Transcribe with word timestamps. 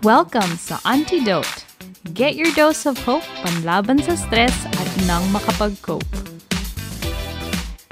Welcome 0.00 0.56
sa 0.56 0.80
Antidote. 0.88 1.68
Get 2.16 2.32
your 2.32 2.48
dose 2.56 2.88
of 2.88 2.96
hope 3.04 3.26
panlaban 3.44 4.00
sa 4.00 4.16
stress 4.16 4.54
at 4.64 4.88
nang 5.04 5.20
makapag-cope. 5.28 6.08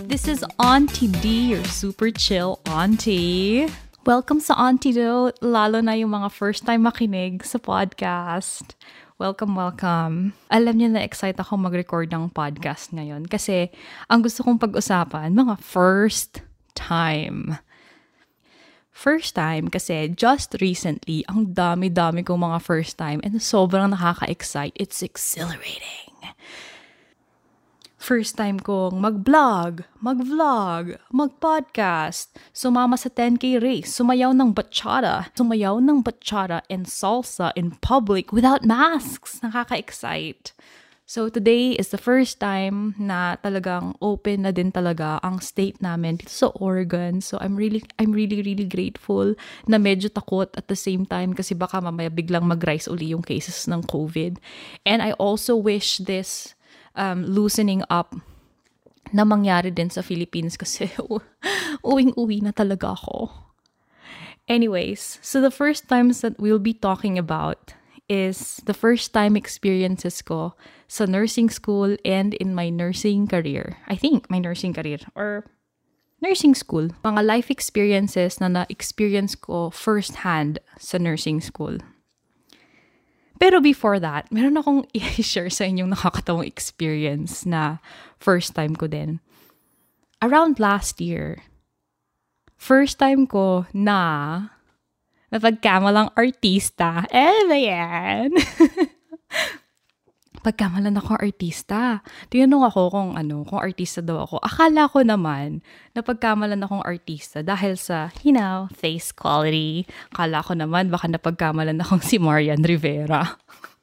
This 0.09 0.25
is 0.25 0.41
Auntie 0.57 1.13
D, 1.21 1.53
your 1.53 1.65
super 1.69 2.09
chill 2.09 2.65
auntie. 2.65 3.69
Welcome 4.09 4.41
sa 4.41 4.57
Antidote, 4.57 5.37
lalo 5.45 5.85
na 5.85 5.93
yung 6.01 6.17
mga 6.17 6.33
first 6.33 6.65
time 6.65 6.89
makinig 6.89 7.45
sa 7.45 7.61
podcast. 7.61 8.73
Welcome, 9.21 9.53
welcome. 9.53 10.33
Alam 10.49 10.81
niyo 10.81 10.97
na 10.97 11.05
excited 11.05 11.37
ako 11.45 11.61
mag-record 11.61 12.09
ng 12.09 12.33
podcast 12.33 12.89
ngayon 12.97 13.29
kasi 13.29 13.69
ang 14.09 14.25
gusto 14.25 14.41
kong 14.49 14.57
pag-usapan, 14.65 15.37
mga 15.37 15.61
first 15.61 16.41
time. 16.73 17.61
First 18.95 19.35
time 19.35 19.67
kasi 19.75 20.07
just 20.15 20.55
recently, 20.63 21.27
ang 21.27 21.51
dami-dami 21.51 22.23
kong 22.23 22.47
mga 22.47 22.63
first 22.63 22.95
time 22.95 23.19
and 23.27 23.43
sobrang 23.43 23.91
nakaka-excite. 23.91 24.71
It's 24.79 25.03
exhilarating. 25.03 26.15
First 27.99 28.39
time 28.39 28.63
kong 28.63 29.03
mag-vlog, 29.03 29.83
mag-vlog, 29.99 31.01
mag-podcast, 31.11 32.37
sumama 32.55 32.95
sa 32.95 33.11
10K 33.11 33.59
race, 33.59 33.91
sumayaw 33.99 34.31
ng 34.31 34.55
bachata, 34.55 35.33
sumayaw 35.35 35.83
ng 35.83 35.99
bachata 36.05 36.63
and 36.71 36.87
salsa 36.87 37.51
in 37.59 37.75
public 37.83 38.31
without 38.31 38.63
masks. 38.63 39.43
Nakaka-excite. 39.43 40.55
So 41.05 41.29
today 41.29 41.77
is 41.77 41.93
the 41.93 42.01
first 42.01 42.41
time 42.41 42.97
na 42.97 43.37
talagang 43.37 43.93
open 44.01 44.49
na 44.49 44.57
din 44.57 44.73
talaga 44.73 45.21
ang 45.21 45.37
state 45.37 45.77
namin 45.85 46.17
dito 46.17 46.33
sa 46.33 46.49
Oregon. 46.57 47.21
So 47.21 47.37
I'm 47.45 47.61
really 47.61 47.85
I'm 48.01 48.17
really 48.17 48.41
really 48.41 48.65
grateful 48.65 49.37
na 49.69 49.77
medyo 49.77 50.09
takot 50.09 50.49
at 50.57 50.65
the 50.73 50.79
same 50.81 51.05
time 51.05 51.37
kasi 51.37 51.53
baka 51.53 51.77
mamaya 51.85 52.09
biglang 52.09 52.49
mag-rise 52.49 52.89
uli 52.89 53.13
yung 53.13 53.21
cases 53.21 53.69
ng 53.69 53.85
COVID. 53.85 54.41
And 54.89 55.05
I 55.05 55.13
also 55.21 55.61
wish 55.61 56.01
this 56.01 56.57
um, 56.97 57.21
loosening 57.29 57.85
up 57.93 58.17
na 59.13 59.29
mangyari 59.29 59.69
din 59.69 59.93
sa 59.93 60.01
Philippines 60.01 60.57
kasi 60.57 60.89
uwing-uwi 61.85 62.41
na 62.41 62.57
talaga 62.57 62.97
ako. 62.97 63.29
Anyways, 64.49 65.21
so 65.21 65.45
the 65.45 65.53
first 65.53 65.85
times 65.85 66.25
that 66.25 66.41
we'll 66.41 66.57
be 66.57 66.73
talking 66.73 67.21
about 67.21 67.77
is 68.09 68.61
the 68.67 68.75
first 68.75 69.13
time 69.13 69.37
experiences 69.37 70.21
ko 70.21 70.53
sa 70.89 71.05
nursing 71.05 71.49
school 71.49 71.97
and 72.05 72.35
in 72.35 72.55
my 72.55 72.69
nursing 72.69 73.27
career. 73.27 73.79
I 73.89 73.97
think 73.97 74.29
my 74.29 74.39
nursing 74.39 74.75
career 74.77 75.01
or 75.17 75.49
nursing 76.21 76.55
school. 76.55 76.89
Mga 77.05 77.21
life 77.25 77.49
experiences 77.51 78.41
na 78.41 78.49
na-experience 78.49 79.37
ko 79.37 79.69
firsthand 79.71 80.59
sa 80.81 80.97
nursing 80.97 81.41
school. 81.41 81.81
Pero 83.41 83.61
before 83.61 84.01
that, 84.01 84.31
meron 84.33 84.57
akong 84.57 84.89
i-share 84.97 85.51
sa 85.51 85.69
inyong 85.69 85.93
nakakatawang 85.93 86.49
experience 86.49 87.45
na 87.45 87.83
first 88.17 88.57
time 88.57 88.73
ko 88.73 88.89
din. 88.89 89.21
Around 90.25 90.57
last 90.57 91.01
year, 91.05 91.45
first 92.57 92.97
time 92.97 93.29
ko 93.29 93.69
na 93.77 94.55
Napagkamalang 95.35 96.15
artista. 96.15 97.03
Eh 97.11 97.43
ba 97.51 97.59
yan? 97.59 98.31
Pagkamalan 100.47 100.95
ako 100.95 101.19
artista. 101.19 102.07
Tinanong 102.31 102.71
ako 102.71 102.81
kung 102.95 103.11
ano, 103.19 103.43
kung 103.43 103.59
artista 103.59 103.99
daw 103.99 104.23
ako. 104.23 104.39
Akala 104.39 104.87
ko 104.87 105.03
naman 105.03 105.59
na 105.91 106.07
pagkamalan 106.07 106.63
akong 106.63 106.87
artista 106.87 107.43
dahil 107.43 107.75
sa, 107.75 108.15
you 108.23 108.31
know, 108.31 108.71
face 108.79 109.11
quality. 109.11 109.91
Akala 110.15 110.39
ko 110.47 110.55
naman 110.55 110.87
baka 110.87 111.11
napagkamalan 111.11 111.83
akong 111.83 112.05
si 112.07 112.23
Marian 112.23 112.63
Rivera. 112.63 113.35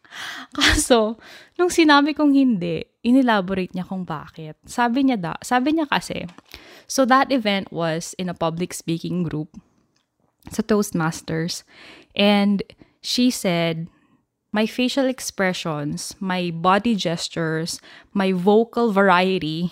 Kaso, 0.55 1.19
nung 1.59 1.67
sinabi 1.73 2.15
kong 2.15 2.31
hindi, 2.31 2.79
inelaborate 3.03 3.75
niya 3.75 3.83
kung 3.83 4.07
bakit. 4.07 4.55
Sabi 4.63 5.03
niya 5.03 5.19
da, 5.19 5.33
sabi 5.43 5.75
niya 5.75 5.83
kasi, 5.83 6.23
so 6.87 7.03
that 7.03 7.27
event 7.27 7.67
was 7.75 8.15
in 8.15 8.31
a 8.31 8.37
public 8.37 8.71
speaking 8.71 9.27
group 9.27 9.51
sa 10.49 10.65
Toastmasters. 10.65 11.61
And 12.15 12.63
she 13.01 13.29
said, 13.29 13.87
my 14.51 14.65
facial 14.65 15.07
expressions, 15.07 16.15
my 16.19 16.51
body 16.51 16.95
gestures, 16.95 17.79
my 18.11 18.31
vocal 18.31 18.91
variety 18.91 19.71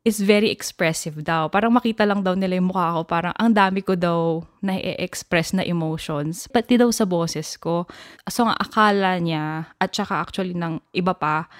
is 0.00 0.22
very 0.24 0.48
expressive 0.48 1.20
daw. 1.28 1.44
Parang 1.52 1.76
makita 1.76 2.08
lang 2.08 2.24
daw 2.24 2.32
nila 2.32 2.56
yung 2.56 2.72
mukha 2.72 2.96
ko. 2.96 3.00
Parang 3.04 3.34
ang 3.36 3.52
dami 3.52 3.84
ko 3.84 3.92
daw 3.98 4.40
na 4.64 4.80
express 4.96 5.52
na 5.52 5.60
emotions. 5.60 6.48
Pati 6.48 6.80
daw 6.80 6.88
sa 6.88 7.04
boses 7.04 7.60
ko. 7.60 7.84
So 8.24 8.48
nga 8.48 8.56
akala 8.56 9.20
niya, 9.20 9.68
at 9.76 9.92
saka 9.92 10.24
actually 10.24 10.56
ng 10.56 10.80
iba 10.96 11.12
pa, 11.12 11.50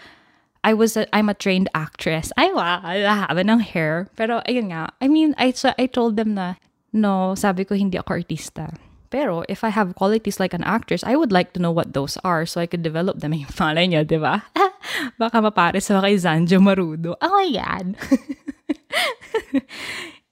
I 0.64 0.72
was 0.72 0.96
a, 0.96 1.04
I'm 1.12 1.28
a 1.28 1.36
trained 1.36 1.68
actress. 1.72 2.32
Ay, 2.36 2.52
wow, 2.52 2.80
haba 2.84 3.44
ng 3.44 3.60
hair. 3.60 4.08
Pero 4.16 4.40
ayun 4.48 4.72
nga, 4.72 4.92
I 5.00 5.08
mean, 5.08 5.36
I, 5.36 5.52
so 5.52 5.72
I 5.76 5.84
told 5.84 6.16
them 6.16 6.32
na, 6.36 6.56
No, 6.90 7.38
sabi 7.38 7.62
ko 7.66 7.78
hindi 7.78 7.98
ako 7.98 8.18
artista. 8.18 8.70
Pero 9.10 9.42
if 9.50 9.66
I 9.66 9.74
have 9.74 9.98
qualities 9.98 10.38
like 10.38 10.54
an 10.54 10.62
actress, 10.62 11.02
I 11.02 11.18
would 11.18 11.34
like 11.34 11.50
to 11.54 11.60
know 11.62 11.74
what 11.74 11.98
those 11.98 12.14
are 12.22 12.46
so 12.46 12.62
I 12.62 12.70
could 12.70 12.86
develop 12.86 13.18
them. 13.18 13.34
Yung 13.42 13.50
malay 13.58 13.90
niyo, 13.90 14.06
di 14.06 14.18
ba? 14.18 14.46
Baka 15.20 15.42
mapares 15.42 15.90
ako 15.90 16.06
kay 16.06 16.16
Zanjo 16.18 16.62
Marudo. 16.62 17.18
Oh 17.18 17.32
my 17.34 17.50
God! 17.50 17.86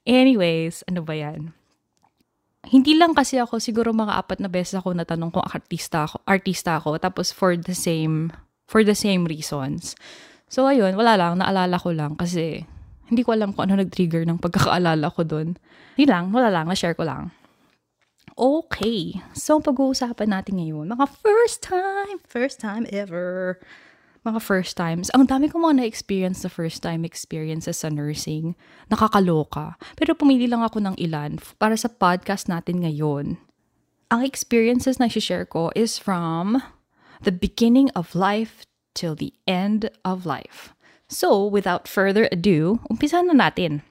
Anyways, 0.07 0.87
ano 0.87 1.03
ba 1.03 1.13
yan? 1.13 1.51
Hindi 2.69 2.95
lang 2.95 3.15
kasi 3.15 3.39
ako, 3.39 3.59
siguro 3.59 3.91
mga 3.91 4.15
apat 4.19 4.39
na 4.39 4.51
beses 4.51 4.79
ako 4.79 4.95
natanong 4.95 5.31
kung 5.31 5.43
artista 5.47 6.05
ako, 6.07 6.21
artista 6.27 6.77
ako, 6.77 6.99
tapos 6.99 7.31
for 7.33 7.55
the 7.55 7.73
same, 7.73 8.31
for 8.67 8.83
the 8.83 8.95
same 8.95 9.25
reasons. 9.25 9.95
So 10.51 10.67
ayun, 10.69 10.93
wala 10.99 11.15
lang, 11.15 11.39
naalala 11.39 11.79
ko 11.79 11.93
lang 11.95 12.13
kasi 12.19 12.67
hindi 13.09 13.25
ko 13.25 13.33
alam 13.33 13.51
kung 13.51 13.67
ano 13.67 13.81
nag-trigger 13.81 14.23
ng 14.29 14.37
pagkakaalala 14.37 15.09
ko 15.11 15.25
doon. 15.25 15.57
Hindi 15.97 16.05
lang, 16.05 16.29
wala 16.29 16.53
lang, 16.53 16.69
na-share 16.69 16.93
ko 16.93 17.03
lang. 17.03 17.33
Okay, 18.39 19.19
so 19.35 19.59
pag-uusapan 19.59 20.31
natin 20.31 20.63
ngayon, 20.63 20.95
mga 20.95 21.11
first 21.11 21.65
time, 21.65 22.23
first 22.23 22.63
time 22.63 22.87
ever, 22.87 23.59
mga 24.23 24.39
first 24.39 24.79
times. 24.79 25.11
Ang 25.11 25.27
dami 25.27 25.51
ko 25.51 25.59
mga 25.59 25.83
na-experience 25.83 26.47
sa 26.47 26.49
first 26.51 26.79
time 26.79 27.03
experiences 27.03 27.83
sa 27.83 27.91
nursing. 27.91 28.55
Nakakaloka. 28.87 29.75
Pero 29.99 30.15
pumili 30.15 30.47
lang 30.47 30.63
ako 30.63 30.79
ng 30.79 30.95
ilan 30.99 31.39
para 31.59 31.75
sa 31.75 31.91
podcast 31.91 32.47
natin 32.47 32.83
ngayon. 32.83 33.39
Ang 34.09 34.21
experiences 34.25 34.97
na 34.97 35.11
share 35.11 35.45
ko 35.45 35.69
is 35.77 36.01
from 36.01 36.63
the 37.21 37.35
beginning 37.35 37.91
of 37.93 38.15
life 38.17 38.63
till 38.95 39.13
the 39.13 39.35
end 39.45 39.91
of 40.01 40.25
life. 40.25 40.73
So, 41.09 41.49
without 41.49 41.89
further 41.89 42.29
ado, 42.29 42.77
umpisa 42.85 43.25
na 43.25 43.33
natin. 43.33 43.81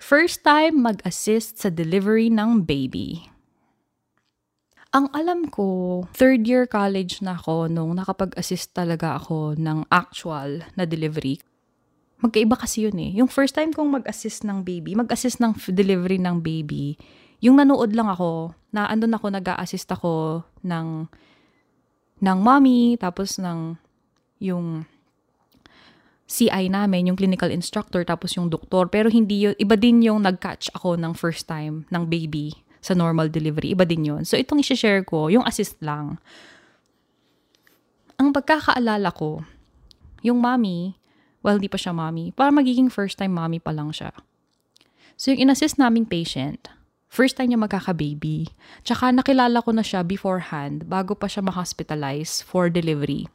First 0.00 0.40
time 0.40 0.80
mag-assist 0.80 1.60
sa 1.60 1.68
delivery 1.68 2.32
ng 2.32 2.64
baby. 2.64 3.28
Ang 4.96 5.12
alam 5.12 5.52
ko, 5.52 6.00
third 6.16 6.48
year 6.48 6.64
college 6.64 7.20
na 7.20 7.36
ako 7.36 7.68
nung 7.68 7.92
nakapag-assist 7.92 8.72
talaga 8.72 9.20
ako 9.20 9.52
ng 9.60 9.84
actual 9.92 10.64
na 10.80 10.88
delivery. 10.88 11.36
Magkaiba 12.24 12.56
kasi 12.56 12.88
yun 12.88 12.96
eh. 12.96 13.12
Yung 13.20 13.28
first 13.28 13.52
time 13.52 13.76
kong 13.76 14.00
mag-assist 14.00 14.48
ng 14.48 14.64
baby, 14.64 14.96
mag-assist 14.96 15.44
ng 15.44 15.52
delivery 15.76 16.16
ng 16.16 16.40
baby, 16.40 16.96
yung 17.44 17.60
nanood 17.60 17.92
lang 17.92 18.08
ako, 18.08 18.56
na 18.72 18.88
andun 18.88 19.12
ako, 19.12 19.28
nag-a-assist 19.28 19.92
ako 19.92 20.40
ng, 20.64 21.04
ng 22.24 22.38
mommy, 22.40 22.96
tapos 22.96 23.36
ng, 23.36 23.76
yung 24.40 24.88
CI 26.26 26.66
namin, 26.66 27.06
yung 27.06 27.18
clinical 27.18 27.54
instructor, 27.54 28.02
tapos 28.02 28.34
yung 28.34 28.50
doktor. 28.50 28.90
Pero 28.90 29.06
hindi 29.06 29.46
yun, 29.46 29.54
iba 29.62 29.78
din 29.78 30.02
yung 30.02 30.26
nag-catch 30.26 30.74
ako 30.74 30.98
ng 30.98 31.14
first 31.14 31.46
time 31.46 31.86
ng 31.94 32.04
baby 32.10 32.50
sa 32.82 32.98
normal 32.98 33.30
delivery. 33.30 33.74
Iba 33.74 33.86
din 33.86 34.06
yun. 34.06 34.22
So, 34.26 34.34
itong 34.34 34.62
isi-share 34.62 35.06
ko, 35.06 35.30
yung 35.30 35.46
assist 35.46 35.78
lang. 35.78 36.18
Ang 38.18 38.34
pagkakaalala 38.34 39.14
ko, 39.14 39.46
yung 40.26 40.42
mommy, 40.42 40.98
well, 41.46 41.62
hindi 41.62 41.70
pa 41.70 41.78
siya 41.78 41.94
mommy, 41.94 42.34
para 42.34 42.50
magiging 42.50 42.90
first 42.90 43.18
time 43.18 43.34
mommy 43.34 43.62
pa 43.62 43.70
lang 43.70 43.94
siya. 43.94 44.10
So, 45.14 45.30
yung 45.30 45.46
in-assist 45.46 45.78
naming 45.78 46.10
patient, 46.10 46.66
first 47.06 47.38
time 47.38 47.54
niya 47.54 47.62
magkaka-baby. 47.62 48.50
Tsaka 48.82 49.14
nakilala 49.14 49.62
ko 49.62 49.70
na 49.70 49.86
siya 49.86 50.02
beforehand, 50.02 50.90
bago 50.90 51.14
pa 51.14 51.30
siya 51.30 51.46
ma-hospitalize 51.46 52.42
for 52.42 52.66
delivery. 52.66 53.30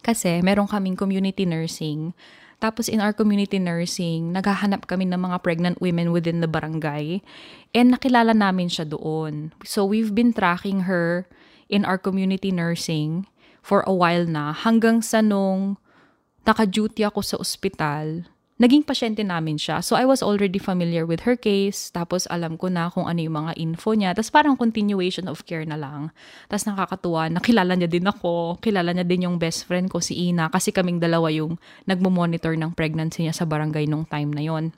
Kasi 0.00 0.40
meron 0.40 0.68
kaming 0.68 0.96
community 0.96 1.44
nursing. 1.44 2.16
Tapos 2.60 2.92
in 2.92 3.00
our 3.00 3.16
community 3.16 3.56
nursing, 3.56 4.36
naghahanap 4.36 4.84
kami 4.84 5.08
ng 5.08 5.16
mga 5.16 5.40
pregnant 5.40 5.76
women 5.80 6.12
within 6.12 6.44
the 6.44 6.48
barangay. 6.48 7.24
And 7.72 7.96
nakilala 7.96 8.36
namin 8.36 8.68
siya 8.68 8.84
doon. 8.84 9.56
So 9.64 9.88
we've 9.88 10.12
been 10.12 10.36
tracking 10.36 10.84
her 10.84 11.24
in 11.72 11.88
our 11.88 11.96
community 11.96 12.52
nursing 12.52 13.24
for 13.64 13.80
a 13.88 13.94
while 13.94 14.28
na 14.28 14.52
hanggang 14.52 15.00
sa 15.00 15.24
nung 15.24 15.80
naka-duty 16.44 17.04
ako 17.04 17.20
sa 17.24 17.36
ospital 17.40 18.28
naging 18.60 18.84
pasyente 18.84 19.24
namin 19.24 19.56
siya. 19.56 19.80
So 19.80 19.96
I 19.96 20.04
was 20.04 20.20
already 20.20 20.60
familiar 20.60 21.08
with 21.08 21.24
her 21.24 21.34
case, 21.34 21.88
tapos 21.88 22.28
alam 22.28 22.60
ko 22.60 22.68
na 22.68 22.92
kung 22.92 23.08
ano 23.08 23.16
yung 23.24 23.40
mga 23.40 23.56
info 23.56 23.96
niya. 23.96 24.12
Tapos 24.12 24.28
parang 24.28 24.54
continuation 24.54 25.26
of 25.32 25.48
care 25.48 25.64
na 25.64 25.80
lang. 25.80 26.12
Tapos 26.52 26.68
nakakatuwa, 26.68 27.32
nakilala 27.32 27.72
niya 27.72 27.88
din 27.88 28.04
ako, 28.04 28.60
kilala 28.60 28.92
niya 28.92 29.08
din 29.08 29.24
yung 29.24 29.40
best 29.40 29.64
friend 29.64 29.88
ko 29.88 30.04
si 30.04 30.28
Ina 30.28 30.52
kasi 30.52 30.76
kaming 30.76 31.00
dalawa 31.00 31.32
yung 31.32 31.56
nagmo-monitor 31.88 32.52
ng 32.60 32.76
pregnancy 32.76 33.24
niya 33.24 33.32
sa 33.32 33.48
barangay 33.48 33.88
nung 33.88 34.04
time 34.04 34.28
na 34.36 34.44
yon 34.44 34.76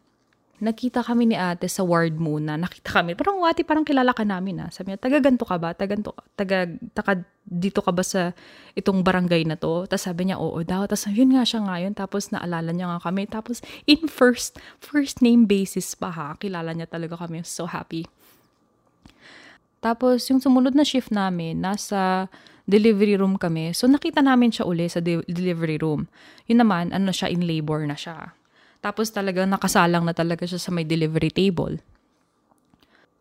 nakita 0.62 1.03
kami 1.03 1.35
ni 1.35 1.37
ate 1.37 1.67
sa 1.67 1.82
ward 1.82 2.14
muna. 2.23 2.55
Nakita 2.55 3.03
kami. 3.03 3.19
Parang, 3.19 3.43
ate, 3.43 3.67
parang 3.67 3.82
kilala 3.82 4.14
ka 4.14 4.23
namin 4.23 4.62
ah. 4.62 4.70
Sabi 4.70 4.94
niya, 4.94 5.03
taga 5.03 5.19
ganto 5.19 5.43
ka 5.43 5.59
ba? 5.59 5.75
Taga, 5.75 5.99
ganto, 5.99 6.14
taga, 6.38 6.70
taga 6.94 7.26
dito 7.43 7.82
ka 7.82 7.91
ba 7.91 8.06
sa 8.06 8.31
itong 8.79 9.03
barangay 9.03 9.43
na 9.43 9.59
to? 9.59 9.91
Tapos 9.91 10.06
sabi 10.06 10.31
niya, 10.31 10.38
oo 10.38 10.55
daw. 10.62 10.87
Tapos 10.87 11.11
yun 11.11 11.35
nga 11.35 11.43
siya 11.43 11.67
ngayon. 11.67 11.99
Tapos 11.99 12.31
naalala 12.31 12.70
niya 12.70 12.94
nga 12.94 13.03
kami. 13.03 13.26
Tapos 13.26 13.59
in 13.91 14.06
first, 14.06 14.62
first 14.79 15.19
name 15.19 15.50
basis 15.50 15.99
pa 15.99 16.14
ha. 16.14 16.29
Kilala 16.38 16.70
niya 16.70 16.87
talaga 16.87 17.19
kami. 17.19 17.43
So 17.43 17.67
happy. 17.67 18.06
Tapos 19.82 20.23
yung 20.31 20.38
sumunod 20.38 20.79
na 20.79 20.87
shift 20.87 21.11
namin, 21.11 21.59
nasa 21.59 22.31
delivery 22.70 23.19
room 23.19 23.35
kami. 23.35 23.75
So 23.75 23.91
nakita 23.91 24.23
namin 24.23 24.55
siya 24.55 24.62
uli 24.62 24.87
sa 24.87 25.03
de- 25.03 25.26
delivery 25.26 25.82
room. 25.82 26.06
Yun 26.47 26.62
naman, 26.62 26.94
ano 26.94 27.11
siya, 27.11 27.26
in 27.35 27.43
labor 27.43 27.82
na 27.82 27.99
siya. 27.99 28.31
Tapos 28.82 29.14
talagang 29.14 29.46
nakasalang 29.46 30.02
na 30.02 30.11
talaga 30.11 30.43
siya 30.43 30.58
sa 30.58 30.75
may 30.75 30.82
delivery 30.82 31.31
table. 31.31 31.79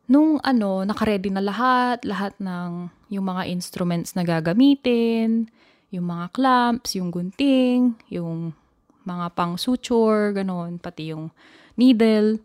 Nung 0.09 0.41
ano, 0.41 0.81
nakaredy 0.83 1.29
na 1.29 1.39
lahat, 1.39 2.03
lahat 2.03 2.35
ng 2.41 2.89
yung 3.13 3.23
mga 3.29 3.47
instruments 3.47 4.17
na 4.17 4.25
gagamitin, 4.25 5.47
yung 5.93 6.09
mga 6.09 6.33
clamps, 6.33 6.97
yung 6.97 7.13
gunting, 7.13 7.95
yung 8.09 8.51
mga 9.05 9.31
pang 9.37 9.55
suture, 9.55 10.33
ganun, 10.33 10.81
pati 10.81 11.13
yung 11.13 11.29
needle, 11.77 12.41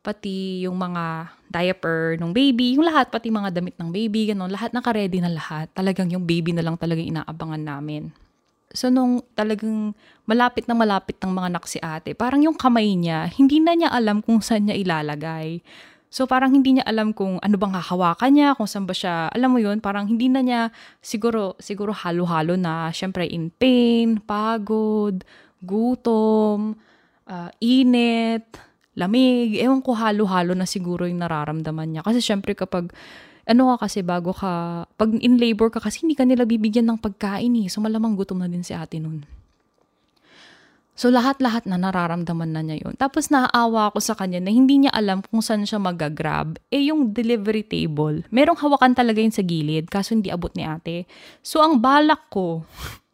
pati 0.00 0.64
yung 0.64 0.80
mga 0.80 1.30
diaper 1.50 2.18
ng 2.18 2.32
baby, 2.34 2.74
yung 2.74 2.86
lahat, 2.88 3.12
pati 3.12 3.30
mga 3.30 3.54
damit 3.54 3.76
ng 3.78 3.90
baby, 3.92 4.32
ganun, 4.32 4.50
lahat 4.50 4.72
nakaredy 4.74 5.20
na 5.22 5.30
lahat. 5.30 5.70
Talagang 5.76 6.10
yung 6.10 6.24
baby 6.24 6.56
na 6.56 6.64
lang 6.64 6.74
talagang 6.80 7.06
inaabangan 7.06 7.62
namin. 7.62 8.10
So, 8.74 8.90
nung 8.90 9.22
talagang 9.38 9.94
malapit 10.26 10.66
na 10.66 10.74
malapit 10.74 11.16
ng 11.22 11.30
mga 11.30 11.48
anak 11.54 11.64
si 11.70 11.78
ate, 11.78 12.18
parang 12.18 12.42
yung 12.42 12.58
kamay 12.58 12.98
niya, 12.98 13.30
hindi 13.38 13.62
na 13.62 13.78
niya 13.78 13.90
alam 13.94 14.18
kung 14.24 14.42
saan 14.42 14.66
niya 14.66 14.76
ilalagay. 14.76 15.62
So, 16.10 16.26
parang 16.26 16.54
hindi 16.54 16.78
niya 16.78 16.86
alam 16.86 17.14
kung 17.14 17.38
ano 17.42 17.54
bang 17.58 17.74
hahawakan 17.76 18.30
niya, 18.34 18.48
kung 18.58 18.66
saan 18.66 18.86
ba 18.86 18.94
siya, 18.94 19.30
alam 19.30 19.54
mo 19.54 19.58
yun, 19.62 19.78
parang 19.78 20.10
hindi 20.10 20.26
na 20.26 20.40
niya 20.42 20.60
siguro, 20.98 21.54
siguro 21.62 21.94
halo-halo 21.94 22.58
na, 22.58 22.90
syempre 22.90 23.26
in 23.26 23.54
pain, 23.54 24.18
pagod, 24.22 25.22
gutom, 25.62 26.74
uh, 27.26 27.50
init, 27.62 28.46
lamig, 28.96 29.60
ewan 29.60 29.84
ko 29.84 29.92
halo-halo 29.92 30.56
na 30.56 30.64
siguro 30.64 31.04
yung 31.04 31.20
nararamdaman 31.20 31.98
niya. 31.98 32.02
Kasi 32.02 32.24
syempre 32.24 32.56
kapag 32.56 32.90
ano 33.46 33.62
ka 33.74 33.86
kasi 33.86 34.02
bago 34.02 34.34
ka, 34.34 34.84
pag 34.98 35.10
in 35.22 35.38
labor 35.38 35.70
ka 35.70 35.78
kasi 35.78 36.02
hindi 36.02 36.18
ka 36.18 36.26
nila 36.26 36.42
bibigyan 36.42 36.90
ng 36.90 36.98
pagkain 36.98 37.54
eh. 37.62 37.70
So 37.70 37.78
malamang 37.78 38.18
gutom 38.18 38.42
na 38.42 38.50
din 38.50 38.66
si 38.66 38.74
ate 38.74 38.98
nun. 38.98 39.22
So 40.96 41.12
lahat-lahat 41.12 41.68
na 41.68 41.76
nararamdaman 41.76 42.56
na 42.56 42.64
niya 42.64 42.82
yun. 42.82 42.96
Tapos 42.96 43.28
naaawa 43.28 43.92
ako 43.92 44.00
sa 44.00 44.16
kanya 44.16 44.40
na 44.40 44.48
hindi 44.48 44.80
niya 44.80 44.92
alam 44.96 45.20
kung 45.20 45.44
saan 45.44 45.68
siya 45.68 45.76
mag-grab. 45.76 46.56
Eh 46.72 46.88
yung 46.88 47.12
delivery 47.12 47.62
table, 47.62 48.24
merong 48.32 48.56
hawakan 48.56 48.96
talaga 48.96 49.20
yun 49.20 49.30
sa 49.30 49.44
gilid 49.44 49.92
kaso 49.92 50.16
hindi 50.16 50.32
abot 50.32 50.50
ni 50.56 50.64
ate. 50.64 51.04
So 51.44 51.60
ang 51.60 51.78
balak 51.84 52.32
ko, 52.32 52.64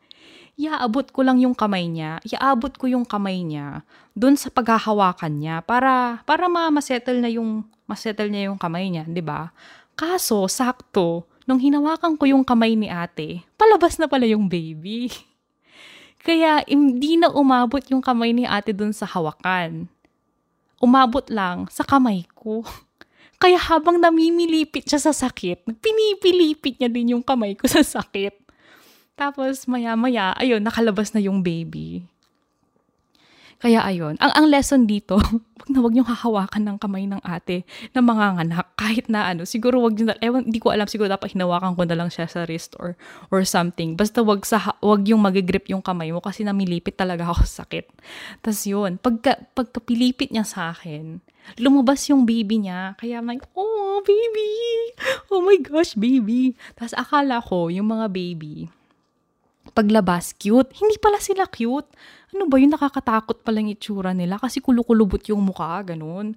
iaabot 0.62 1.10
ko 1.10 1.26
lang 1.26 1.42
yung 1.42 1.58
kamay 1.58 1.90
niya, 1.90 2.22
iaabot 2.22 2.70
ko 2.78 2.86
yung 2.86 3.02
kamay 3.02 3.42
niya 3.42 3.82
doon 4.14 4.38
sa 4.38 4.46
paghahawakan 4.54 5.42
niya 5.42 5.56
para 5.66 6.22
para 6.22 6.46
ma-settle 6.46 7.18
na 7.18 7.34
yung 7.34 7.66
ma-settle 7.90 8.30
niya 8.30 8.46
yung 8.46 8.62
kamay 8.62 8.94
niya, 8.94 9.10
'di 9.10 9.26
ba? 9.26 9.50
Kaso, 9.92 10.48
sakto, 10.48 11.28
nung 11.44 11.60
hinawakan 11.60 12.16
ko 12.16 12.24
yung 12.24 12.44
kamay 12.46 12.72
ni 12.78 12.88
ate, 12.88 13.44
palabas 13.60 14.00
na 14.00 14.08
pala 14.08 14.24
yung 14.24 14.48
baby. 14.48 15.12
Kaya 16.26 16.62
hindi 16.70 17.18
na 17.18 17.28
umabot 17.34 17.82
yung 17.90 18.00
kamay 18.00 18.30
ni 18.30 18.46
ate 18.46 18.70
dun 18.70 18.94
sa 18.94 19.04
hawakan. 19.04 19.90
Umabot 20.78 21.26
lang 21.30 21.66
sa 21.70 21.82
kamay 21.82 22.24
ko. 22.32 22.62
Kaya 23.42 23.58
habang 23.58 23.98
namimilipit 23.98 24.86
siya 24.86 25.02
sa 25.02 25.10
sakit, 25.10 25.66
pinipilipit 25.82 26.78
niya 26.78 26.86
din 26.86 27.18
yung 27.18 27.24
kamay 27.26 27.58
ko 27.58 27.66
sa 27.66 27.82
sakit. 27.98 28.38
Tapos 29.18 29.66
maya-maya, 29.66 30.32
ayun, 30.38 30.62
nakalabas 30.62 31.10
na 31.10 31.20
yung 31.20 31.42
baby. 31.42 32.06
Kaya 33.62 33.78
ayun, 33.86 34.18
ang, 34.18 34.32
ang 34.34 34.46
lesson 34.50 34.90
dito, 34.90 35.22
wag 35.62 35.68
na 35.70 35.78
wag 35.78 35.94
niyong 35.94 36.10
hahawakan 36.10 36.62
ng 36.66 36.76
kamay 36.82 37.06
ng 37.06 37.22
ate 37.22 37.62
na 37.94 38.02
manganganak 38.02 38.74
kahit 38.74 39.06
na 39.06 39.30
ano, 39.30 39.46
siguro 39.46 39.78
wag 39.78 39.94
niyo, 39.94 40.10
ewan, 40.18 40.50
hindi 40.50 40.58
ko 40.58 40.74
alam, 40.74 40.90
siguro 40.90 41.06
dapat 41.06 41.38
hinawakan 41.38 41.78
ko 41.78 41.86
na 41.86 41.94
lang 41.94 42.10
siya 42.10 42.26
sa 42.26 42.42
wrist 42.50 42.74
or, 42.82 42.98
or 43.30 43.46
something. 43.46 43.94
Basta 43.94 44.18
wag, 44.26 44.42
sa, 44.42 44.74
wag 44.82 45.06
yung 45.06 45.22
magigrip 45.22 45.70
yung 45.70 45.78
kamay 45.78 46.10
mo 46.10 46.18
kasi 46.18 46.42
namilipit 46.42 46.98
talaga 46.98 47.30
ako 47.30 47.46
sa 47.46 47.62
sakit. 47.62 47.86
Tapos 48.42 48.66
yun, 48.66 48.98
pagka, 48.98 49.38
pagkapilipit 49.54 50.34
niya 50.34 50.42
sa 50.42 50.74
akin, 50.74 51.22
lumabas 51.62 52.02
yung 52.10 52.26
baby 52.26 52.66
niya. 52.66 52.98
Kaya 52.98 53.22
I'm 53.22 53.30
like, 53.30 53.46
oh, 53.54 54.02
baby! 54.02 54.50
Oh 55.30 55.38
my 55.38 55.62
gosh, 55.62 55.94
baby! 55.94 56.58
Tapos 56.74 56.98
akala 56.98 57.38
ko, 57.38 57.70
yung 57.70 57.94
mga 57.94 58.10
baby, 58.10 58.66
paglabas, 59.70 60.34
cute. 60.34 60.74
Hindi 60.74 60.98
pala 60.98 61.22
sila 61.22 61.46
cute 61.46 61.86
ano 62.32 62.48
ba 62.48 62.56
yun, 62.56 62.72
nakakatakot 62.72 63.44
palang 63.44 63.68
itsura 63.68 64.16
nila 64.16 64.40
kasi 64.40 64.64
kulukulubot 64.64 65.20
yung 65.28 65.44
mukha, 65.44 65.84
ganun. 65.84 66.32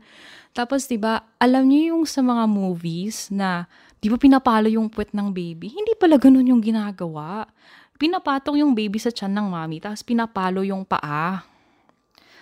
Tapos, 0.52 0.88
di 0.92 1.00
ba 1.00 1.24
alam 1.40 1.68
niyo 1.68 1.96
yung 1.96 2.04
sa 2.04 2.20
mga 2.20 2.44
movies 2.52 3.32
na, 3.32 3.68
di 4.04 4.12
ba 4.12 4.20
pinapalo 4.20 4.68
yung 4.68 4.92
puwet 4.92 5.16
ng 5.16 5.32
baby? 5.32 5.72
Hindi 5.72 5.96
pala 5.96 6.20
ganun 6.20 6.52
yung 6.52 6.60
ginagawa. 6.60 7.48
Pinapatong 7.96 8.60
yung 8.60 8.76
baby 8.76 9.00
sa 9.00 9.08
tiyan 9.08 9.40
ng 9.40 9.48
mami, 9.56 9.80
tapos 9.80 10.04
pinapalo 10.04 10.68
yung 10.68 10.84
paa. 10.84 11.48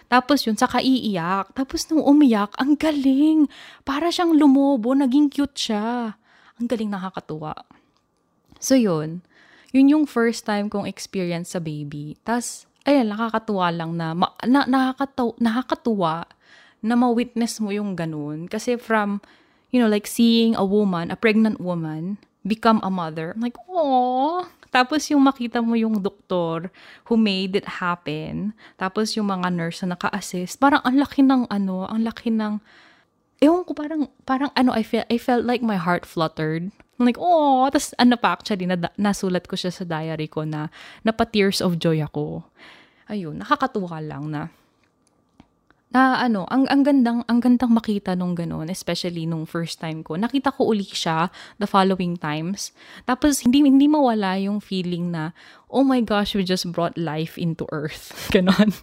Tapos 0.10 0.46
yun, 0.46 0.58
saka 0.58 0.82
iiyak. 0.82 1.54
Tapos 1.58 1.90
nung 1.90 2.06
umiyak, 2.06 2.54
ang 2.58 2.78
galing. 2.78 3.50
Para 3.82 4.14
siyang 4.14 4.38
lumobo, 4.38 4.94
naging 4.94 5.30
cute 5.30 5.58
siya. 5.58 6.18
Ang 6.58 6.70
galing 6.70 6.94
nakakatuwa. 6.94 7.54
So 8.62 8.78
yun, 8.78 9.26
yun 9.74 9.90
yung 9.90 10.06
first 10.06 10.46
time 10.46 10.70
kong 10.70 10.86
experience 10.86 11.58
sa 11.58 11.60
baby. 11.62 12.14
Tapos, 12.22 12.70
ayan, 12.84 13.12
nakakatuwa 13.12 13.68
lang 13.72 13.92
na, 13.96 14.16
ma, 14.16 14.32
na 14.44 14.68
nakakataw, 14.68 15.36
nakakatuwa 15.40 16.28
na 16.84 16.94
ma-witness 17.00 17.64
mo 17.64 17.72
yung 17.72 17.96
ganun. 17.96 18.52
Kasi 18.52 18.76
from, 18.76 19.24
you 19.72 19.80
know, 19.80 19.88
like 19.88 20.06
seeing 20.06 20.54
a 20.60 20.66
woman, 20.68 21.10
a 21.10 21.18
pregnant 21.18 21.64
woman, 21.64 22.20
become 22.44 22.84
a 22.84 22.92
mother. 22.92 23.32
I'm 23.34 23.42
like, 23.42 23.58
oh. 23.72 24.44
Tapos 24.74 25.08
yung 25.08 25.24
makita 25.24 25.64
mo 25.64 25.78
yung 25.80 26.02
doktor 26.04 26.74
who 27.08 27.16
made 27.16 27.56
it 27.56 27.80
happen. 27.80 28.52
Tapos 28.76 29.16
yung 29.16 29.32
mga 29.32 29.54
nurse 29.54 29.86
na 29.86 29.96
naka-assist. 29.96 30.60
Parang 30.60 30.84
ang 30.84 31.00
laki 31.00 31.24
ng 31.24 31.48
ano, 31.48 31.88
ang 31.88 32.04
laki 32.04 32.34
ng, 32.34 32.60
ewan 33.40 33.64
ko 33.64 33.72
parang, 33.72 34.12
parang 34.28 34.52
ano, 34.58 34.76
I, 34.76 34.84
feel, 34.84 35.08
I 35.08 35.22
felt 35.22 35.46
like 35.48 35.64
my 35.64 35.78
heart 35.80 36.04
fluttered. 36.04 36.74
I'm 36.98 37.10
like, 37.10 37.18
oh, 37.18 37.66
tapos 37.74 37.98
ano 37.98 38.16
pa 38.16 38.38
actually, 38.38 38.70
na, 38.70 38.78
nasulat 39.02 39.50
ko 39.50 39.58
siya 39.58 39.74
sa 39.74 39.84
diary 39.84 40.30
ko 40.30 40.46
na 40.46 40.70
napa-tears 41.02 41.60
of 41.60 41.82
joy 41.82 41.98
ako. 42.00 42.46
Ayun, 43.10 43.42
nakakatuwa 43.42 43.98
lang 44.00 44.30
na 44.30 44.54
na 45.94 46.18
ano, 46.18 46.50
ang 46.50 46.66
ang 46.74 46.82
gandang 46.82 47.22
ang 47.30 47.38
gandang 47.38 47.70
makita 47.70 48.18
nung 48.18 48.34
ganoon, 48.34 48.66
especially 48.74 49.30
nung 49.30 49.46
first 49.46 49.78
time 49.78 50.02
ko. 50.02 50.18
Nakita 50.18 50.50
ko 50.50 50.74
uli 50.74 50.90
siya 50.90 51.30
the 51.62 51.70
following 51.70 52.18
times. 52.18 52.74
Tapos 53.06 53.46
hindi 53.46 53.62
hindi 53.62 53.86
mawala 53.86 54.42
yung 54.42 54.58
feeling 54.58 55.14
na 55.14 55.38
oh 55.70 55.86
my 55.86 56.02
gosh, 56.02 56.34
we 56.34 56.42
just 56.42 56.66
brought 56.74 56.98
life 56.98 57.38
into 57.38 57.70
earth. 57.70 58.10
Ganon. 58.34 58.74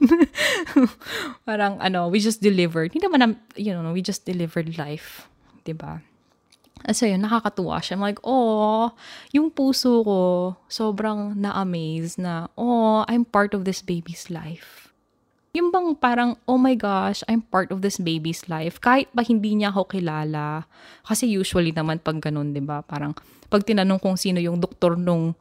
Parang 1.50 1.83
ano, 1.83 2.07
we 2.07 2.23
just 2.23 2.38
delivered. 2.38 2.95
Hindi 2.95 3.11
naman 3.11 3.43
you 3.59 3.75
know, 3.75 3.90
we 3.90 4.07
just 4.07 4.23
delivered 4.23 4.79
life, 4.79 5.26
'di 5.67 5.75
ba? 5.75 6.07
So 6.88 7.04
yun, 7.04 7.20
nakakatuwa 7.20 7.84
siya. 7.84 8.00
I'm 8.00 8.04
like, 8.04 8.20
oh, 8.25 8.96
yung 9.37 9.52
puso 9.52 10.00
ko, 10.00 10.20
sobrang 10.72 11.37
na-amaze 11.37 12.16
na, 12.16 12.49
oh, 12.56 13.04
I'm 13.04 13.28
part 13.28 13.52
of 13.52 13.68
this 13.68 13.84
baby's 13.84 14.32
life. 14.32 14.88
Yung 15.52 15.68
bang 15.75 15.92
parang, 15.99 16.38
oh 16.49 16.56
my 16.56 16.78
gosh, 16.78 17.20
I'm 17.28 17.42
part 17.44 17.68
of 17.75 17.84
this 17.84 18.00
baby's 18.00 18.49
life. 18.49 18.80
Kahit 18.80 19.10
ba 19.12 19.20
hindi 19.26 19.58
niya 19.58 19.75
ako 19.75 19.92
kilala. 19.92 20.64
Kasi 21.04 21.28
usually 21.28 21.75
naman 21.75 22.00
pag 22.00 22.22
ganun, 22.22 22.54
di 22.54 22.62
ba? 22.62 22.80
Parang, 22.80 23.12
pag 23.50 23.66
tinanong 23.66 23.99
kung 23.99 24.16
sino 24.16 24.38
yung 24.38 24.62
doktor 24.62 24.94
nung 24.94 25.34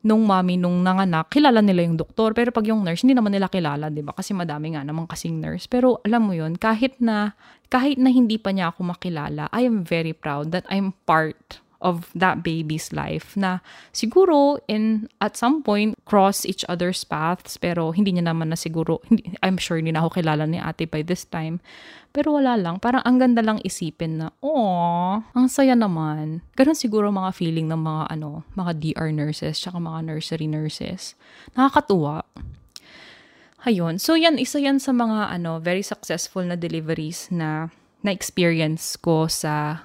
nung 0.00 0.24
mami 0.24 0.56
nung 0.56 0.80
nanganak, 0.80 1.28
kilala 1.28 1.60
nila 1.60 1.84
yung 1.84 1.96
doktor. 2.00 2.32
Pero 2.32 2.50
pag 2.50 2.64
yung 2.64 2.80
nurse, 2.80 3.04
hindi 3.04 3.12
naman 3.12 3.32
nila 3.36 3.52
kilala, 3.52 3.92
di 3.92 4.00
ba? 4.00 4.16
Kasi 4.16 4.32
madami 4.32 4.72
nga 4.72 4.84
naman 4.84 5.04
kasing 5.04 5.40
nurse. 5.40 5.68
Pero 5.68 6.00
alam 6.04 6.24
mo 6.24 6.32
yun, 6.32 6.56
kahit 6.56 6.96
na, 6.98 7.36
kahit 7.68 8.00
na 8.00 8.08
hindi 8.08 8.40
pa 8.40 8.50
niya 8.50 8.72
ako 8.72 8.96
makilala, 8.96 9.52
I 9.52 9.68
am 9.68 9.84
very 9.84 10.16
proud 10.16 10.52
that 10.56 10.64
I'm 10.72 10.96
part 11.04 11.60
of 11.80 12.12
that 12.12 12.44
baby's 12.44 12.92
life 12.92 13.36
na 13.36 13.64
siguro 13.92 14.60
in 14.68 15.08
at 15.20 15.36
some 15.36 15.64
point 15.64 15.96
cross 16.04 16.44
each 16.44 16.64
other's 16.68 17.02
paths 17.04 17.56
pero 17.56 17.90
hindi 17.90 18.12
niya 18.14 18.30
naman 18.32 18.52
na 18.52 18.58
siguro 18.60 19.00
hindi, 19.08 19.32
I'm 19.40 19.56
sure 19.56 19.80
hindi 19.80 19.92
na 19.92 20.04
ako 20.04 20.20
kilala 20.20 20.44
ni 20.44 20.60
ate 20.60 20.84
by 20.86 21.00
this 21.00 21.24
time 21.24 21.60
pero 22.10 22.34
wala 22.34 22.58
lang. 22.58 22.82
Parang 22.82 23.06
ang 23.06 23.22
ganda 23.22 23.38
lang 23.38 23.62
isipin 23.62 24.18
na 24.18 24.34
oh 24.42 25.22
ang 25.32 25.46
saya 25.46 25.78
naman. 25.78 26.42
Ganun 26.58 26.74
siguro 26.74 27.08
mga 27.08 27.30
feeling 27.32 27.70
ng 27.70 27.80
mga 27.80 28.04
ano 28.18 28.42
mga 28.58 28.72
DR 28.82 29.10
nurses 29.14 29.62
tsaka 29.62 29.78
mga 29.78 30.10
nursery 30.10 30.50
nurses. 30.50 31.14
Nakakatuwa. 31.54 32.26
Ayun. 33.68 34.00
So 34.00 34.16
yan, 34.16 34.40
isa 34.40 34.56
yan 34.56 34.80
sa 34.80 34.96
mga 34.96 35.36
ano, 35.36 35.60
very 35.60 35.84
successful 35.84 36.40
na 36.40 36.56
deliveries 36.56 37.28
na 37.28 37.68
na-experience 38.00 38.96
ko 38.96 39.28
sa 39.28 39.84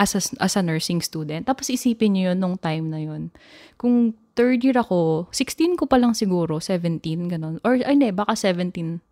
as 0.00 0.16
a, 0.16 0.20
as 0.40 0.56
a 0.56 0.64
nursing 0.64 1.04
student. 1.04 1.44
Tapos 1.44 1.68
isipin 1.68 2.16
niyo 2.16 2.32
yun 2.32 2.40
nung 2.40 2.56
time 2.56 2.88
na 2.88 3.04
yun. 3.04 3.28
Kung 3.76 4.16
third 4.32 4.64
year 4.64 4.80
ako, 4.80 5.28
16 5.28 5.76
ko 5.76 5.84
pa 5.84 6.00
lang 6.00 6.16
siguro, 6.16 6.56
17, 6.56 7.04
ganun. 7.28 7.60
Or, 7.60 7.76
ay 7.76 7.92
hindi, 7.92 8.08
baka 8.08 8.32
17. 8.32 9.04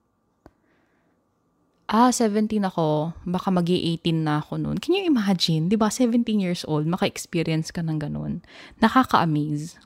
Ah, 1.89 2.09
17 2.09 2.49
ako. 2.65 3.13
Baka 3.29 3.49
mag 3.53 3.69
18 3.69 4.01
na 4.25 4.41
ako 4.41 4.57
noon. 4.57 4.81
Can 4.81 4.97
you 4.97 5.05
imagine? 5.05 5.69
Di 5.69 5.77
ba 5.77 5.93
17 5.93 6.25
years 6.41 6.65
old, 6.65 6.89
maka-experience 6.89 7.69
ka 7.69 7.85
ng 7.85 8.01
ganun. 8.01 8.41
Nakaka-amaze. 8.81 9.77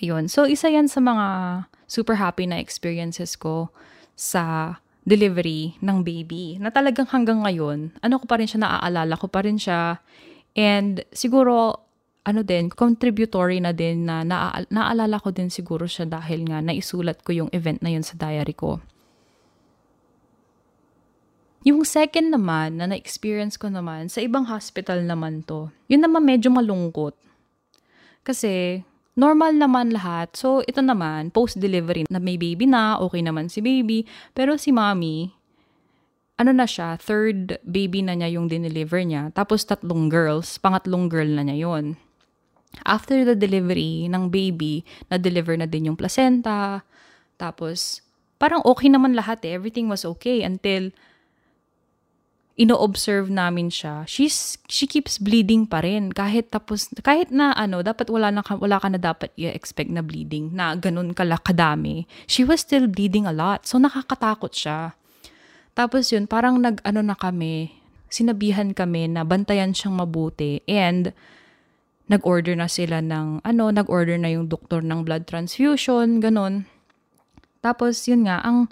Ayun. 0.00 0.28
So, 0.28 0.44
isa 0.44 0.68
yan 0.68 0.88
sa 0.88 1.00
mga 1.00 1.26
super 1.88 2.16
happy 2.20 2.48
na 2.48 2.60
experiences 2.60 3.36
ko 3.36 3.72
sa 4.16 4.76
delivery 5.04 5.76
ng 5.84 6.00
baby 6.00 6.56
na 6.56 6.72
talagang 6.72 7.08
hanggang 7.12 7.44
ngayon, 7.44 7.92
ano 8.00 8.14
ko 8.16 8.24
pa 8.24 8.40
rin 8.40 8.48
siya, 8.48 8.64
naaalala 8.64 9.14
ko 9.20 9.28
pa 9.28 9.44
rin 9.44 9.60
siya. 9.60 10.00
And 10.56 11.04
siguro, 11.12 11.84
ano 12.24 12.40
din, 12.40 12.72
contributory 12.72 13.60
na 13.60 13.76
din 13.76 14.08
na 14.08 14.24
naa- 14.24 14.64
naalala 14.72 15.20
ko 15.20 15.28
din 15.28 15.52
siguro 15.52 15.84
siya 15.84 16.08
dahil 16.08 16.48
nga 16.48 16.64
naisulat 16.64 17.20
ko 17.20 17.36
yung 17.36 17.52
event 17.52 17.84
na 17.84 17.92
yun 17.92 18.00
sa 18.00 18.16
diary 18.16 18.56
ko. 18.56 18.80
Yung 21.64 21.84
second 21.84 22.32
naman 22.32 22.80
na 22.80 22.88
na-experience 22.88 23.56
ko 23.60 23.68
naman, 23.72 24.08
sa 24.08 24.20
ibang 24.24 24.48
hospital 24.48 25.04
naman 25.04 25.44
to, 25.44 25.68
yun 25.88 26.00
naman 26.00 26.24
medyo 26.24 26.48
malungkot. 26.52 27.16
Kasi 28.24 28.84
normal 29.14 29.54
naman 29.54 29.94
lahat. 29.94 30.34
So, 30.34 30.62
ito 30.66 30.82
naman, 30.82 31.30
post-delivery 31.30 32.06
na 32.10 32.18
may 32.18 32.38
baby 32.38 32.66
na, 32.66 32.98
okay 32.98 33.22
naman 33.22 33.50
si 33.50 33.62
baby. 33.62 34.06
Pero 34.34 34.58
si 34.58 34.74
mommy, 34.74 35.34
ano 36.34 36.50
na 36.50 36.66
siya, 36.66 36.98
third 36.98 37.62
baby 37.62 38.02
na 38.02 38.18
niya 38.18 38.38
yung 38.38 38.50
dineliver 38.50 39.02
niya. 39.06 39.30
Tapos 39.30 39.62
tatlong 39.62 40.10
girls, 40.10 40.58
pangatlong 40.58 41.06
girl 41.06 41.30
na 41.30 41.46
niya 41.46 41.70
yon. 41.70 41.94
After 42.82 43.22
the 43.22 43.38
delivery 43.38 44.10
ng 44.10 44.34
baby, 44.34 44.82
na-deliver 45.06 45.54
na 45.54 45.70
din 45.70 45.94
yung 45.94 45.98
placenta. 45.98 46.82
Tapos, 47.38 48.02
parang 48.42 48.66
okay 48.66 48.90
naman 48.90 49.14
lahat 49.14 49.46
eh. 49.46 49.54
Everything 49.54 49.86
was 49.86 50.02
okay 50.02 50.42
until 50.42 50.90
ino-observe 52.54 53.26
namin 53.34 53.66
siya, 53.66 54.06
she's, 54.06 54.62
she 54.70 54.86
keeps 54.86 55.18
bleeding 55.18 55.66
pa 55.66 55.82
rin. 55.82 56.14
Kahit 56.14 56.54
tapos, 56.54 56.86
kahit 57.02 57.34
na 57.34 57.50
ano, 57.58 57.82
dapat 57.82 58.06
wala, 58.06 58.30
na, 58.30 58.46
wala 58.46 58.78
ka 58.78 58.88
na 58.94 58.98
dapat 59.02 59.34
i-expect 59.34 59.90
na 59.90 60.06
bleeding, 60.06 60.54
na 60.54 60.78
ganun 60.78 61.10
kala 61.10 61.42
kadami. 61.42 62.06
She 62.30 62.46
was 62.46 62.62
still 62.62 62.86
bleeding 62.86 63.26
a 63.26 63.34
lot. 63.34 63.66
So, 63.66 63.82
nakakatakot 63.82 64.54
siya. 64.54 64.94
Tapos 65.74 66.14
yun, 66.14 66.30
parang 66.30 66.62
nag-ano 66.62 67.02
na 67.02 67.18
kami, 67.18 67.74
sinabihan 68.06 68.70
kami 68.70 69.10
na 69.10 69.26
bantayan 69.26 69.74
siyang 69.74 69.98
mabuti 69.98 70.62
and 70.70 71.10
nag-order 72.06 72.54
na 72.54 72.70
sila 72.70 73.02
ng, 73.02 73.42
ano, 73.42 73.64
nag-order 73.74 74.14
na 74.14 74.30
yung 74.30 74.46
doktor 74.46 74.78
ng 74.86 75.02
blood 75.02 75.26
transfusion, 75.26 76.22
ganun. 76.22 76.70
Tapos, 77.58 78.06
yun 78.06 78.30
nga, 78.30 78.38
ang, 78.46 78.70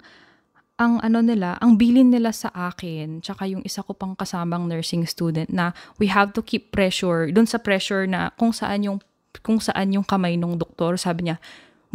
ang 0.83 0.99
ano 0.99 1.23
nila, 1.23 1.55
ang 1.63 1.79
bilin 1.79 2.11
nila 2.11 2.35
sa 2.35 2.51
akin, 2.51 3.23
tsaka 3.23 3.47
yung 3.47 3.63
isa 3.63 3.79
ko 3.79 3.95
pang 3.95 4.19
kasamang 4.19 4.67
nursing 4.67 5.07
student 5.07 5.47
na 5.47 5.71
we 5.95 6.11
have 6.11 6.35
to 6.35 6.43
keep 6.43 6.75
pressure, 6.75 7.31
dun 7.31 7.47
sa 7.47 7.55
pressure 7.55 8.03
na 8.03 8.35
kung 8.35 8.51
saan 8.51 8.83
yung, 8.83 8.99
kung 9.39 9.63
saan 9.63 9.95
yung 9.95 10.03
kamay 10.03 10.35
ng 10.35 10.59
doktor, 10.59 10.99
sabi 10.99 11.31
niya, 11.31 11.39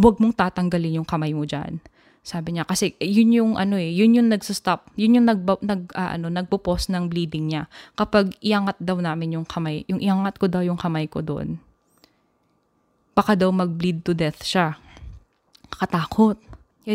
huwag 0.00 0.16
mong 0.16 0.32
tatanggalin 0.32 1.04
yung 1.04 1.08
kamay 1.08 1.36
mo 1.36 1.44
dyan. 1.44 1.84
Sabi 2.24 2.56
niya, 2.56 2.64
kasi 2.64 2.96
yun 3.00 3.30
yung 3.32 3.52
ano 3.60 3.76
eh, 3.76 3.92
yun 3.92 4.16
yung 4.16 4.32
nagsa-stop, 4.32 4.88
yun 4.96 5.20
yung 5.20 5.26
nag, 5.28 5.44
nag 5.44 5.92
uh, 5.92 6.16
ano, 6.16 6.32
nagpo-pause 6.32 6.88
ng 6.92 7.12
bleeding 7.12 7.52
niya. 7.52 7.68
Kapag 7.92 8.36
iangat 8.40 8.80
daw 8.80 8.96
namin 9.00 9.36
yung 9.36 9.46
kamay, 9.48 9.84
yung 9.88 10.00
iangat 10.00 10.40
ko 10.40 10.48
daw 10.48 10.64
yung 10.64 10.80
kamay 10.80 11.08
ko 11.08 11.20
doon, 11.20 11.60
baka 13.12 13.36
daw 13.36 13.52
mag-bleed 13.52 14.00
to 14.04 14.16
death 14.16 14.44
siya. 14.44 14.80
Kakatakot 15.72 16.48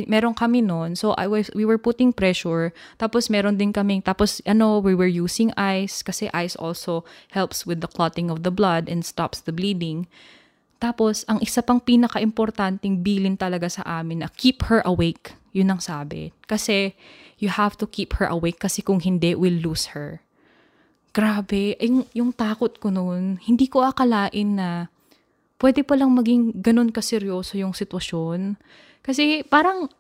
meron 0.09 0.33
kami 0.33 0.65
noon. 0.65 0.97
So 0.97 1.13
I 1.13 1.29
was 1.29 1.53
we 1.53 1.63
were 1.63 1.77
putting 1.77 2.09
pressure. 2.09 2.73
Tapos 2.97 3.29
meron 3.29 3.61
din 3.61 3.69
kaming 3.69 4.01
tapos 4.01 4.41
ano, 4.49 4.81
we 4.81 4.97
were 4.97 5.09
using 5.09 5.53
ice 5.53 6.01
kasi 6.01 6.33
ice 6.33 6.57
also 6.57 7.05
helps 7.37 7.69
with 7.69 7.85
the 7.85 7.89
clotting 7.89 8.33
of 8.33 8.41
the 8.41 8.53
blood 8.53 8.89
and 8.89 9.05
stops 9.05 9.39
the 9.45 9.53
bleeding. 9.53 10.09
Tapos 10.81 11.23
ang 11.31 11.39
isa 11.39 11.63
pang 11.63 11.79
pinaka-importanting 11.79 13.05
bilin 13.05 13.39
talaga 13.39 13.71
sa 13.71 13.87
amin 14.01 14.25
na 14.25 14.29
keep 14.33 14.67
her 14.67 14.83
awake. 14.83 15.31
Yun 15.55 15.71
ang 15.71 15.79
sabi. 15.79 16.35
Kasi 16.49 16.97
you 17.39 17.47
have 17.53 17.79
to 17.79 17.87
keep 17.87 18.17
her 18.19 18.27
awake 18.27 18.59
kasi 18.59 18.83
kung 18.83 18.99
hindi, 18.99 19.31
we'll 19.37 19.61
lose 19.63 19.95
her. 19.95 20.19
Grabe, 21.13 21.77
yung, 21.77 22.09
yung 22.11 22.31
takot 22.33 22.81
ko 22.81 22.89
noon, 22.89 23.37
hindi 23.45 23.69
ko 23.69 23.85
akalain 23.85 24.57
na 24.57 24.89
pwede 25.61 25.85
palang 25.85 26.11
maging 26.11 26.57
ganun 26.59 26.89
kaseryoso 26.89 27.55
yung 27.55 27.71
sitwasyon. 27.71 28.57
Kasi 29.03 29.43
parang, 29.43 29.91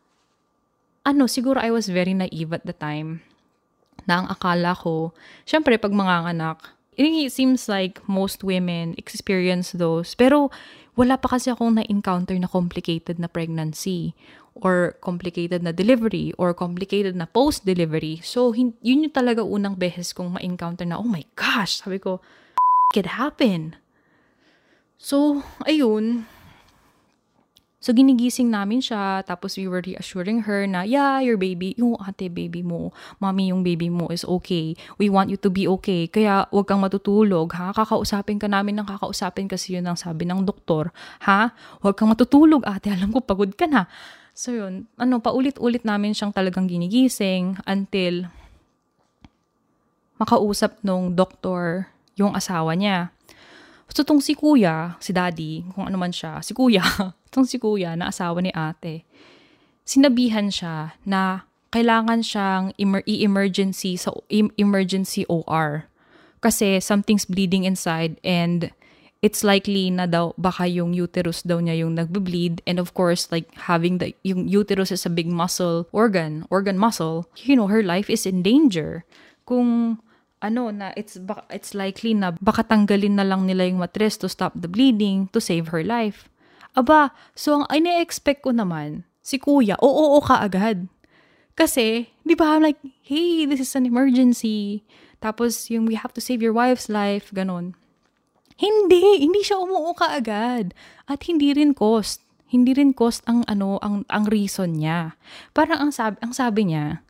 ano, 1.03 1.27
siguro 1.27 1.59
I 1.59 1.69
was 1.69 1.91
very 1.91 2.15
naive 2.15 2.55
at 2.55 2.63
the 2.63 2.73
time. 2.73 3.19
Na 4.07 4.23
ang 4.23 4.27
akala 4.31 4.73
ko, 4.75 5.11
syempre 5.43 5.75
pag 5.75 5.91
mga 5.91 6.31
anak, 6.31 6.63
it 6.95 7.31
seems 7.31 7.67
like 7.67 7.99
most 8.07 8.43
women 8.43 8.95
experience 8.95 9.75
those. 9.75 10.15
Pero 10.15 10.49
wala 10.95 11.19
pa 11.19 11.35
kasi 11.35 11.51
akong 11.51 11.75
na-encounter 11.75 12.37
na 12.37 12.47
complicated 12.47 13.17
na 13.19 13.27
pregnancy 13.27 14.15
or 14.53 14.95
complicated 15.01 15.65
na 15.65 15.73
delivery 15.73 16.29
or 16.37 16.53
complicated 16.53 17.17
na 17.17 17.25
post-delivery. 17.25 18.21
So, 18.21 18.53
yun 18.53 18.77
yung 18.79 19.09
talaga 19.09 19.41
unang 19.41 19.81
beses 19.81 20.13
kong 20.13 20.37
ma-encounter 20.37 20.85
na, 20.85 21.01
oh 21.01 21.09
my 21.09 21.25
gosh, 21.33 21.81
sabi 21.81 21.97
ko, 21.97 22.21
it 22.93 23.17
happen. 23.17 23.73
So, 25.01 25.41
ayun, 25.65 26.29
So, 27.83 27.91
ginigising 27.91 28.47
namin 28.47 28.79
siya, 28.79 29.27
tapos 29.27 29.59
we 29.59 29.67
were 29.67 29.83
reassuring 29.83 30.47
her 30.47 30.63
na, 30.63 30.87
yeah, 30.87 31.19
your 31.19 31.35
baby, 31.35 31.75
yung 31.75 31.99
ate 31.99 32.31
baby 32.31 32.63
mo, 32.63 32.95
mommy, 33.19 33.51
yung 33.51 33.59
baby 33.59 33.91
mo 33.91 34.07
is 34.07 34.23
okay. 34.23 34.71
We 34.95 35.11
want 35.11 35.27
you 35.27 35.35
to 35.43 35.51
be 35.51 35.67
okay. 35.67 36.07
Kaya, 36.07 36.47
huwag 36.47 36.71
kang 36.71 36.79
matutulog, 36.79 37.51
ha? 37.59 37.75
Kakausapin 37.75 38.39
ka 38.39 38.47
namin 38.47 38.79
ng 38.79 38.87
kakausapin 38.87 39.51
kasi 39.51 39.75
yun 39.75 39.83
ang 39.83 39.99
sabi 39.99 40.23
ng 40.23 40.47
doktor, 40.47 40.95
ha? 41.27 41.51
Huwag 41.83 41.99
kang 41.99 42.07
matutulog, 42.07 42.63
ate. 42.63 42.87
Alam 42.87 43.11
ko, 43.11 43.19
pagod 43.19 43.51
ka 43.51 43.67
na. 43.67 43.91
So, 44.31 44.55
yun. 44.55 44.87
Ano, 44.95 45.19
paulit-ulit 45.19 45.83
namin 45.83 46.15
siyang 46.15 46.31
talagang 46.31 46.71
ginigising 46.71 47.59
until 47.67 48.31
makausap 50.23 50.79
nung 50.87 51.19
doktor 51.19 51.91
yung 52.15 52.31
asawa 52.31 52.79
niya. 52.79 53.11
So, 53.93 54.01
tong 54.01 54.25
si 54.25 54.33
kuya, 54.33 54.97
si 54.97 55.13
daddy, 55.13 55.61
kung 55.77 55.85
ano 55.85 56.01
man 56.01 56.09
siya, 56.09 56.41
si 56.41 56.57
kuya, 56.57 56.81
tong 57.33 57.45
si 57.45 57.61
kuya 57.61 57.93
na 57.93 58.09
asawa 58.09 58.41
ni 58.41 58.49
ate, 58.49 59.05
sinabihan 59.85 60.49
siya 60.49 60.97
na 61.05 61.45
kailangan 61.69 62.25
siyang 62.25 62.73
emer- 62.77 63.05
i-emergency 63.05 63.97
sa 63.97 64.13
emergency 64.29 65.25
OR 65.25 65.89
kasi 66.37 66.77
something's 66.77 67.25
bleeding 67.25 67.65
inside 67.65 68.21
and 68.21 68.69
it's 69.25 69.41
likely 69.41 69.89
na 69.89 70.05
daw 70.05 70.37
baka 70.37 70.67
yung 70.69 70.93
uterus 70.93 71.41
daw 71.41 71.57
niya 71.57 71.81
yung 71.81 71.95
nagbe-bleed 71.95 72.61
and 72.67 72.77
of 72.77 72.93
course 72.93 73.31
like 73.33 73.49
having 73.65 73.97
the 73.97 74.13
yung 74.21 74.45
uterus 74.45 74.91
is 74.91 75.07
a 75.07 75.09
big 75.09 75.31
muscle 75.31 75.87
organ 75.95 76.43
organ 76.51 76.75
muscle 76.75 77.25
you 77.41 77.55
know 77.55 77.71
her 77.71 77.81
life 77.81 78.11
is 78.11 78.27
in 78.27 78.43
danger. 78.45 79.07
Kung 79.47 79.97
ano 80.43 80.69
na 80.69 80.91
it's 80.99 81.15
it's 81.49 81.71
likely 81.71 82.11
na 82.11 82.35
baka 82.43 82.67
tanggalin 82.67 83.15
na 83.15 83.23
lang 83.23 83.47
nila 83.47 83.63
yung 83.63 83.79
mattress 83.79 84.19
to 84.19 84.27
stop 84.27 84.51
the 84.59 84.67
bleeding 84.67 85.31
to 85.31 85.39
save 85.39 85.71
her 85.71 85.81
life. 85.81 86.27
Aba, 86.75 87.15
so 87.31 87.63
ang 87.63 87.65
ine-expect 87.71 88.43
ko 88.43 88.51
naman, 88.51 89.07
si 89.23 89.39
kuya, 89.39 89.79
oo, 89.79 90.17
oo 90.17 90.19
ka 90.19 90.41
agad. 90.41 90.89
Kasi, 91.53 92.09
di 92.25 92.33
ba, 92.33 92.57
I'm 92.57 92.65
like, 92.65 92.81
hey, 93.05 93.45
this 93.45 93.61
is 93.61 93.77
an 93.77 93.85
emergency. 93.85 94.81
Tapos, 95.21 95.69
yung 95.69 95.85
we 95.85 95.93
have 95.93 96.09
to 96.17 96.21
save 96.21 96.41
your 96.41 96.51
wife's 96.51 96.89
life, 96.89 97.29
ganon. 97.29 97.77
Hindi, 98.57 99.21
hindi 99.21 99.45
siya 99.45 99.61
umuo 99.61 99.93
ka 99.93 100.17
agad. 100.17 100.73
At 101.05 101.29
hindi 101.29 101.53
rin 101.53 101.77
cost. 101.77 102.25
Hindi 102.49 102.73
rin 102.73 102.93
cost 102.93 103.21
ang 103.25 103.41
ano, 103.49 103.81
ang 103.81 104.05
ang 104.13 104.29
reason 104.29 104.77
niya. 104.77 105.17
Parang 105.57 105.89
ang 105.89 105.91
sabi, 105.93 106.21
ang 106.21 106.33
sabi 106.37 106.69
niya, 106.69 107.01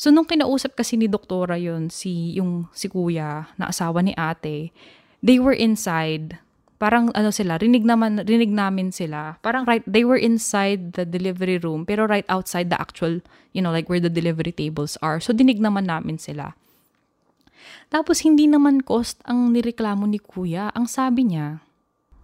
So, 0.00 0.08
nung 0.08 0.24
kinausap 0.24 0.80
kasi 0.80 0.96
ni 0.96 1.12
doktora 1.12 1.60
yon 1.60 1.92
si, 1.92 2.32
yung 2.40 2.72
si 2.72 2.88
kuya 2.88 3.52
na 3.60 3.68
asawa 3.68 4.00
ni 4.00 4.16
ate, 4.16 4.72
they 5.20 5.36
were 5.36 5.52
inside 5.52 6.40
parang 6.80 7.12
ano 7.12 7.28
sila, 7.28 7.60
rinig 7.60 7.84
naman, 7.84 8.24
rinig 8.24 8.48
namin 8.48 8.88
sila. 8.88 9.36
Parang 9.44 9.68
right, 9.68 9.84
they 9.84 10.00
were 10.00 10.16
inside 10.16 10.96
the 10.96 11.04
delivery 11.04 11.60
room, 11.60 11.84
pero 11.84 12.08
right 12.08 12.24
outside 12.32 12.72
the 12.72 12.80
actual, 12.80 13.20
you 13.52 13.60
know, 13.60 13.68
like 13.68 13.92
where 13.92 14.00
the 14.00 14.08
delivery 14.08 14.48
tables 14.48 14.96
are. 15.04 15.20
So, 15.20 15.36
dinig 15.36 15.60
naman 15.60 15.92
namin 15.92 16.16
sila. 16.16 16.56
Tapos, 17.92 18.24
hindi 18.24 18.48
naman 18.48 18.80
cost 18.80 19.20
ang 19.28 19.52
nireklamo 19.52 20.08
ni 20.08 20.16
kuya. 20.16 20.72
Ang 20.72 20.88
sabi 20.88 21.28
niya, 21.28 21.60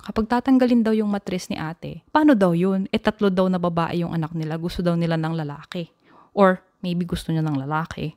kapag 0.00 0.32
tatanggalin 0.32 0.80
daw 0.80 0.96
yung 0.96 1.12
matres 1.12 1.52
ni 1.52 1.60
ate, 1.60 2.00
paano 2.08 2.32
daw 2.32 2.56
yun? 2.56 2.88
E 2.88 2.96
tatlo 2.96 3.28
daw 3.28 3.52
na 3.52 3.60
babae 3.60 4.00
yung 4.00 4.16
anak 4.16 4.32
nila, 4.32 4.56
gusto 4.56 4.80
daw 4.80 4.96
nila 4.96 5.20
ng 5.20 5.36
lalaki. 5.36 5.92
Or, 6.32 6.64
maybe 6.80 7.04
gusto 7.08 7.30
niya 7.32 7.44
ng 7.44 7.62
lalaki. 7.66 8.16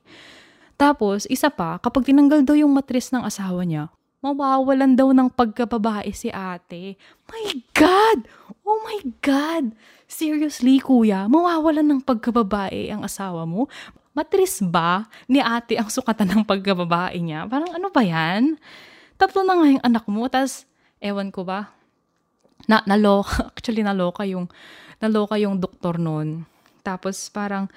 Tapos, 0.80 1.28
isa 1.28 1.52
pa, 1.52 1.76
kapag 1.84 2.08
tinanggal 2.08 2.48
daw 2.48 2.56
yung 2.56 2.72
matres 2.72 3.12
ng 3.12 3.28
asawa 3.28 3.68
niya, 3.68 3.92
mawawalan 4.20 4.96
daw 4.96 5.12
ng 5.12 5.32
pagkababae 5.32 6.12
si 6.16 6.32
ate. 6.32 6.96
My 7.28 7.46
God! 7.76 8.28
Oh 8.64 8.80
my 8.84 9.00
God! 9.20 9.76
Seriously, 10.10 10.80
kuya, 10.80 11.28
mawawalan 11.28 11.84
ng 11.84 12.02
pagkababae 12.04 12.92
ang 12.92 13.04
asawa 13.04 13.44
mo? 13.44 13.68
Matris 14.16 14.60
ba 14.60 15.08
ni 15.30 15.40
ate 15.40 15.80
ang 15.80 15.88
sukatan 15.88 16.28
ng 16.28 16.44
pagkababae 16.44 17.16
niya? 17.20 17.48
Parang 17.48 17.72
ano 17.72 17.88
ba 17.92 18.04
yan? 18.04 18.60
Tatlo 19.16 19.44
na 19.44 19.60
nga 19.60 19.68
yung 19.68 19.84
anak 19.84 20.06
mo, 20.08 20.28
tas 20.32 20.64
ewan 21.00 21.32
ko 21.32 21.44
ba? 21.44 21.72
Na, 22.68 22.84
naloka, 22.84 23.46
actually 23.56 23.84
naloka 23.84 24.24
yung, 24.28 24.48
naloka 25.00 25.36
yung 25.40 25.60
doktor 25.60 25.96
noon. 26.00 26.44
Tapos 26.84 27.32
parang, 27.32 27.68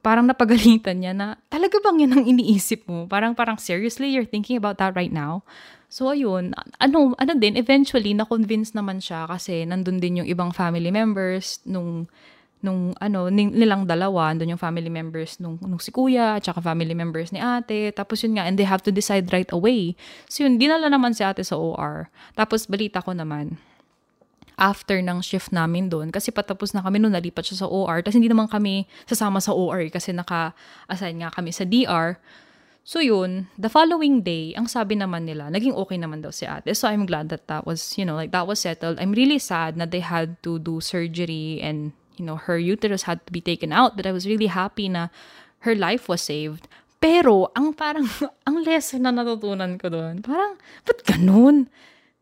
parang 0.00 0.26
napagalitan 0.26 1.02
niya 1.02 1.12
na, 1.12 1.36
talaga 1.50 1.78
bang 1.82 2.06
yan 2.06 2.12
ang 2.14 2.24
iniisip 2.26 2.86
mo? 2.86 3.06
Parang, 3.06 3.34
parang 3.34 3.58
seriously, 3.58 4.10
you're 4.10 4.28
thinking 4.28 4.56
about 4.56 4.78
that 4.78 4.94
right 4.94 5.12
now? 5.12 5.42
So, 5.88 6.12
ayun, 6.12 6.52
ano, 6.80 7.16
ano 7.16 7.32
din, 7.36 7.56
eventually, 7.56 8.12
na-convince 8.12 8.76
naman 8.76 9.00
siya 9.00 9.24
kasi 9.24 9.64
nandun 9.64 9.98
din 9.98 10.20
yung 10.20 10.28
ibang 10.28 10.52
family 10.52 10.92
members 10.92 11.64
nung, 11.64 12.04
nung 12.60 12.92
ano, 12.98 13.32
nilang 13.32 13.88
dalawa, 13.88 14.34
nandun 14.34 14.58
yung 14.58 14.60
family 14.60 14.90
members 14.92 15.40
nung, 15.40 15.56
nung 15.62 15.80
si 15.80 15.88
kuya, 15.88 16.36
at 16.36 16.44
saka 16.44 16.60
family 16.60 16.92
members 16.92 17.32
ni 17.32 17.40
ate. 17.40 17.94
Tapos 17.96 18.20
yun 18.20 18.36
nga, 18.36 18.44
and 18.44 18.60
they 18.60 18.68
have 18.68 18.84
to 18.84 18.92
decide 18.92 19.30
right 19.32 19.48
away. 19.54 19.96
So 20.28 20.44
yun, 20.44 20.60
dinala 20.60 20.90
naman 20.92 21.16
si 21.16 21.24
ate 21.24 21.40
sa 21.40 21.56
OR. 21.56 22.12
Tapos 22.36 22.68
balita 22.68 23.00
ko 23.00 23.16
naman, 23.16 23.56
after 24.58 24.98
ng 24.98 25.22
shift 25.22 25.54
namin 25.54 25.86
doon, 25.86 26.10
kasi 26.10 26.34
patapos 26.34 26.74
na 26.74 26.82
kami 26.82 26.98
noon, 26.98 27.14
nalipat 27.14 27.46
siya 27.46 27.64
sa 27.64 27.66
OR. 27.70 28.02
Tapos 28.02 28.18
hindi 28.18 28.28
naman 28.28 28.50
kami 28.50 28.90
sasama 29.06 29.38
sa 29.38 29.54
OR 29.54 29.86
kasi 29.88 30.10
naka-assign 30.10 31.22
nga 31.22 31.30
kami 31.30 31.54
sa 31.54 31.62
DR. 31.62 32.18
So 32.88 32.98
yun, 32.98 33.52
the 33.54 33.68
following 33.68 34.24
day, 34.24 34.56
ang 34.56 34.66
sabi 34.66 34.96
naman 34.96 35.28
nila, 35.28 35.52
naging 35.52 35.76
okay 35.76 36.00
naman 36.00 36.24
daw 36.24 36.32
si 36.32 36.48
ate. 36.48 36.72
So 36.74 36.88
I'm 36.88 37.06
glad 37.06 37.28
that 37.28 37.46
that 37.46 37.68
was, 37.68 37.94
you 38.00 38.04
know, 38.08 38.16
like 38.16 38.32
that 38.32 38.48
was 38.48 38.64
settled. 38.64 38.98
I'm 38.98 39.12
really 39.12 39.38
sad 39.38 39.76
na 39.76 39.84
they 39.84 40.00
had 40.00 40.40
to 40.42 40.58
do 40.58 40.80
surgery 40.80 41.60
and, 41.60 41.92
you 42.16 42.24
know, 42.24 42.40
her 42.40 42.56
uterus 42.56 43.04
had 43.04 43.20
to 43.28 43.30
be 43.30 43.44
taken 43.44 43.76
out. 43.76 43.94
But 43.94 44.08
I 44.08 44.12
was 44.16 44.24
really 44.24 44.48
happy 44.48 44.88
na 44.88 45.12
her 45.68 45.76
life 45.76 46.08
was 46.08 46.24
saved. 46.24 46.66
Pero, 46.98 47.52
ang 47.54 47.76
parang, 47.76 48.10
ang 48.48 48.64
lesson 48.66 49.06
na 49.06 49.14
natutunan 49.14 49.78
ko 49.78 49.92
doon, 49.92 50.18
parang, 50.18 50.58
ba't 50.82 51.04
ganun? 51.06 51.70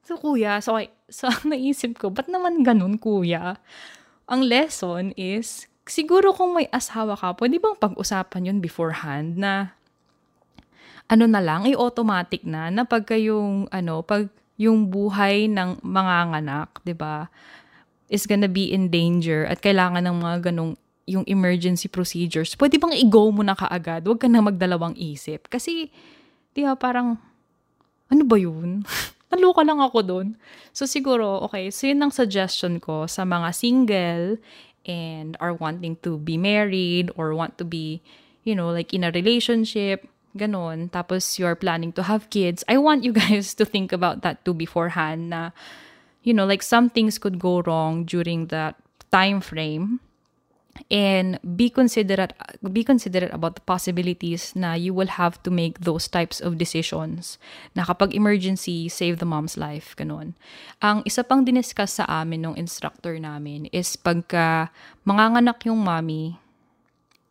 So, 0.06 0.14
kuya, 0.14 0.62
so, 0.62 0.78
so 1.10 1.26
naisip 1.42 1.98
ko, 1.98 2.14
ba't 2.14 2.30
naman 2.30 2.62
ganun, 2.62 2.96
kuya? 2.96 3.58
Ang 4.30 4.46
lesson 4.46 5.10
is, 5.18 5.66
siguro 5.82 6.30
kung 6.30 6.54
may 6.54 6.70
asawa 6.70 7.18
ka, 7.18 7.34
pwede 7.34 7.58
bang 7.58 7.74
pag-usapan 7.74 8.48
yun 8.54 8.58
beforehand 8.62 9.34
na 9.38 9.74
ano 11.06 11.26
na 11.30 11.38
lang, 11.38 11.66
ay 11.66 11.74
automatic 11.78 12.42
na 12.42 12.66
na 12.70 12.82
pagka 12.82 13.14
yung, 13.14 13.70
ano, 13.70 14.02
pag 14.02 14.26
yung 14.58 14.90
buhay 14.90 15.46
ng 15.46 15.84
mga 15.84 16.16
nganak, 16.32 16.70
'di 16.82 16.96
ba, 16.96 17.30
is 18.10 18.26
gonna 18.26 18.50
be 18.50 18.72
in 18.72 18.88
danger 18.90 19.46
at 19.46 19.60
kailangan 19.60 20.02
ng 20.02 20.16
mga 20.18 20.36
ganong 20.50 20.74
yung 21.06 21.22
emergency 21.30 21.86
procedures, 21.86 22.58
pwede 22.58 22.82
bang 22.82 22.98
i-go 22.98 23.30
mo 23.30 23.46
na 23.46 23.54
kaagad? 23.54 24.02
Huwag 24.02 24.18
ka 24.18 24.26
na 24.26 24.42
magdalawang 24.42 24.98
isip. 24.98 25.46
Kasi, 25.46 25.86
di 26.50 26.66
ba, 26.66 26.74
parang, 26.74 27.14
ano 28.10 28.22
ba 28.26 28.34
yun? 28.34 28.82
Naluka 29.32 29.66
lang 29.66 29.82
ako 29.82 29.98
doon. 30.06 30.28
So, 30.70 30.86
siguro, 30.86 31.42
okay, 31.50 31.70
so 31.74 31.90
yun 31.90 32.02
ang 32.02 32.14
suggestion 32.14 32.78
ko 32.78 33.10
sa 33.10 33.26
mga 33.26 33.48
single 33.50 34.38
and 34.86 35.34
are 35.42 35.52
wanting 35.52 35.98
to 36.06 36.18
be 36.22 36.38
married 36.38 37.10
or 37.18 37.34
want 37.34 37.58
to 37.58 37.66
be, 37.66 38.00
you 38.46 38.54
know, 38.54 38.70
like 38.70 38.94
in 38.94 39.02
a 39.02 39.10
relationship 39.10 40.06
ganon, 40.38 40.92
tapos 40.92 41.38
you're 41.38 41.58
planning 41.58 41.90
to 41.90 42.04
have 42.04 42.30
kids, 42.30 42.62
I 42.68 42.78
want 42.78 43.02
you 43.02 43.12
guys 43.16 43.54
to 43.58 43.64
think 43.64 43.90
about 43.90 44.22
that 44.22 44.44
too 44.44 44.54
beforehand 44.54 45.30
na, 45.30 45.50
you 46.22 46.32
know, 46.32 46.46
like 46.46 46.62
some 46.62 46.88
things 46.88 47.18
could 47.18 47.40
go 47.40 47.62
wrong 47.62 48.04
during 48.04 48.46
that 48.54 48.76
time 49.10 49.40
frame 49.40 49.98
and 50.90 51.40
be 51.42 51.68
considerate 51.68 52.32
be 52.60 52.84
considerate 52.84 53.32
about 53.32 53.56
the 53.56 53.64
possibilities 53.64 54.54
na 54.54 54.74
you 54.74 54.92
will 54.92 55.18
have 55.18 55.40
to 55.42 55.50
make 55.50 55.82
those 55.82 56.06
types 56.06 56.38
of 56.40 56.56
decisions 56.60 57.40
na 57.74 57.84
kapag 57.84 58.14
emergency 58.14 58.88
save 58.88 59.18
the 59.18 59.28
mom's 59.28 59.56
life 59.56 59.96
ganon 59.98 60.36
ang 60.84 61.00
isa 61.08 61.24
pang 61.24 61.42
diniscuss 61.42 61.98
sa 62.00 62.04
amin 62.08 62.46
ng 62.46 62.54
instructor 62.60 63.16
namin 63.16 63.66
is 63.72 63.96
pagka 63.96 64.68
manganganak 65.02 65.62
yung 65.64 65.80
mommy 65.80 66.38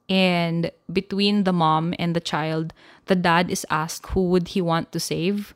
and 0.10 0.70
between 0.92 1.44
the 1.44 1.54
mom 1.54 1.94
and 1.98 2.16
the 2.16 2.22
child, 2.22 2.74
the 3.06 3.16
dad 3.16 3.50
is 3.50 3.66
asked 3.70 4.14
who 4.14 4.30
would 4.30 4.50
he 4.50 4.62
want 4.62 4.92
to 4.92 5.00
save. 5.00 5.54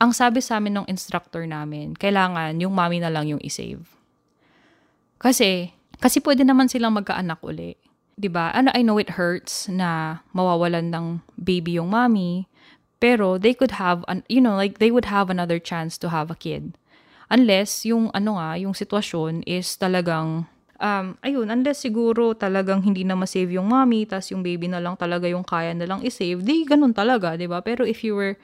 Ang 0.00 0.12
sabi 0.12 0.40
sa 0.40 0.58
amin 0.58 0.82
ng 0.82 0.88
instructor 0.88 1.46
namin, 1.46 1.94
kailangan 1.94 2.58
yung 2.58 2.74
mommy 2.74 2.98
na 2.98 3.12
lang 3.12 3.28
yung 3.28 3.42
i-save. 3.44 3.86
Kasi, 5.20 5.76
kasi 6.02 6.18
pwede 6.20 6.42
naman 6.42 6.66
silang 6.66 6.98
magkaanak 6.98 7.38
uli. 7.46 7.78
'Di 8.18 8.28
ba? 8.28 8.50
Ano, 8.50 8.74
I 8.74 8.82
know 8.82 8.98
it 8.98 9.14
hurts 9.14 9.70
na 9.70 10.20
mawawalan 10.34 10.90
ng 10.90 11.06
baby 11.38 11.78
yung 11.78 11.94
mommy, 11.94 12.50
pero 12.98 13.38
they 13.38 13.54
could 13.54 13.78
have, 13.78 14.04
an, 14.10 14.26
you 14.26 14.42
know, 14.42 14.58
like 14.58 14.82
they 14.82 14.90
would 14.90 15.06
have 15.08 15.30
another 15.30 15.62
chance 15.62 15.96
to 15.98 16.10
have 16.10 16.28
a 16.28 16.38
kid. 16.38 16.74
Unless 17.32 17.88
yung 17.88 18.12
ano 18.12 18.36
nga, 18.36 18.60
yung 18.60 18.76
sitwasyon 18.76 19.46
is 19.48 19.78
talagang 19.80 20.50
um, 20.82 21.16
ayun, 21.22 21.48
unless 21.48 21.86
siguro 21.86 22.34
talagang 22.34 22.82
hindi 22.82 23.06
na 23.06 23.14
ma-save 23.14 23.54
yung 23.54 23.70
mommy, 23.70 24.04
tas 24.04 24.28
yung 24.34 24.42
baby 24.42 24.66
na 24.66 24.82
lang 24.82 24.98
talaga 24.98 25.30
yung 25.30 25.46
kaya 25.46 25.72
na 25.72 25.86
lang 25.86 26.02
i-save, 26.02 26.42
di 26.42 26.66
ganun 26.66 26.92
talaga, 26.92 27.38
di 27.38 27.46
ba? 27.46 27.62
Pero 27.62 27.86
if 27.86 28.02
you 28.02 28.18
were, 28.18 28.34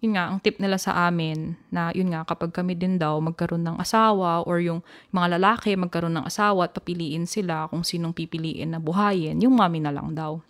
yun 0.00 0.16
nga, 0.16 0.32
ang 0.32 0.40
tip 0.40 0.56
nila 0.56 0.80
sa 0.80 1.08
amin, 1.08 1.60
na 1.68 1.92
yun 1.92 2.08
nga, 2.08 2.24
kapag 2.24 2.56
kami 2.56 2.72
din 2.72 2.96
daw 2.96 3.20
magkaroon 3.20 3.60
ng 3.68 3.76
asawa, 3.76 4.40
or 4.48 4.56
yung 4.56 4.80
mga 5.12 5.36
lalaki 5.36 5.76
magkaroon 5.76 6.16
ng 6.16 6.24
asawa 6.24 6.64
at 6.64 6.72
papiliin 6.72 7.28
sila 7.28 7.68
kung 7.68 7.84
sinong 7.84 8.16
pipiliin 8.16 8.72
na 8.72 8.80
buhayin, 8.80 9.44
yung 9.44 9.52
mommy 9.52 9.76
na 9.76 9.92
lang 9.92 10.16
daw. 10.16 10.40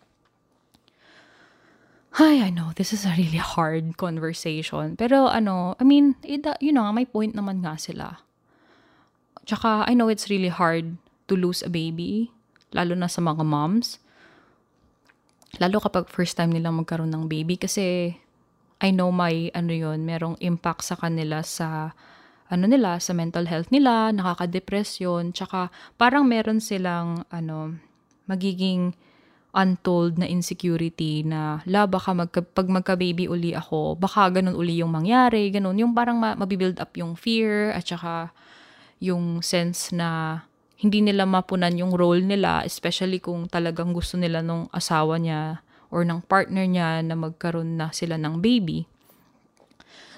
Hi, 2.18 2.46
I 2.46 2.50
know, 2.50 2.70
this 2.74 2.94
is 2.94 3.02
a 3.02 3.14
really 3.14 3.42
hard 3.42 3.98
conversation. 3.98 4.94
Pero 4.94 5.26
ano, 5.30 5.74
I 5.78 5.84
mean, 5.86 6.14
you 6.22 6.70
know, 6.70 6.86
may 6.94 7.06
point 7.06 7.34
naman 7.34 7.66
nga 7.66 7.74
sila. 7.74 8.22
Tsaka, 9.46 9.86
I 9.90 9.98
know 9.98 10.06
it's 10.10 10.30
really 10.30 10.50
hard 10.50 10.94
to 11.26 11.34
lose 11.34 11.62
a 11.66 11.70
baby, 11.70 12.30
lalo 12.70 12.94
na 12.94 13.10
sa 13.10 13.18
mga 13.18 13.42
moms. 13.42 13.98
Lalo 15.58 15.82
kapag 15.82 16.06
first 16.06 16.38
time 16.38 16.54
nilang 16.54 16.78
magkaroon 16.78 17.10
ng 17.10 17.26
baby 17.26 17.58
kasi 17.58 18.14
I 18.80 18.90
know 18.96 19.12
may 19.12 19.52
ano 19.52 19.72
yon 19.76 20.08
merong 20.08 20.40
impact 20.40 20.88
sa 20.88 20.96
kanila 20.96 21.44
sa 21.44 21.92
ano 22.50 22.66
nila, 22.66 22.98
sa 22.98 23.14
mental 23.14 23.46
health 23.46 23.70
nila, 23.70 24.10
nakaka-depression, 24.10 25.30
tsaka 25.30 25.70
parang 25.94 26.26
meron 26.26 26.58
silang 26.58 27.22
ano, 27.30 27.78
magiging 28.26 28.90
untold 29.54 30.18
na 30.18 30.26
insecurity 30.26 31.22
na 31.22 31.62
la 31.66 31.86
baka 31.86 32.10
magka, 32.10 32.42
pag 32.42 32.66
magka-baby 32.66 33.30
uli 33.30 33.54
ako, 33.54 33.94
baka 33.94 34.30
ganun 34.34 34.58
uli 34.58 34.82
yung 34.82 34.90
mangyari, 34.90 35.50
ganun. 35.54 35.78
Yung 35.78 35.94
parang 35.94 36.18
ma- 36.18 36.34
mabibuild 36.38 36.78
up 36.82 36.90
yung 36.98 37.14
fear 37.14 37.70
at 37.70 37.86
saka 37.86 38.34
yung 38.98 39.42
sense 39.42 39.94
na 39.94 40.42
hindi 40.78 41.02
nila 41.02 41.26
mapunan 41.26 41.74
yung 41.74 41.94
role 41.94 42.22
nila, 42.22 42.66
especially 42.66 43.22
kung 43.22 43.46
talagang 43.46 43.94
gusto 43.94 44.18
nila 44.18 44.42
nung 44.42 44.66
asawa 44.74 45.18
niya 45.22 45.62
or 45.90 46.06
ng 46.06 46.22
partner 46.24 46.64
niya 46.64 47.02
na 47.02 47.18
magkaroon 47.18 47.76
na 47.76 47.90
sila 47.90 48.14
ng 48.16 48.38
baby. 48.38 48.86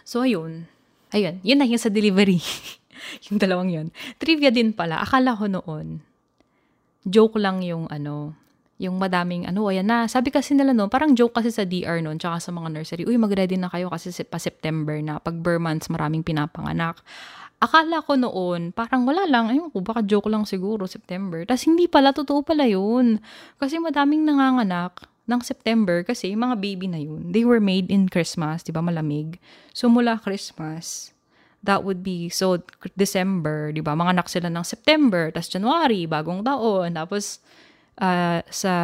So, 0.04 0.22
ayun. 0.22 0.68
Ayun, 1.12 1.40
yun 1.44 1.58
na 1.61 1.68
yung 1.68 1.80
sa 1.80 1.92
delivery. 1.92 2.40
yung 3.28 3.37
dalawang 3.37 3.68
yun. 3.72 3.87
Trivia 4.16 4.48
din 4.48 4.72
pala, 4.72 5.00
akala 5.00 5.37
ko 5.37 5.44
noon, 5.48 6.00
joke 7.04 7.37
lang 7.37 7.61
yung 7.61 7.85
ano, 7.92 8.32
yung 8.80 8.96
madaming 8.96 9.44
ano, 9.44 9.68
ayan 9.68 9.87
na. 9.87 10.08
Sabi 10.08 10.32
kasi 10.32 10.56
nila 10.56 10.72
noon, 10.72 10.88
parang 10.88 11.12
joke 11.12 11.37
kasi 11.37 11.52
sa 11.52 11.68
DR 11.68 12.00
noon, 12.00 12.16
tsaka 12.16 12.40
sa 12.40 12.50
mga 12.50 12.68
nursery, 12.72 13.04
uy, 13.04 13.20
mag-ready 13.20 13.61
na 13.61 13.68
kayo 13.68 13.92
kasi 13.92 14.08
pa 14.24 14.40
September 14.40 14.96
na. 15.04 15.20
Pag 15.20 15.38
bare 15.38 15.61
months, 15.61 15.92
maraming 15.92 16.24
pinapanganak 16.24 17.00
akala 17.62 18.02
ko 18.02 18.18
noon, 18.18 18.74
parang 18.74 19.06
wala 19.06 19.22
lang, 19.30 19.46
ayun 19.54 19.70
ko, 19.70 19.87
baka 19.87 20.02
joke 20.02 20.26
lang 20.26 20.42
siguro, 20.42 20.90
September. 20.90 21.46
Tapos 21.46 21.62
hindi 21.70 21.87
pala, 21.87 22.11
totoo 22.11 22.42
pala 22.42 22.66
yun. 22.66 23.22
Kasi 23.62 23.78
madaming 23.78 24.26
nanganganak 24.26 25.12
ng 25.33 25.40
September 25.40 26.05
kasi 26.05 26.37
mga 26.37 26.61
baby 26.61 26.87
na 26.92 27.01
yun, 27.01 27.33
they 27.33 27.49
were 27.49 27.61
made 27.61 27.88
in 27.88 28.12
Christmas, 28.12 28.61
di 28.61 28.71
ba 28.71 28.85
malamig. 28.85 29.40
So 29.73 29.88
mula 29.88 30.21
Christmas 30.21 31.12
that 31.62 31.87
would 31.87 32.03
be, 32.03 32.27
so, 32.29 32.59
December, 32.99 33.71
di 33.71 33.79
ba? 33.79 33.95
Mga 33.95 34.18
anak 34.18 34.27
sila 34.27 34.51
ng 34.51 34.66
September, 34.66 35.31
tapos 35.31 35.51
January, 35.51 36.11
bagong 36.11 36.42
taon, 36.42 36.90
tapos, 36.99 37.38
uh, 38.03 38.42
sa 38.51 38.75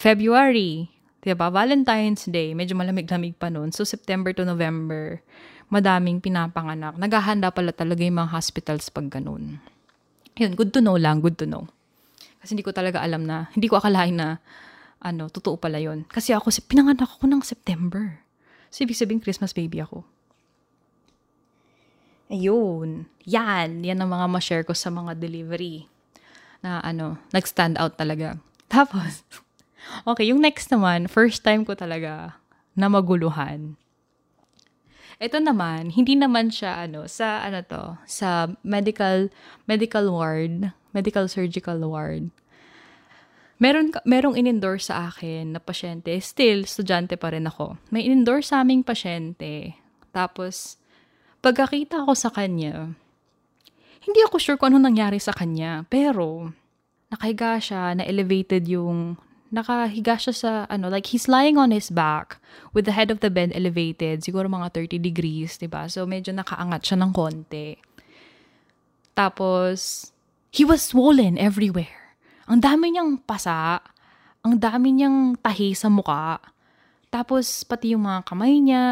February, 0.00 0.88
di 1.20 1.32
ba? 1.36 1.52
Valentine's 1.52 2.24
Day, 2.24 2.56
medyo 2.56 2.72
malamig-lamig 2.72 3.36
pa 3.36 3.52
noon. 3.52 3.68
So, 3.68 3.84
September 3.84 4.32
to 4.32 4.48
November, 4.48 5.20
madaming 5.68 6.24
pinapanganak. 6.24 6.96
Naghahanda 6.96 7.52
pala 7.52 7.70
talaga 7.70 8.00
yung 8.00 8.16
mga 8.16 8.32
hospitals 8.32 8.88
pag 8.88 9.12
ganun. 9.12 9.60
Yun, 10.40 10.56
good 10.56 10.72
to 10.72 10.80
know 10.80 10.96
lang, 10.96 11.20
good 11.20 11.36
to 11.36 11.44
know. 11.44 11.68
Kasi 12.40 12.56
hindi 12.56 12.64
ko 12.64 12.72
talaga 12.72 13.04
alam 13.04 13.28
na, 13.28 13.52
hindi 13.52 13.68
ko 13.68 13.76
akalain 13.76 14.16
na, 14.16 14.40
ano, 15.00 15.32
totoo 15.32 15.56
pala 15.56 15.80
yon 15.80 16.04
Kasi 16.06 16.36
ako, 16.36 16.52
pinanganak 16.68 17.08
ako 17.08 17.24
ng 17.24 17.40
September. 17.40 18.20
So, 18.68 18.84
ibig 18.84 19.00
sabihin, 19.00 19.24
Christmas 19.24 19.56
baby 19.56 19.80
ako. 19.80 20.04
Ayun. 22.30 23.10
Yan. 23.26 23.82
Yan 23.82 23.98
ang 23.98 24.12
mga 24.12 24.26
ma-share 24.30 24.62
ko 24.62 24.76
sa 24.76 24.92
mga 24.92 25.18
delivery. 25.18 25.90
Na 26.62 26.78
ano, 26.84 27.18
nag-stand 27.34 27.80
out 27.80 27.98
talaga. 27.98 28.38
Tapos, 28.72 29.26
okay, 30.06 30.30
yung 30.30 30.38
next 30.38 30.70
naman, 30.70 31.10
first 31.10 31.42
time 31.42 31.66
ko 31.66 31.74
talaga 31.74 32.38
na 32.78 32.86
maguluhan. 32.86 33.74
Ito 35.20 35.36
naman, 35.36 35.92
hindi 35.92 36.16
naman 36.16 36.48
siya 36.48 36.88
ano, 36.88 37.04
sa 37.04 37.44
ano 37.44 37.60
to, 37.60 38.00
sa 38.08 38.48
medical 38.64 39.28
medical 39.68 40.08
ward, 40.08 40.72
medical 40.96 41.28
surgical 41.28 41.76
ward. 41.84 42.32
Meron 43.60 43.92
merong 44.08 44.40
in-endorse 44.40 44.88
sa 44.88 45.12
akin 45.12 45.54
na 45.54 45.60
pasyente, 45.60 46.08
still 46.24 46.64
estudyante 46.64 47.20
pa 47.20 47.36
rin 47.36 47.44
ako. 47.44 47.76
May 47.92 48.08
in-endorse 48.08 48.50
sa 48.50 48.64
aming 48.64 48.80
pasyente. 48.80 49.76
Tapos 50.10 50.80
Pagkakita 51.40 52.04
ko 52.04 52.12
sa 52.12 52.28
kanya, 52.28 52.92
hindi 54.04 54.20
ako 54.28 54.36
sure 54.36 54.58
kung 54.60 54.76
ano 54.76 54.84
nangyari 54.84 55.16
sa 55.16 55.32
kanya. 55.32 55.88
Pero, 55.88 56.52
nakahiga 57.08 57.56
siya, 57.56 57.96
na-elevated 57.96 58.68
yung, 58.68 59.16
nakahiga 59.48 60.20
siya 60.20 60.34
sa, 60.36 60.50
ano, 60.68 60.92
like, 60.92 61.08
he's 61.08 61.32
lying 61.32 61.56
on 61.56 61.72
his 61.72 61.88
back 61.88 62.36
with 62.76 62.84
the 62.84 62.92
head 62.92 63.08
of 63.08 63.24
the 63.24 63.32
bed 63.32 63.56
elevated, 63.56 64.20
siguro 64.20 64.52
mga 64.52 64.84
30 64.84 65.00
degrees, 65.00 65.56
di 65.56 65.64
ba 65.64 65.88
So, 65.88 66.04
medyo 66.04 66.36
nakaangat 66.36 66.84
siya 66.84 67.00
ng 67.00 67.12
konti. 67.16 67.80
Tapos, 69.16 70.12
he 70.52 70.68
was 70.68 70.84
swollen 70.84 71.40
everywhere. 71.40 71.99
Ang 72.50 72.58
dami 72.58 72.90
niyang 72.90 73.14
pasa, 73.22 73.78
ang 74.42 74.58
dami 74.58 74.90
niyang 74.90 75.38
tahi 75.38 75.70
sa 75.70 75.86
muka. 75.86 76.42
Tapos, 77.06 77.62
pati 77.62 77.94
yung 77.94 78.10
mga 78.10 78.26
kamay 78.26 78.58
niya, 78.58 78.86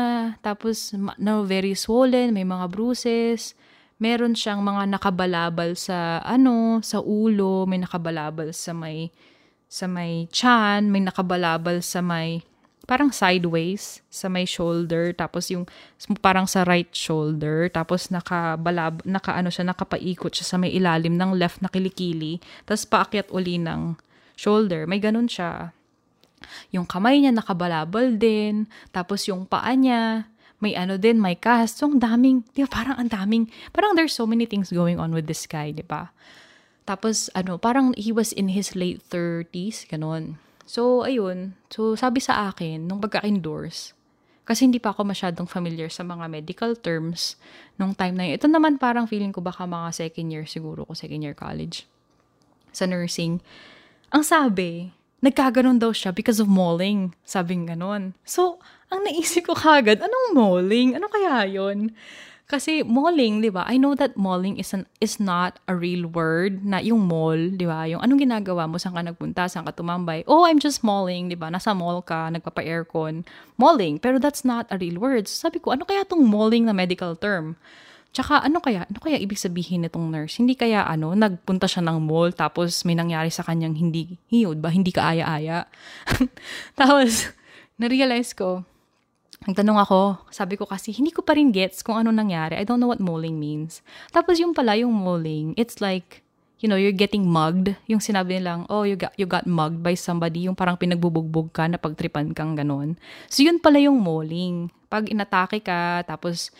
tapos, 0.46 0.94
no, 1.18 1.42
very 1.42 1.74
swollen, 1.74 2.30
may 2.30 2.46
mga 2.46 2.70
bruises, 2.70 3.58
meron 3.98 4.38
siyang 4.38 4.62
mga 4.62 4.86
nakabalabal 4.94 5.74
sa, 5.74 6.22
ano, 6.22 6.78
sa 6.86 7.02
ulo, 7.02 7.66
may 7.66 7.82
nakabalabal 7.82 8.54
sa 8.54 8.70
may, 8.70 9.10
sa 9.66 9.90
may 9.90 10.30
chan, 10.30 10.86
may 10.86 11.02
nakabalabal 11.02 11.82
sa 11.82 11.98
may, 11.98 12.46
parang 12.88 13.12
sideways, 13.12 14.00
sa 14.08 14.32
may 14.32 14.48
shoulder, 14.48 15.12
tapos 15.12 15.52
yung, 15.52 15.68
parang 16.24 16.48
sa 16.48 16.64
right 16.64 16.88
shoulder, 16.88 17.68
tapos 17.68 18.08
nakabalab, 18.08 19.04
naka, 19.04 19.36
ano 19.36 19.52
siya, 19.52 19.68
nakapaikot 19.68 20.32
siya 20.32 20.46
sa 20.48 20.56
may 20.56 20.72
ilalim 20.72 21.20
ng 21.20 21.36
left 21.36 21.60
na 21.60 21.68
kilikili, 21.68 22.40
tapos 22.64 22.88
paakyat 22.88 23.28
uli 23.28 23.60
ng 23.60 23.92
shoulder, 24.40 24.88
may 24.88 24.96
ganun 24.98 25.28
siya. 25.28 25.76
Yung 26.70 26.86
kamay 26.86 27.18
niya 27.18 27.34
nakabalabal 27.34 28.14
din. 28.14 28.70
Tapos 28.94 29.26
yung 29.26 29.44
paa 29.44 29.74
niya, 29.74 30.30
may 30.58 30.74
ano 30.74 30.98
din, 30.98 31.18
may 31.18 31.38
cast. 31.38 31.82
So, 31.82 31.90
ang 31.90 32.02
daming, 32.02 32.46
di 32.54 32.66
ba, 32.66 32.70
parang 32.70 32.96
ang 32.98 33.10
daming, 33.10 33.50
parang 33.70 33.94
there's 33.94 34.14
so 34.14 34.26
many 34.26 34.46
things 34.46 34.70
going 34.74 34.98
on 34.98 35.14
with 35.14 35.26
this 35.26 35.46
guy, 35.46 35.70
di 35.70 35.86
ba? 35.86 36.10
Tapos, 36.86 37.30
ano, 37.36 37.60
parang 37.60 37.94
he 37.94 38.10
was 38.10 38.34
in 38.34 38.50
his 38.50 38.74
late 38.74 39.02
30s, 39.10 39.86
ganun. 39.86 40.40
So, 40.68 41.08
ayun. 41.08 41.56
So, 41.72 41.96
sabi 41.96 42.20
sa 42.20 42.52
akin, 42.52 42.84
nung 42.84 43.00
pagka-endorse, 43.00 43.96
kasi 44.44 44.64
hindi 44.64 44.80
pa 44.80 44.92
ako 44.92 45.08
masyadong 45.08 45.48
familiar 45.48 45.88
sa 45.88 46.04
mga 46.04 46.24
medical 46.28 46.72
terms 46.76 47.36
nung 47.76 47.92
time 47.92 48.16
na 48.16 48.24
yun. 48.28 48.36
Ito 48.40 48.48
naman 48.48 48.80
parang 48.80 49.04
feeling 49.04 49.32
ko 49.32 49.44
baka 49.44 49.68
mga 49.68 49.92
second 49.92 50.28
year 50.32 50.48
siguro 50.48 50.88
ko, 50.88 50.96
second 50.96 51.20
year 51.20 51.36
college 51.36 51.84
sa 52.72 52.88
nursing. 52.88 53.44
Ang 54.08 54.24
sabi, 54.24 54.92
nagkaganon 55.20 55.76
daw 55.76 55.92
siya 55.92 56.16
because 56.16 56.40
of 56.40 56.48
mauling. 56.48 57.12
Sabing 57.28 57.68
ganon. 57.68 58.16
So, 58.24 58.56
ang 58.88 59.04
naisip 59.04 59.48
ko 59.48 59.52
kagad, 59.52 60.00
anong 60.00 60.32
mauling? 60.32 60.96
Ano 60.96 61.12
kaya 61.12 61.44
yon? 61.44 61.92
Kasi 62.48 62.80
mauling, 62.80 63.44
di 63.44 63.52
ba? 63.52 63.68
I 63.68 63.76
know 63.76 63.92
that 63.92 64.16
mauling 64.16 64.56
is, 64.56 64.72
an, 64.72 64.88
is 65.04 65.20
not 65.20 65.60
a 65.68 65.76
real 65.76 66.08
word 66.08 66.64
na 66.64 66.80
yung 66.80 67.04
mall, 67.04 67.36
di 67.36 67.68
ba? 67.68 67.84
Yung 67.84 68.00
anong 68.00 68.24
ginagawa 68.24 68.64
mo, 68.64 68.80
saan 68.80 68.96
ka 68.96 69.04
nagpunta, 69.04 69.52
saan 69.52 69.68
ka 69.68 69.76
tumambay. 69.76 70.24
Oh, 70.24 70.48
I'm 70.48 70.56
just 70.56 70.80
mauling, 70.80 71.28
di 71.28 71.36
ba? 71.36 71.52
Nasa 71.52 71.76
mall 71.76 72.00
ka, 72.00 72.32
nagpapa-aircon. 72.32 73.28
Mauling. 73.60 74.00
Pero 74.00 74.16
that's 74.16 74.48
not 74.48 74.64
a 74.72 74.80
real 74.80 74.96
word. 74.96 75.28
So 75.28 75.44
sabi 75.44 75.60
ko, 75.60 75.76
ano 75.76 75.84
kaya 75.84 76.08
tong 76.08 76.24
mauling 76.24 76.64
na 76.64 76.72
medical 76.72 77.20
term? 77.20 77.60
Tsaka 78.16 78.40
ano 78.40 78.64
kaya, 78.64 78.88
ano 78.88 78.96
kaya 78.96 79.20
ibig 79.20 79.36
sabihin 79.36 79.84
nitong 79.84 80.08
nurse? 80.08 80.40
Hindi 80.40 80.56
kaya 80.56 80.88
ano, 80.88 81.12
nagpunta 81.12 81.68
siya 81.68 81.84
ng 81.84 82.00
mall 82.00 82.32
tapos 82.32 82.80
may 82.88 82.96
nangyari 82.96 83.28
sa 83.28 83.44
kanyang 83.44 83.76
hindi, 83.76 84.16
hiyod 84.32 84.64
ba, 84.64 84.72
hindi 84.72 84.88
ka 84.88 85.12
aya-aya. 85.12 85.68
tapos, 86.80 87.28
na-realize 87.76 88.32
ko, 88.32 88.64
Nagtanong 89.46 89.78
ako, 89.78 90.00
sabi 90.34 90.58
ko 90.58 90.66
kasi, 90.66 90.90
hindi 90.90 91.14
ko 91.14 91.22
pa 91.22 91.38
rin 91.38 91.54
gets 91.54 91.86
kung 91.86 91.94
ano 91.94 92.10
nangyari. 92.10 92.58
I 92.58 92.66
don't 92.66 92.82
know 92.82 92.90
what 92.90 92.98
mulling 92.98 93.38
means. 93.38 93.86
Tapos 94.10 94.42
yung 94.42 94.50
pala, 94.52 94.74
yung 94.74 94.90
mulling, 94.90 95.54
it's 95.54 95.78
like, 95.78 96.26
you 96.58 96.66
know, 96.66 96.74
you're 96.74 96.94
getting 96.94 97.22
mugged. 97.22 97.78
Yung 97.86 98.02
sinabi 98.02 98.42
nilang, 98.42 98.66
oh, 98.66 98.82
you 98.82 98.98
got, 98.98 99.14
you 99.14 99.30
got 99.30 99.46
mugged 99.46 99.78
by 99.78 99.94
somebody, 99.94 100.50
yung 100.50 100.58
parang 100.58 100.74
pinagbubugbog 100.74 101.54
ka, 101.54 101.70
na 101.70 101.78
pagtripan 101.78 102.34
kang 102.34 102.58
ganon. 102.58 102.98
So 103.30 103.46
yun 103.46 103.62
pala 103.62 103.78
yung 103.78 104.02
mulling. 104.02 104.74
Pag 104.90 105.06
inatake 105.06 105.62
ka, 105.62 106.02
tapos 106.02 106.50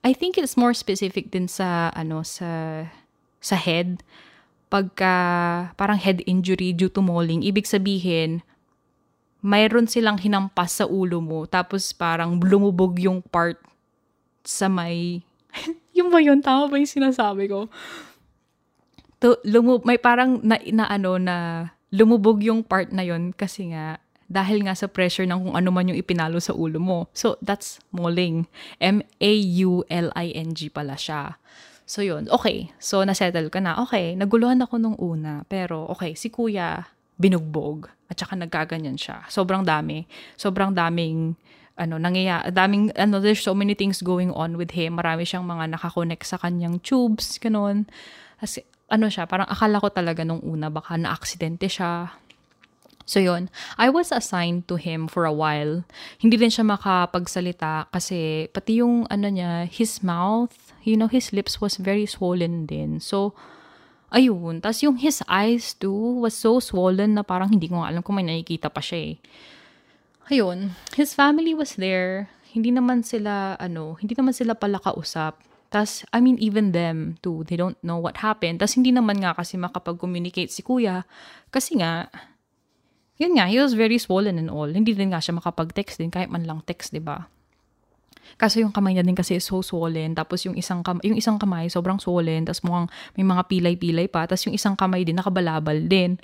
I 0.00 0.16
think 0.16 0.40
it's 0.40 0.56
more 0.56 0.72
specific 0.72 1.28
din 1.28 1.44
sa 1.44 1.92
ano 1.92 2.24
sa 2.24 2.84
sa 3.40 3.56
head. 3.56 4.00
Pagka 4.70 5.12
parang 5.74 5.98
head 5.98 6.22
injury 6.24 6.72
due 6.72 6.88
to 6.88 7.02
mauling, 7.02 7.42
ibig 7.42 7.66
sabihin 7.66 8.40
mayroon 9.40 9.88
silang 9.88 10.20
hinampas 10.20 10.80
sa 10.80 10.86
ulo 10.86 11.20
mo 11.20 11.48
tapos 11.48 11.92
parang 11.96 12.36
lumubog 12.40 13.00
yung 13.00 13.24
part 13.24 13.56
sa 14.44 14.68
may 14.68 15.24
yung 15.96 16.08
ba 16.08 16.22
yun? 16.22 16.40
Tama 16.40 16.70
ba 16.70 16.78
yung 16.78 16.88
sinasabi 16.88 17.50
ko? 17.50 17.66
To, 19.20 19.36
lumu, 19.44 19.84
may 19.84 20.00
parang 20.00 20.40
na, 20.40 20.56
na 20.72 20.88
ano 20.88 21.20
na 21.20 21.68
lumubog 21.92 22.40
yung 22.40 22.64
part 22.64 22.88
na 22.88 23.04
yon 23.04 23.36
kasi 23.36 23.74
nga 23.74 24.00
dahil 24.30 24.62
nga 24.62 24.78
sa 24.78 24.86
pressure 24.86 25.26
ng 25.26 25.50
kung 25.50 25.56
ano 25.58 25.74
man 25.74 25.90
yung 25.90 25.98
ipinalo 25.98 26.38
sa 26.38 26.54
ulo 26.54 26.78
mo. 26.78 27.10
So, 27.10 27.34
that's 27.42 27.82
mauling. 27.90 28.46
M-A-U-L-I-N-G 28.78 30.70
pala 30.70 30.94
siya. 30.94 31.34
So, 31.82 32.06
yun. 32.06 32.30
Okay. 32.30 32.70
So, 32.78 33.02
nasettle 33.02 33.50
ka 33.50 33.58
na. 33.58 33.82
Okay. 33.82 34.14
Naguluhan 34.14 34.62
ako 34.62 34.78
nung 34.78 34.94
una. 35.02 35.42
Pero, 35.50 35.90
okay. 35.90 36.14
Si 36.14 36.30
kuya, 36.30 36.86
binugbog. 37.20 37.92
At 38.08 38.16
saka 38.16 38.34
nagkaganyan 38.34 38.96
siya. 38.96 39.28
Sobrang 39.28 39.62
dami. 39.62 40.08
Sobrang 40.40 40.72
daming 40.72 41.36
ano, 41.80 41.96
nangyaya, 41.96 42.44
daming, 42.52 42.92
ano, 42.92 43.24
there's 43.24 43.40
so 43.40 43.56
many 43.56 43.72
things 43.72 44.04
going 44.04 44.28
on 44.36 44.60
with 44.60 44.76
him. 44.76 45.00
Marami 45.00 45.24
siyang 45.24 45.48
mga 45.48 45.80
nakakonect 45.80 46.28
sa 46.28 46.36
kanyang 46.36 46.76
tubes, 46.84 47.40
ganun. 47.40 47.88
Kasi, 48.36 48.60
ano 48.92 49.08
siya, 49.08 49.24
parang 49.24 49.48
akala 49.48 49.80
ko 49.80 49.88
talaga 49.88 50.20
nung 50.20 50.44
una, 50.44 50.68
baka 50.68 51.00
na-aksidente 51.00 51.72
siya 51.72 52.20
So 53.10 53.18
yun, 53.18 53.50
I 53.74 53.90
was 53.90 54.14
assigned 54.14 54.70
to 54.70 54.78
him 54.78 55.10
for 55.10 55.26
a 55.26 55.34
while. 55.34 55.82
Hindi 56.22 56.38
din 56.38 56.46
siya 56.46 56.62
makapagsalita 56.62 57.90
kasi 57.90 58.46
pati 58.54 58.78
yung 58.78 59.10
ano 59.10 59.26
niya, 59.26 59.66
his 59.66 59.98
mouth, 60.06 60.54
you 60.86 60.94
know, 60.94 61.10
his 61.10 61.34
lips 61.34 61.58
was 61.58 61.74
very 61.74 62.06
swollen 62.06 62.70
din. 62.70 63.02
So, 63.02 63.34
ayun. 64.10 64.58
Tapos 64.60 64.82
yung 64.82 64.98
his 64.98 65.22
eyes 65.30 65.72
too 65.74 66.20
was 66.20 66.34
so 66.34 66.58
swollen 66.58 67.16
na 67.16 67.22
parang 67.22 67.50
hindi 67.50 67.70
ko 67.70 67.82
alam 67.82 68.02
kung 68.02 68.18
may 68.18 68.26
nakikita 68.26 68.68
pa 68.68 68.82
siya 68.82 69.14
eh. 69.14 69.16
Ayun, 70.30 70.78
his 70.94 71.10
family 71.10 71.54
was 71.54 71.74
there. 71.74 72.30
Hindi 72.54 72.70
naman 72.70 73.02
sila, 73.02 73.58
ano, 73.58 73.98
hindi 73.98 74.14
naman 74.14 74.30
sila 74.30 74.54
pala 74.54 74.78
kausap. 74.78 75.42
Tas, 75.70 76.02
I 76.10 76.18
mean, 76.18 76.38
even 76.42 76.74
them 76.74 77.18
too, 77.22 77.46
they 77.46 77.54
don't 77.54 77.78
know 77.82 77.98
what 77.98 78.18
happened. 78.22 78.58
Tas, 78.58 78.74
hindi 78.74 78.90
naman 78.90 79.22
nga 79.22 79.34
kasi 79.34 79.54
makapag-communicate 79.58 80.50
si 80.50 80.66
kuya. 80.66 81.06
Kasi 81.54 81.78
nga, 81.78 82.10
yun 83.18 83.38
nga, 83.38 83.46
he 83.46 83.58
was 83.58 83.74
very 83.78 83.98
swollen 83.98 84.38
and 84.38 84.50
all. 84.50 84.66
Hindi 84.66 84.94
din 84.94 85.14
nga 85.14 85.22
siya 85.22 85.38
makapag-text 85.38 86.02
din, 86.02 86.10
kahit 86.10 86.30
man 86.30 86.42
lang 86.42 86.62
text, 86.66 86.90
di 86.90 86.98
ba? 86.98 87.30
Kasi 88.36 88.62
yung 88.62 88.74
kamay 88.74 88.94
niya 88.94 89.06
din 89.06 89.16
kasi 89.16 89.38
so 89.40 89.64
swollen. 89.64 90.14
Tapos 90.14 90.44
yung 90.44 90.54
isang, 90.54 90.84
kam- 90.84 91.02
yung 91.02 91.16
isang 91.16 91.40
kamay 91.40 91.66
sobrang 91.72 91.98
swollen. 91.98 92.46
Tapos 92.46 92.62
mukhang 92.62 92.86
may 93.16 93.26
mga 93.26 93.42
pilay-pilay 93.48 94.06
pa. 94.06 94.28
Tapos 94.28 94.46
yung 94.46 94.54
isang 94.54 94.74
kamay 94.76 95.02
din 95.02 95.18
nakabalabal 95.18 95.78
din. 95.88 96.20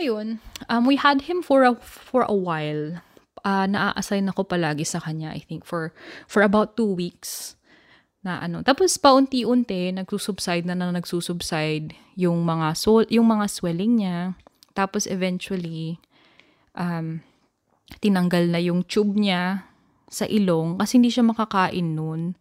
Ayun. 0.00 0.40
Um, 0.66 0.88
we 0.88 0.96
had 0.96 1.28
him 1.28 1.44
for 1.44 1.62
a, 1.62 1.76
for 1.78 2.24
a 2.24 2.34
while. 2.34 2.98
Uh, 3.44 3.68
naa-assign 3.68 4.28
ako 4.32 4.48
palagi 4.48 4.84
sa 4.88 5.00
kanya, 5.00 5.32
I 5.32 5.40
think, 5.40 5.68
for, 5.68 5.92
for 6.24 6.40
about 6.40 6.76
two 6.76 6.88
weeks. 6.88 7.60
na 8.20 8.40
ano. 8.44 8.60
Tapos 8.60 9.00
paunti-unti 9.00 9.96
nagsusubside 9.96 10.68
na 10.68 10.76
na 10.76 10.92
nagsusubside 10.92 11.96
yung 12.20 12.44
mga 12.44 12.76
sol 12.76 13.08
yung 13.08 13.28
mga 13.28 13.48
swelling 13.48 14.04
niya. 14.04 14.36
Tapos 14.76 15.08
eventually 15.08 15.96
um 16.76 17.24
tinanggal 17.98 18.44
na 18.46 18.60
yung 18.60 18.84
tube 18.84 19.16
niya 19.16 19.66
sa 20.10 20.26
ilong 20.26 20.76
kasi 20.76 20.98
hindi 20.98 21.14
siya 21.14 21.24
makakain 21.24 21.94
noon. 21.94 22.34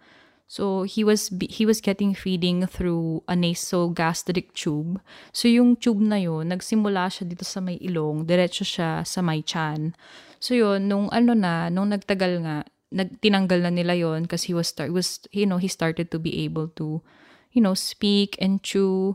So 0.49 0.81
he 0.81 1.05
was 1.05 1.29
he 1.45 1.61
was 1.69 1.77
getting 1.77 2.17
feeding 2.17 2.65
through 2.65 3.21
a 3.29 3.37
nasogastric 3.37 4.57
tube. 4.57 4.97
So 5.29 5.45
yung 5.45 5.77
tube 5.77 6.01
na 6.01 6.17
yun, 6.17 6.49
nagsimula 6.49 7.13
siya 7.13 7.29
dito 7.29 7.45
sa 7.45 7.61
may 7.61 7.77
ilong, 7.77 8.25
diretso 8.25 8.65
siya 8.65 9.05
sa 9.05 9.21
may 9.21 9.45
chan. 9.45 9.93
So 10.41 10.57
yun, 10.57 10.89
nung 10.89 11.13
ano 11.13 11.37
na, 11.37 11.69
nung 11.69 11.93
nagtagal 11.93 12.41
nga, 12.41 12.65
nagtinanggal 12.89 13.61
na 13.61 13.69
nila 13.69 13.93
yon 13.93 14.25
kasi 14.25 14.49
he 14.49 14.55
was 14.57 14.73
start 14.73 14.89
was 14.89 15.21
you 15.29 15.45
know 15.45 15.61
he 15.61 15.69
started 15.69 16.09
to 16.09 16.17
be 16.17 16.41
able 16.41 16.65
to 16.73 17.05
you 17.53 17.61
know 17.61 17.77
speak 17.77 18.33
and 18.41 18.65
chew 18.65 19.13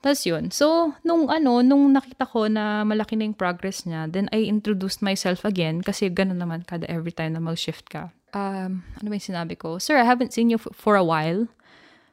tas 0.00 0.24
yun. 0.24 0.48
So, 0.48 0.96
nung 1.04 1.28
ano, 1.28 1.60
nung 1.60 1.92
nakita 1.92 2.24
ko 2.24 2.48
na 2.48 2.82
malaki 2.88 3.16
na 3.16 3.28
yung 3.28 3.36
progress 3.36 3.84
niya, 3.84 4.08
then 4.08 4.32
I 4.32 4.48
introduced 4.48 5.04
myself 5.04 5.44
again 5.44 5.84
kasi 5.84 6.08
ganun 6.08 6.40
naman 6.40 6.64
kada 6.64 6.88
every 6.88 7.12
time 7.12 7.36
na 7.36 7.42
mag-shift 7.44 7.92
ka. 7.92 8.08
Um, 8.32 8.84
ano 8.96 9.06
ba 9.06 9.14
yung 9.16 9.28
sinabi 9.28 9.54
ko? 9.60 9.76
Sir, 9.76 10.00
I 10.00 10.06
haven't 10.08 10.32
seen 10.32 10.48
you 10.48 10.58
for 10.58 10.96
a 10.96 11.04
while. 11.04 11.48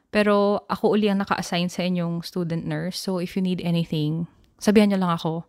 Pero 0.08 0.64
ako 0.72 0.96
uli 0.96 1.12
ang 1.12 1.20
naka-assign 1.20 1.68
sa 1.68 1.84
inyong 1.84 2.24
student 2.24 2.64
nurse. 2.64 2.96
So, 2.96 3.20
if 3.20 3.36
you 3.36 3.44
need 3.44 3.60
anything, 3.60 4.28
sabihan 4.56 4.88
niyo 4.92 5.04
lang 5.04 5.12
ako. 5.12 5.44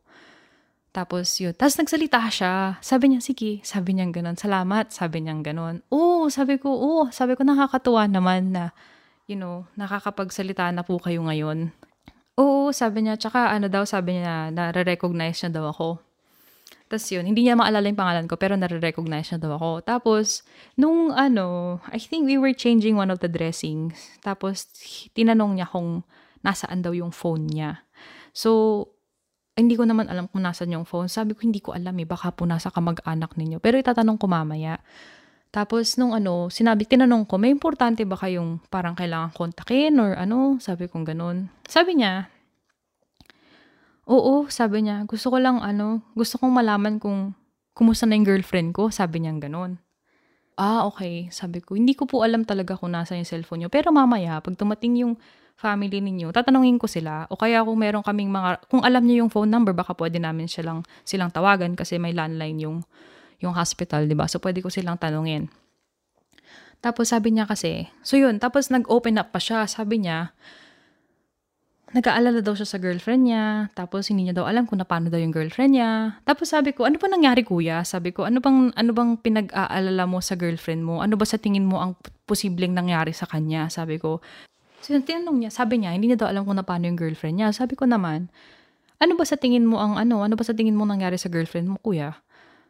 Tapos 0.89 1.38
yun. 1.38 1.54
Tapos 1.54 1.78
nagsalita 1.78 2.19
siya. 2.34 2.82
Sabi 2.82 3.13
niya, 3.13 3.21
sige. 3.21 3.62
Sabi 3.62 3.95
niya 3.95 4.10
ganun. 4.10 4.36
Salamat. 4.36 4.89
Sabi 4.89 5.23
niya 5.23 5.38
ganun. 5.39 5.86
Oo, 5.93 6.28
sabi 6.34 6.58
ko, 6.58 6.73
oo. 6.73 7.02
Sabi 7.13 7.38
ko, 7.38 7.45
nakakatuwa 7.45 8.10
naman 8.10 8.52
na, 8.52 8.63
you 9.30 9.38
know, 9.38 9.69
nakakapagsalita 9.78 10.73
na 10.73 10.82
po 10.82 10.97
kayo 10.97 11.21
ngayon. 11.23 11.71
Oo, 12.39 12.71
sabi 12.71 13.04
niya. 13.04 13.19
Tsaka 13.19 13.52
ano 13.52 13.67
daw, 13.67 13.84
sabi 13.84 14.15
niya, 14.15 14.47
nare-recognize 14.56 15.43
niya 15.43 15.60
daw 15.60 15.75
ako. 15.75 15.99
Tapos 16.89 17.06
yun, 17.13 17.28
hindi 17.28 17.45
niya 17.45 17.54
maalala 17.54 17.86
yung 17.86 17.99
pangalan 17.99 18.25
ko, 18.25 18.39
pero 18.39 18.56
nare-recognize 18.56 19.30
niya 19.30 19.39
daw 19.43 19.60
ako. 19.60 19.71
Tapos, 19.84 20.41
nung 20.80 21.12
ano, 21.13 21.78
I 21.91 21.99
think 22.02 22.25
we 22.25 22.39
were 22.39 22.56
changing 22.56 22.95
one 22.97 23.12
of 23.12 23.19
the 23.21 23.30
dressings. 23.30 23.93
Tapos, 24.23 24.65
tinanong 25.13 25.60
niya 25.60 25.67
kung 25.69 26.02
nasaan 26.41 26.82
daw 26.82 26.95
yung 26.95 27.12
phone 27.12 27.45
niya. 27.45 27.84
So, 28.32 28.88
hindi 29.60 29.75
ko 29.75 29.84
naman 29.84 30.08
alam 30.08 30.32
kung 30.32 30.47
nasan 30.47 30.71
yung 30.71 30.88
phone. 30.88 31.12
Sabi 31.12 31.36
ko, 31.36 31.43
hindi 31.43 31.60
ko 31.60 31.75
alam 31.75 31.93
eh. 31.99 32.08
Baka 32.08 32.32
po 32.32 32.47
nasa 32.47 32.71
kamag-anak 32.71 33.36
ninyo. 33.36 33.60
Pero 33.60 33.75
itatanong 33.75 34.15
ko 34.15 34.32
mamaya. 34.32 34.80
Tapos, 35.50 35.98
nung 35.98 36.14
ano, 36.14 36.54
sinabi, 36.54 36.86
tinanong 36.86 37.26
ko, 37.26 37.42
may 37.42 37.50
importante 37.50 38.06
ba 38.06 38.14
kayong 38.14 38.62
parang 38.70 38.94
kailangan 38.94 39.34
kontakin 39.34 39.98
or 39.98 40.14
ano? 40.14 40.62
Sabi 40.62 40.86
kong 40.86 41.10
ganun. 41.10 41.50
Sabi 41.66 41.98
niya, 41.98 42.30
oo, 44.06 44.46
sabi 44.50 44.86
niya, 44.86 45.06
gusto 45.10 45.34
ko 45.34 45.38
lang 45.42 45.58
ano, 45.62 46.06
gusto 46.14 46.38
kong 46.38 46.54
malaman 46.54 47.02
kung 47.02 47.34
kumusta 47.74 48.06
na 48.06 48.18
yung 48.18 48.30
girlfriend 48.30 48.78
ko. 48.78 48.94
Sabi 48.94 49.26
niya 49.26 49.34
ganun. 49.42 49.82
Ah, 50.60 50.84
okay. 50.86 51.32
Sabi 51.32 51.64
ko, 51.64 51.74
hindi 51.80 51.96
ko 51.96 52.04
po 52.04 52.22
alam 52.22 52.44
talaga 52.44 52.76
kung 52.76 52.92
nasa 52.92 53.16
yung 53.16 53.24
cellphone 53.24 53.64
niyo. 53.64 53.70
Pero 53.72 53.96
mamaya, 53.96 54.44
pag 54.44 54.60
tumating 54.60 55.02
yung 55.08 55.14
family 55.56 56.04
ninyo, 56.04 56.36
tatanungin 56.36 56.76
ko 56.76 56.86
sila. 56.86 57.26
O 57.32 57.40
kaya 57.40 57.64
kung 57.64 57.80
meron 57.80 58.04
kaming 58.04 58.28
mga, 58.28 58.68
kung 58.68 58.84
alam 58.84 59.08
niyo 59.08 59.24
yung 59.24 59.32
phone 59.32 59.48
number, 59.48 59.72
baka 59.72 59.96
pwede 59.96 60.20
namin 60.20 60.52
silang, 60.52 60.84
silang 61.08 61.32
tawagan 61.32 61.80
kasi 61.80 61.96
may 61.96 62.12
landline 62.12 62.60
yung, 62.60 62.78
yung 63.39 63.56
hospital, 63.56 64.06
di 64.08 64.15
ba? 64.15 64.28
So, 64.28 64.39
pwede 64.43 64.60
ko 64.63 64.71
silang 64.71 64.99
tanungin. 64.99 65.47
Tapos 66.80 67.12
sabi 67.12 67.36
niya 67.36 67.43
kasi, 67.43 67.91
so 68.08 68.15
yun, 68.15 68.39
tapos 68.39 68.71
nag-open 68.71 69.19
up 69.19 69.36
pa 69.36 69.39
siya. 69.43 69.67
Sabi 69.67 69.99
niya, 69.99 70.32
nag-aalala 71.91 72.39
daw 72.39 72.56
siya 72.56 72.67
sa 72.67 72.80
girlfriend 72.80 73.28
niya. 73.28 73.67
Tapos 73.75 74.08
hindi 74.08 74.32
niya 74.32 74.39
daw 74.39 74.45
alam 74.47 74.63
kung 74.63 74.80
paano 74.80 75.12
daw 75.12 75.19
yung 75.19 75.36
girlfriend 75.36 75.75
niya. 75.75 76.23
Tapos 76.23 76.56
sabi 76.56 76.71
ko, 76.71 76.88
ano 76.88 76.95
ba 76.95 77.12
nangyari 77.12 77.43
kuya? 77.43 77.84
Sabi 77.84 78.15
ko, 78.15 78.23
ano 78.23 78.39
bang, 78.39 78.71
ano 78.80 78.91
bang 78.95 79.12
pinag-aalala 79.19 80.08
mo 80.08 80.23
sa 80.23 80.39
girlfriend 80.39 80.88
mo? 80.88 81.04
Ano 81.04 81.19
ba 81.19 81.28
sa 81.28 81.36
tingin 81.36 81.67
mo 81.67 81.84
ang 81.84 81.99
posibleng 82.23 82.71
nangyari 82.71 83.12
sa 83.12 83.28
kanya? 83.28 83.67
Sabi 83.67 83.99
ko, 83.99 84.23
So, 84.80 84.95
tinanong 84.95 85.43
niya, 85.43 85.52
sabi 85.52 85.75
niya, 85.84 85.91
hindi 85.91 86.08
niya 86.08 86.23
daw 86.23 86.32
alam 86.32 86.47
kung 86.47 86.56
paano 86.63 86.88
yung 86.88 86.95
girlfriend 86.95 87.43
niya. 87.43 87.52
Sabi 87.52 87.75
ko 87.75 87.84
naman, 87.84 88.32
ano 89.04 89.13
ba 89.19 89.28
sa 89.28 89.36
tingin 89.36 89.67
mo 89.67 89.75
ang 89.75 89.99
ano? 89.99 90.23
Ano 90.23 90.39
ba 90.39 90.43
sa 90.47 90.56
tingin 90.56 90.71
mo 90.71 90.88
nangyari 90.88 91.19
sa 91.19 91.28
girlfriend 91.28 91.67
mo, 91.67 91.78
kuya? 91.84 92.15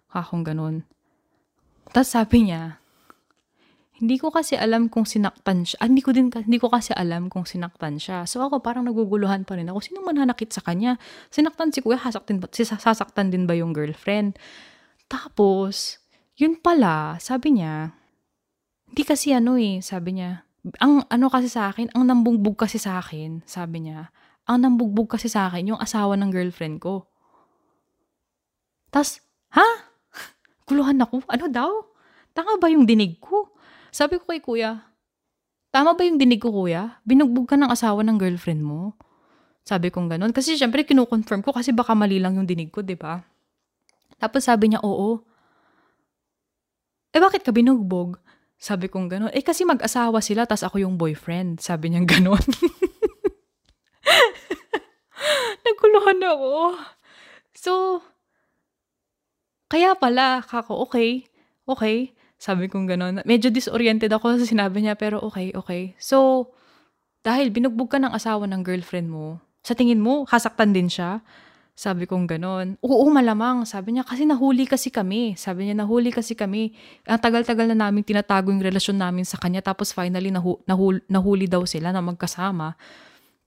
Kakong 0.10 0.46
ganun. 0.46 0.76
Tapos 1.90 2.10
sabi 2.14 2.50
niya, 2.50 2.82
hindi 4.00 4.16
ko 4.16 4.32
kasi 4.32 4.56
alam 4.56 4.88
kung 4.88 5.04
sinaktan 5.04 5.68
siya. 5.68 5.84
Ah, 5.84 5.92
hindi 5.92 6.00
ko 6.00 6.16
din 6.16 6.32
hindi 6.32 6.56
ko 6.56 6.72
kasi 6.72 6.96
alam 6.96 7.28
kung 7.28 7.44
sinaktan 7.44 8.00
siya. 8.00 8.24
So 8.24 8.40
ako 8.40 8.64
parang 8.64 8.88
naguguluhan 8.88 9.44
pa 9.44 9.60
rin 9.60 9.68
ako. 9.68 9.84
Sino 9.84 10.00
man 10.00 10.16
hanakit 10.16 10.56
sa 10.56 10.64
kanya? 10.64 10.96
Sinaktan 11.28 11.76
si 11.76 11.84
kuya, 11.84 12.00
sasaktan 12.00 12.40
ba, 12.40 12.48
sasaktan 12.56 13.28
din 13.28 13.44
ba 13.44 13.60
yung 13.60 13.76
girlfriend? 13.76 14.40
Tapos, 15.12 16.00
yun 16.40 16.56
pala, 16.56 17.20
sabi 17.20 17.60
niya, 17.60 17.92
hindi 18.88 19.04
kasi 19.04 19.36
ano 19.36 19.60
eh, 19.60 19.84
sabi 19.84 20.16
niya, 20.16 20.48
ang 20.80 21.04
ano 21.12 21.28
kasi 21.28 21.52
sa 21.52 21.68
akin, 21.68 21.92
ang 21.92 22.08
nambugbog 22.08 22.56
kasi 22.56 22.80
sa 22.80 23.04
akin, 23.04 23.44
sabi 23.44 23.90
niya, 23.90 24.16
ang 24.48 24.64
nambugbog 24.64 25.12
kasi 25.12 25.28
sa 25.28 25.52
akin 25.52 25.76
yung 25.76 25.82
asawa 25.82 26.16
ng 26.16 26.32
girlfriend 26.32 26.80
ko. 26.80 27.10
Tas, 28.96 29.20
ha? 29.52 29.89
Guluhan 30.70 31.02
ako. 31.02 31.26
Ano 31.26 31.50
daw? 31.50 31.72
Tanga 32.38 32.62
ba 32.62 32.70
yung 32.70 32.86
dinig 32.86 33.18
ko? 33.18 33.50
Sabi 33.90 34.22
ko 34.22 34.30
kay 34.30 34.38
kuya, 34.38 34.86
tama 35.74 35.98
ba 35.98 36.06
yung 36.06 36.22
dinig 36.22 36.38
ko 36.38 36.54
kuya? 36.54 37.02
Binugbog 37.02 37.50
ka 37.50 37.58
ng 37.58 37.74
asawa 37.74 38.06
ng 38.06 38.22
girlfriend 38.22 38.62
mo? 38.62 38.94
Sabi 39.66 39.90
kong 39.90 40.14
ganun. 40.14 40.30
Kasi 40.30 40.54
syempre 40.54 40.86
kinukonfirm 40.86 41.42
ko 41.42 41.50
kasi 41.50 41.74
baka 41.74 41.98
mali 41.98 42.22
lang 42.22 42.38
yung 42.38 42.46
dinig 42.46 42.70
ko, 42.70 42.86
di 42.86 42.94
ba? 42.94 43.26
Tapos 44.22 44.46
sabi 44.46 44.70
niya, 44.70 44.86
oo. 44.86 45.26
Eh 47.10 47.18
bakit 47.18 47.42
ka 47.42 47.50
binugbog? 47.50 48.22
Sabi 48.60 48.92
kong 48.92 49.08
gano'n. 49.08 49.32
Eh 49.32 49.42
kasi 49.42 49.64
mag-asawa 49.64 50.20
sila, 50.20 50.44
tas 50.44 50.68
ako 50.68 50.84
yung 50.84 51.00
boyfriend. 51.00 51.64
Sabi 51.64 51.90
niya 51.90 52.04
gano'n. 52.04 52.40
Nagkuluhan 55.66 56.20
ako. 56.20 56.76
So, 57.56 58.04
kaya 59.70 59.94
pala, 59.94 60.42
kako, 60.42 60.90
okay, 60.90 61.30
okay. 61.70 62.12
Sabi 62.40 62.72
kong 62.72 62.88
gano'n. 62.88 63.22
Medyo 63.28 63.54
disoriented 63.54 64.10
ako 64.10 64.40
sa 64.42 64.48
sinabi 64.48 64.82
niya, 64.82 64.96
pero 64.98 65.22
okay, 65.22 65.54
okay. 65.54 65.94
So, 66.02 66.50
dahil 67.22 67.52
binugbog 67.52 67.92
ka 67.92 68.00
ng 68.00 68.16
asawa 68.16 68.48
ng 68.48 68.64
girlfriend 68.64 69.12
mo, 69.12 69.44
sa 69.62 69.76
tingin 69.76 70.00
mo, 70.00 70.24
hasaktan 70.26 70.72
din 70.72 70.88
siya? 70.88 71.20
Sabi 71.80 72.04
kong 72.04 72.28
ganon. 72.28 72.76
Oo, 72.84 73.08
malamang. 73.08 73.64
Sabi 73.64 73.96
niya, 73.96 74.04
kasi 74.04 74.28
nahuli 74.28 74.68
kasi 74.68 74.92
kami. 74.92 75.40
Sabi 75.40 75.64
niya, 75.68 75.80
nahuli 75.80 76.12
kasi 76.12 76.36
kami. 76.36 76.76
Ang 77.08 77.24
tagal-tagal 77.24 77.72
na 77.72 77.88
namin 77.88 78.04
tinatago 78.04 78.52
yung 78.52 78.60
relasyon 78.60 79.00
namin 79.00 79.24
sa 79.24 79.40
kanya. 79.40 79.64
Tapos 79.64 79.96
finally, 79.96 80.28
nahu- 80.28 80.60
nahul- 80.68 81.04
nahuli 81.08 81.48
daw 81.48 81.64
sila 81.64 81.96
na 81.96 82.04
magkasama. 82.04 82.76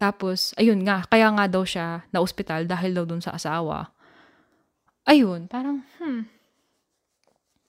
Tapos, 0.01 0.57
ayun 0.57 0.81
nga, 0.81 1.05
kaya 1.05 1.29
nga 1.29 1.45
daw 1.45 1.61
siya 1.61 2.09
na 2.09 2.25
ospital 2.25 2.65
dahil 2.65 2.97
daw 2.97 3.05
dun 3.05 3.21
sa 3.21 3.37
asawa. 3.37 3.93
Ayun, 5.09 5.51
parang, 5.51 5.83
hmm. 5.99 6.29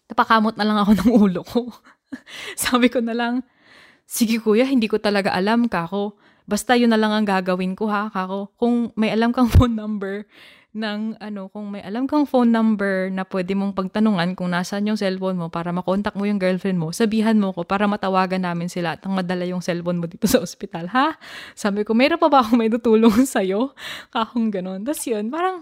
Napakamot 0.09 0.53
na 0.57 0.65
lang 0.67 0.77
ako 0.77 0.91
ng 0.99 1.11
ulo 1.11 1.41
ko. 1.41 1.61
Sabi 2.53 2.93
ko 2.93 3.01
na 3.01 3.17
lang, 3.17 3.41
sige 4.05 4.37
kuya, 4.37 4.69
hindi 4.69 4.85
ko 4.85 5.01
talaga 5.01 5.33
alam 5.33 5.65
ka 5.65 5.89
ako 5.89 6.19
Basta 6.43 6.75
yun 6.75 6.91
na 6.91 6.99
lang 6.99 7.15
ang 7.15 7.23
gagawin 7.23 7.75
ko 7.75 7.87
ha, 7.87 8.11
kako. 8.11 8.51
Kung 8.59 8.91
may 8.99 9.11
alam 9.15 9.31
kang 9.31 9.47
phone 9.55 9.75
number 9.75 10.27
ng 10.73 11.21
ano, 11.21 11.53
kung 11.53 11.69
may 11.69 11.85
alam 11.85 12.09
kang 12.09 12.25
phone 12.25 12.49
number 12.49 13.13
na 13.13 13.21
pwede 13.29 13.53
mong 13.53 13.77
pagtanungan 13.77 14.33
kung 14.33 14.49
nasaan 14.49 14.89
yung 14.89 14.97
cellphone 14.97 15.37
mo 15.37 15.47
para 15.53 15.69
makontak 15.69 16.17
mo 16.17 16.25
yung 16.25 16.41
girlfriend 16.41 16.81
mo, 16.81 16.89
sabihan 16.89 17.37
mo 17.37 17.53
ko 17.53 17.61
para 17.61 17.85
matawagan 17.85 18.41
namin 18.41 18.67
sila 18.67 18.97
at 18.97 19.05
ang 19.05 19.13
madala 19.13 19.45
yung 19.45 19.61
cellphone 19.61 20.01
mo 20.01 20.09
dito 20.09 20.25
sa 20.25 20.41
ospital, 20.41 20.89
ha? 20.89 21.13
Sabi 21.53 21.85
ko, 21.85 21.93
mayroon 21.93 22.19
pa 22.19 22.27
ba 22.27 22.41
akong 22.41 22.57
may 22.57 22.73
tutulong 22.73 23.23
sa'yo? 23.37 23.71
Kakong 24.09 24.49
ganon. 24.49 24.81
Tapos 24.81 25.05
yun, 25.05 25.29
parang, 25.29 25.61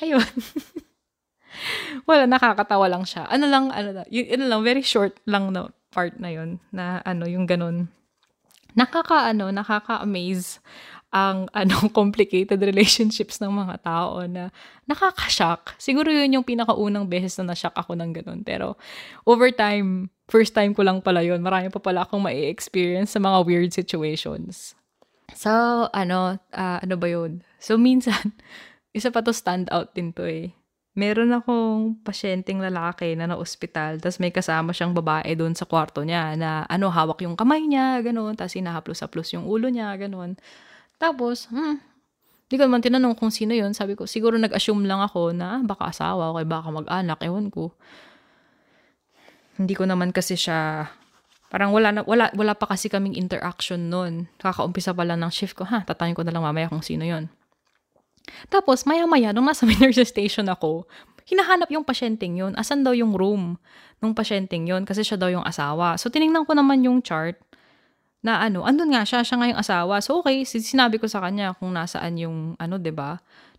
ayun. 0.00 0.24
Wala, 2.08 2.26
nakakatawa 2.26 2.86
lang 2.90 3.04
siya. 3.06 3.26
Ano 3.30 3.46
lang, 3.46 3.70
ano, 3.70 4.02
yun, 4.10 4.26
yun 4.26 4.48
lang, 4.50 4.60
very 4.62 4.82
short 4.82 5.18
lang 5.24 5.50
na 5.54 5.70
part 5.94 6.18
na 6.18 6.30
yun, 6.30 6.58
na 6.74 7.00
ano, 7.06 7.24
yung 7.26 7.46
ganon 7.46 7.88
nakaka-ano, 8.74 9.54
nakaka-amaze 9.54 10.58
ang 11.14 11.46
ano 11.54 11.86
complicated 11.94 12.58
relationships 12.58 13.38
ng 13.38 13.54
mga 13.54 13.86
tao 13.86 14.26
na 14.26 14.50
nakaka-shock. 14.90 15.78
Siguro 15.78 16.10
yun 16.10 16.34
yung 16.34 16.46
pinakaunang 16.46 17.06
beses 17.06 17.38
na 17.38 17.54
na-shock 17.54 17.74
ako 17.78 17.94
ng 17.94 18.10
ganun. 18.10 18.42
Pero 18.42 18.74
over 19.22 19.54
time, 19.54 20.10
first 20.26 20.52
time 20.52 20.74
ko 20.74 20.82
lang 20.82 20.98
pala 20.98 21.22
yun. 21.22 21.38
Marami 21.38 21.70
pa 21.70 21.78
pala 21.78 22.02
akong 22.02 22.20
mai-experience 22.20 23.14
sa 23.14 23.22
mga 23.22 23.38
weird 23.46 23.70
situations. 23.70 24.74
So, 25.32 25.86
ano, 25.94 26.36
uh, 26.52 26.78
ano 26.82 26.94
ba 26.98 27.06
yun? 27.08 27.46
So, 27.62 27.78
minsan, 27.78 28.34
isa 28.98 29.08
pa 29.14 29.22
to 29.22 29.32
stand 29.32 29.70
out 29.70 29.94
din 29.94 30.10
to 30.18 30.26
eh. 30.26 30.52
Meron 30.94 31.34
akong 31.34 31.98
pasyenteng 32.06 32.62
lalaki 32.62 33.18
na 33.18 33.26
na-ospital, 33.26 33.98
tapos 33.98 34.22
may 34.22 34.30
kasama 34.30 34.70
siyang 34.70 34.94
babae 34.94 35.34
doon 35.34 35.58
sa 35.58 35.66
kwarto 35.66 36.06
niya 36.06 36.38
na 36.38 36.62
ano, 36.70 36.86
hawak 36.86 37.18
yung 37.26 37.34
kamay 37.34 37.66
niya, 37.66 37.98
ganun, 37.98 38.38
tapos 38.38 38.54
hinahaplos-haplos 38.54 39.34
yung 39.34 39.44
ulo 39.50 39.66
niya, 39.66 39.90
ganun. 39.98 40.38
Tapos, 41.02 41.50
hmm, 41.50 41.82
di 42.46 42.54
ko 42.54 42.70
naman 42.70 42.78
tinanong 42.78 43.18
kung 43.18 43.34
sino 43.34 43.50
yun. 43.58 43.74
Sabi 43.74 43.98
ko, 43.98 44.06
siguro 44.06 44.38
nag-assume 44.38 44.86
lang 44.86 45.02
ako 45.02 45.34
na 45.34 45.58
ah, 45.58 45.60
baka 45.66 45.90
asawa 45.90 46.30
o 46.30 46.38
baka 46.46 46.70
mag-anak, 46.70 47.18
ewan 47.26 47.50
ko. 47.50 47.74
Hindi 49.58 49.74
ko 49.74 49.90
naman 49.90 50.14
kasi 50.14 50.38
siya, 50.38 50.86
parang 51.50 51.74
wala, 51.74 51.90
na, 51.90 52.00
wala, 52.06 52.30
wala 52.38 52.54
pa 52.54 52.70
kasi 52.70 52.86
kaming 52.86 53.18
interaction 53.18 53.90
noon. 53.90 54.30
Kakaumpisa 54.38 54.94
pa 54.94 55.02
lang 55.02 55.26
ng 55.26 55.32
shift 55.34 55.58
ko, 55.58 55.66
ha, 55.66 55.82
tatayin 55.82 56.14
ko 56.14 56.22
na 56.22 56.30
lang 56.30 56.46
mamaya 56.46 56.70
kung 56.70 56.86
sino 56.86 57.02
yon 57.02 57.26
tapos, 58.48 58.84
maya-maya, 58.88 59.32
nung 59.32 59.48
nasa 59.48 59.64
nurse 59.80 60.04
station 60.04 60.48
ako, 60.48 60.88
hinahanap 61.28 61.68
yung 61.72 61.84
pasyenteng 61.84 62.36
yun. 62.36 62.52
Asan 62.56 62.84
daw 62.84 62.92
yung 62.92 63.16
room 63.16 63.56
nung 64.00 64.12
pasyenteng 64.12 64.68
yun? 64.68 64.84
Kasi 64.84 65.00
siya 65.04 65.16
daw 65.16 65.32
yung 65.32 65.44
asawa. 65.44 65.96
So, 65.96 66.12
tiningnan 66.12 66.44
ko 66.44 66.52
naman 66.52 66.84
yung 66.84 67.00
chart 67.00 67.40
na 68.24 68.40
ano, 68.40 68.64
andun 68.64 68.92
nga 68.96 69.04
siya, 69.04 69.20
siya 69.20 69.36
nga 69.40 69.48
yung 69.52 69.60
asawa. 69.60 70.00
So, 70.00 70.24
okay, 70.24 70.44
sinabi 70.44 70.96
ko 70.96 71.08
sa 71.08 71.20
kanya 71.20 71.56
kung 71.56 71.72
nasaan 71.76 72.16
yung, 72.16 72.36
ano, 72.56 72.80
ba 72.80 72.84
diba? 72.84 73.10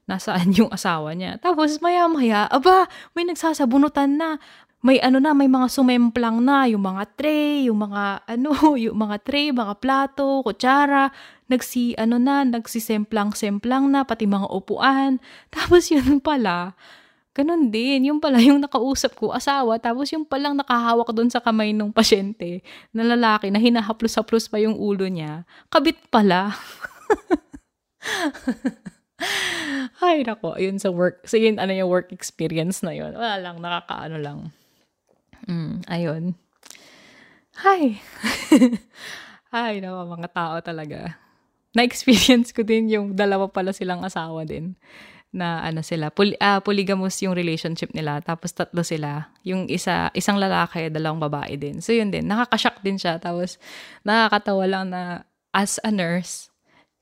Nasaan 0.05 0.53
yung 0.53 0.69
asawa 0.69 1.17
niya. 1.17 1.41
Tapos, 1.41 1.81
maya-maya, 1.81 2.45
aba, 2.49 2.89
may 3.17 3.25
nagsasabunutan 3.25 4.17
na 4.17 4.37
may 4.85 5.01
ano 5.01 5.17
na, 5.17 5.33
may 5.33 5.49
mga 5.49 5.65
sumemplang 5.65 6.45
na, 6.45 6.69
yung 6.69 6.85
mga 6.85 7.17
tray, 7.17 7.65
yung 7.65 7.89
mga 7.89 8.21
ano, 8.29 8.53
yung 8.85 8.93
mga 8.93 9.17
tray, 9.25 9.49
mga 9.49 9.81
plato, 9.81 10.45
kutsara, 10.45 11.09
nagsi 11.45 11.93
ano 11.97 12.17
na, 12.17 12.45
nagsisemplang-semplang 12.45 13.89
na, 13.89 14.05
pati 14.05 14.25
mga 14.25 14.49
upuan. 14.49 15.21
Tapos 15.53 15.89
yun 15.89 16.21
pala, 16.21 16.73
ganun 17.35 17.67
din, 17.67 18.09
yung 18.09 18.19
pala 18.23 18.39
yung 18.39 18.63
nakausap 18.63 19.19
ko, 19.19 19.35
asawa, 19.35 19.75
tapos 19.75 20.07
yung 20.15 20.23
palang 20.23 20.55
nakahawak 20.55 21.11
doon 21.11 21.27
sa 21.27 21.43
kamay 21.43 21.75
ng 21.75 21.91
pasyente, 21.91 22.63
na 22.95 23.03
lalaki, 23.03 23.51
na 23.51 23.59
hinahaplos-haplos 23.59 24.47
pa 24.47 24.63
yung 24.63 24.79
ulo 24.79 25.03
niya, 25.11 25.43
kabit 25.67 25.99
pala. 26.07 26.55
Ay, 29.99 30.23
nako, 30.23 30.55
ayun 30.55 30.79
sa 30.79 30.95
work. 30.95 31.27
So, 31.27 31.35
yun, 31.35 31.59
ano 31.59 31.75
yung 31.75 31.91
work 31.91 32.15
experience 32.15 32.79
na 32.83 32.95
yun. 32.95 33.15
Wala 33.15 33.39
lang, 33.39 33.59
nakakaano 33.59 34.15
lang. 34.15 34.39
Mm, 35.43 35.83
ayun. 35.91 36.23
Hi! 37.63 37.99
Hi, 39.55 39.79
naman 39.79 40.07
mga 40.07 40.29
tao 40.31 40.55
talaga. 40.63 41.24
Na-experience 41.75 42.55
ko 42.55 42.63
din 42.63 42.87
yung 42.89 43.13
dalawa 43.13 43.51
pala 43.51 43.75
silang 43.75 44.01
asawa 44.01 44.47
din. 44.47 44.73
Na 45.35 45.59
ano 45.59 45.83
sila, 45.83 46.07
poly, 46.15 46.39
uh, 46.39 46.63
polygamous 46.63 47.19
yung 47.19 47.35
relationship 47.35 47.91
nila. 47.91 48.23
Tapos 48.23 48.55
tatlo 48.55 48.81
sila. 48.87 49.35
Yung 49.43 49.67
isa, 49.67 50.07
isang 50.15 50.39
lalaki, 50.39 50.87
dalawang 50.87 51.19
babae 51.19 51.59
din. 51.59 51.83
So 51.83 51.91
yun 51.91 52.09
din, 52.09 52.31
nakakashock 52.31 52.79
din 52.79 52.95
siya. 52.95 53.19
Tapos 53.19 53.59
nakakatawa 54.07 54.63
lang 54.63 54.95
na 54.95 55.27
as 55.51 55.75
a 55.83 55.91
nurse, 55.91 56.47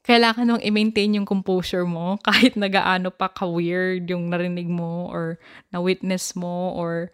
kailangan 0.04 0.58
mong 0.58 0.64
i-maintain 0.68 1.16
yung 1.16 1.30
composure 1.30 1.88
mo 1.88 2.18
kahit 2.28 2.60
nagaano 2.60 3.10
pa 3.10 3.32
ka-weird 3.32 4.04
yung 4.12 4.28
narinig 4.28 4.68
mo 4.68 5.08
or 5.08 5.40
na-witness 5.72 6.36
mo 6.36 6.76
or 6.76 7.14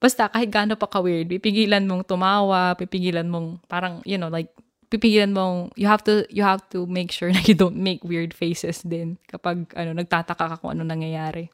basta 0.00 0.28
kahit 0.32 0.48
gaano 0.48 0.74
pa 0.80 0.88
ka-weird, 0.88 1.28
pipigilan 1.28 1.84
mong 1.84 2.08
tumawa, 2.08 2.72
pipigilan 2.74 3.28
mong 3.28 3.60
parang, 3.68 4.00
you 4.08 4.16
know, 4.16 4.32
like, 4.32 4.48
pipigilan 4.90 5.32
mong, 5.32 5.70
you 5.78 5.86
have 5.86 6.02
to, 6.04 6.26
you 6.28 6.42
have 6.42 6.66
to 6.74 6.84
make 6.84 7.14
sure 7.14 7.30
na 7.32 7.40
you 7.46 7.54
don't 7.54 7.78
make 7.78 8.02
weird 8.02 8.34
faces 8.34 8.82
din 8.82 9.16
kapag, 9.30 9.70
ano, 9.78 9.94
nagtataka 9.94 10.50
ka 10.50 10.56
kung 10.58 10.74
ano 10.74 10.82
nangyayari. 10.82 11.48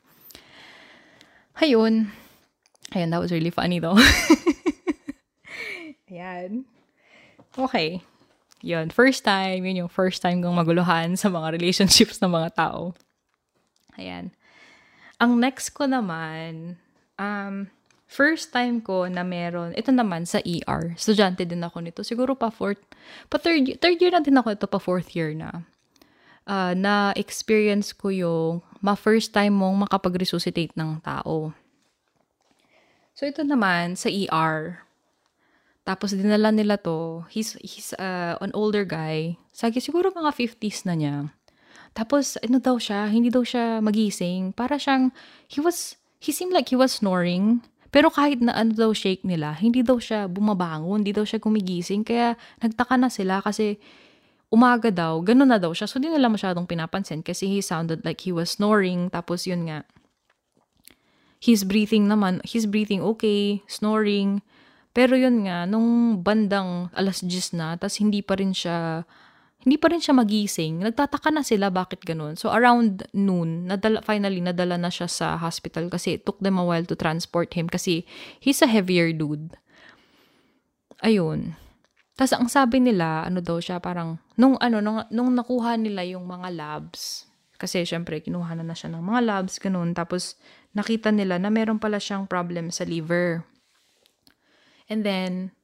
Ayun. 1.61 2.09
Ayun, 2.93 3.11
that 3.13 3.21
was 3.21 3.33
really 3.33 3.53
funny 3.53 3.79
though. 3.79 4.01
Ayan. 6.11 6.65
Okay. 7.57 8.01
Yun, 8.65 8.91
first 8.91 9.25
time, 9.25 9.65
yun 9.65 9.87
yung 9.87 9.93
first 9.93 10.25
time 10.25 10.41
kong 10.41 10.57
maguluhan 10.57 11.17
sa 11.17 11.29
mga 11.29 11.53
relationships 11.55 12.21
ng 12.21 12.33
mga 12.33 12.57
tao. 12.57 12.97
Ayan. 13.97 14.33
Ang 15.17 15.41
next 15.41 15.73
ko 15.73 15.89
naman, 15.89 16.77
um, 17.17 17.73
First 18.07 18.55
time 18.55 18.79
ko 18.87 19.11
na 19.11 19.27
meron, 19.27 19.75
ito 19.75 19.91
naman 19.91 20.31
sa 20.31 20.39
ER. 20.47 20.95
Estudyante 20.95 21.43
din 21.43 21.59
ako 21.59 21.83
nito. 21.83 22.01
Siguro 22.07 22.39
pa 22.39 22.55
fourth, 22.55 22.79
pa 23.27 23.37
third, 23.43 23.83
third 23.83 23.99
year 23.99 24.15
na 24.15 24.23
din 24.23 24.39
ako 24.39 24.55
ito, 24.55 24.67
pa 24.71 24.79
fourth 24.79 25.19
year 25.19 25.35
na. 25.35 25.67
Uh, 26.47 26.71
na 26.79 27.11
experience 27.19 27.91
ko 27.91 28.15
yung 28.15 28.63
ma 28.79 28.95
first 28.95 29.35
time 29.35 29.59
mong 29.59 29.91
makapag-resuscitate 29.91 30.79
ng 30.79 31.03
tao. 31.03 31.51
So 33.19 33.27
ito 33.27 33.43
naman 33.43 33.99
sa 33.99 34.07
ER. 34.07 34.87
Tapos 35.83 36.15
dinala 36.15 36.55
nila 36.55 36.79
to. 36.79 37.27
He's 37.27 37.59
he's 37.59 37.91
uh, 37.99 38.39
an 38.39 38.55
older 38.55 38.87
guy. 38.87 39.35
Sagi 39.51 39.83
siguro 39.83 40.15
mga 40.15 40.31
50s 40.31 40.87
na 40.87 40.95
niya. 40.95 41.17
Tapos 41.91 42.39
ano 42.39 42.63
daw 42.63 42.79
siya, 42.79 43.11
hindi 43.11 43.35
daw 43.35 43.43
siya 43.43 43.83
magising. 43.83 44.55
Para 44.55 44.79
siyang 44.79 45.11
he 45.51 45.59
was 45.59 45.99
he 46.23 46.31
seemed 46.31 46.55
like 46.55 46.71
he 46.71 46.79
was 46.79 47.03
snoring 47.03 47.67
pero 47.97 48.13
kahit 48.13 48.45
na 48.45 48.53
ano 48.53 48.77
daw 48.77 48.93
shake 48.93 49.25
nila, 49.25 49.57
hindi 49.57 49.81
daw 49.81 49.97
siya 49.97 50.29
bumabangon, 50.29 51.01
hindi 51.01 51.17
daw 51.17 51.25
siya 51.25 51.41
gumigising. 51.41 52.05
Kaya 52.05 52.37
nagtaka 52.61 53.01
na 53.01 53.09
sila 53.09 53.41
kasi 53.41 53.81
umaga 54.53 54.93
daw, 54.93 55.25
ganun 55.25 55.49
na 55.49 55.57
daw 55.57 55.73
siya. 55.73 55.89
So, 55.89 55.97
di 55.97 56.13
nila 56.13 56.29
masyadong 56.29 56.69
pinapansin 56.69 57.25
kasi 57.25 57.49
he 57.49 57.65
sounded 57.65 58.05
like 58.05 58.21
he 58.29 58.37
was 58.37 58.53
snoring. 58.53 59.09
Tapos 59.09 59.49
yun 59.49 59.73
nga, 59.73 59.89
he's 61.41 61.65
breathing 61.65 62.05
naman, 62.05 62.45
he's 62.45 62.69
breathing 62.69 63.01
okay, 63.01 63.65
snoring. 63.65 64.45
Pero 64.93 65.17
yun 65.17 65.49
nga, 65.49 65.65
nung 65.65 66.21
bandang 66.21 66.93
alas 66.93 67.25
10 67.25 67.57
na, 67.57 67.81
tas 67.81 67.97
hindi 67.97 68.21
pa 68.21 68.37
rin 68.37 68.53
siya 68.53 69.09
hindi 69.67 69.83
pa 69.83 69.91
rin 69.91 69.99
siya 69.99 70.15
magising. 70.15 70.79
Nagtataka 70.87 71.35
na 71.35 71.43
sila 71.43 71.75
bakit 71.75 72.07
ganun. 72.07 72.39
So 72.39 72.55
around 72.55 73.03
noon, 73.11 73.67
nadala, 73.67 73.99
finally 74.07 74.39
nadala 74.39 74.79
na 74.79 74.95
siya 74.95 75.11
sa 75.11 75.35
hospital 75.35 75.91
kasi 75.91 76.15
it 76.15 76.23
took 76.23 76.39
them 76.39 76.55
a 76.55 76.63
while 76.63 76.87
to 76.87 76.95
transport 76.95 77.51
him 77.59 77.67
kasi 77.67 78.07
he's 78.39 78.63
a 78.63 78.71
heavier 78.71 79.11
dude. 79.11 79.59
Ayun. 81.03 81.59
Tapos 82.15 82.33
ang 82.39 82.47
sabi 82.47 82.79
nila, 82.79 83.27
ano 83.27 83.43
daw 83.43 83.59
siya, 83.59 83.83
parang, 83.83 84.23
nung 84.39 84.55
ano, 84.63 84.79
nung, 84.79 85.03
nung 85.11 85.35
nakuha 85.35 85.75
nila 85.75 86.07
yung 86.07 86.25
mga 86.31 86.49
labs, 86.55 87.27
kasi 87.59 87.83
syempre, 87.83 88.23
kinuha 88.23 88.55
na 88.55 88.65
na 88.65 88.77
siya 88.77 88.95
ng 88.95 89.03
mga 89.03 89.21
labs, 89.27 89.59
ganun. 89.61 89.93
Tapos, 89.93 90.39
nakita 90.77 91.13
nila 91.13 91.37
na 91.37 91.49
meron 91.49 91.81
pala 91.81 92.01
siyang 92.01 92.29
problem 92.29 92.73
sa 92.73 92.85
liver. 92.89 93.45
And 94.89 95.03
then, 95.03 95.57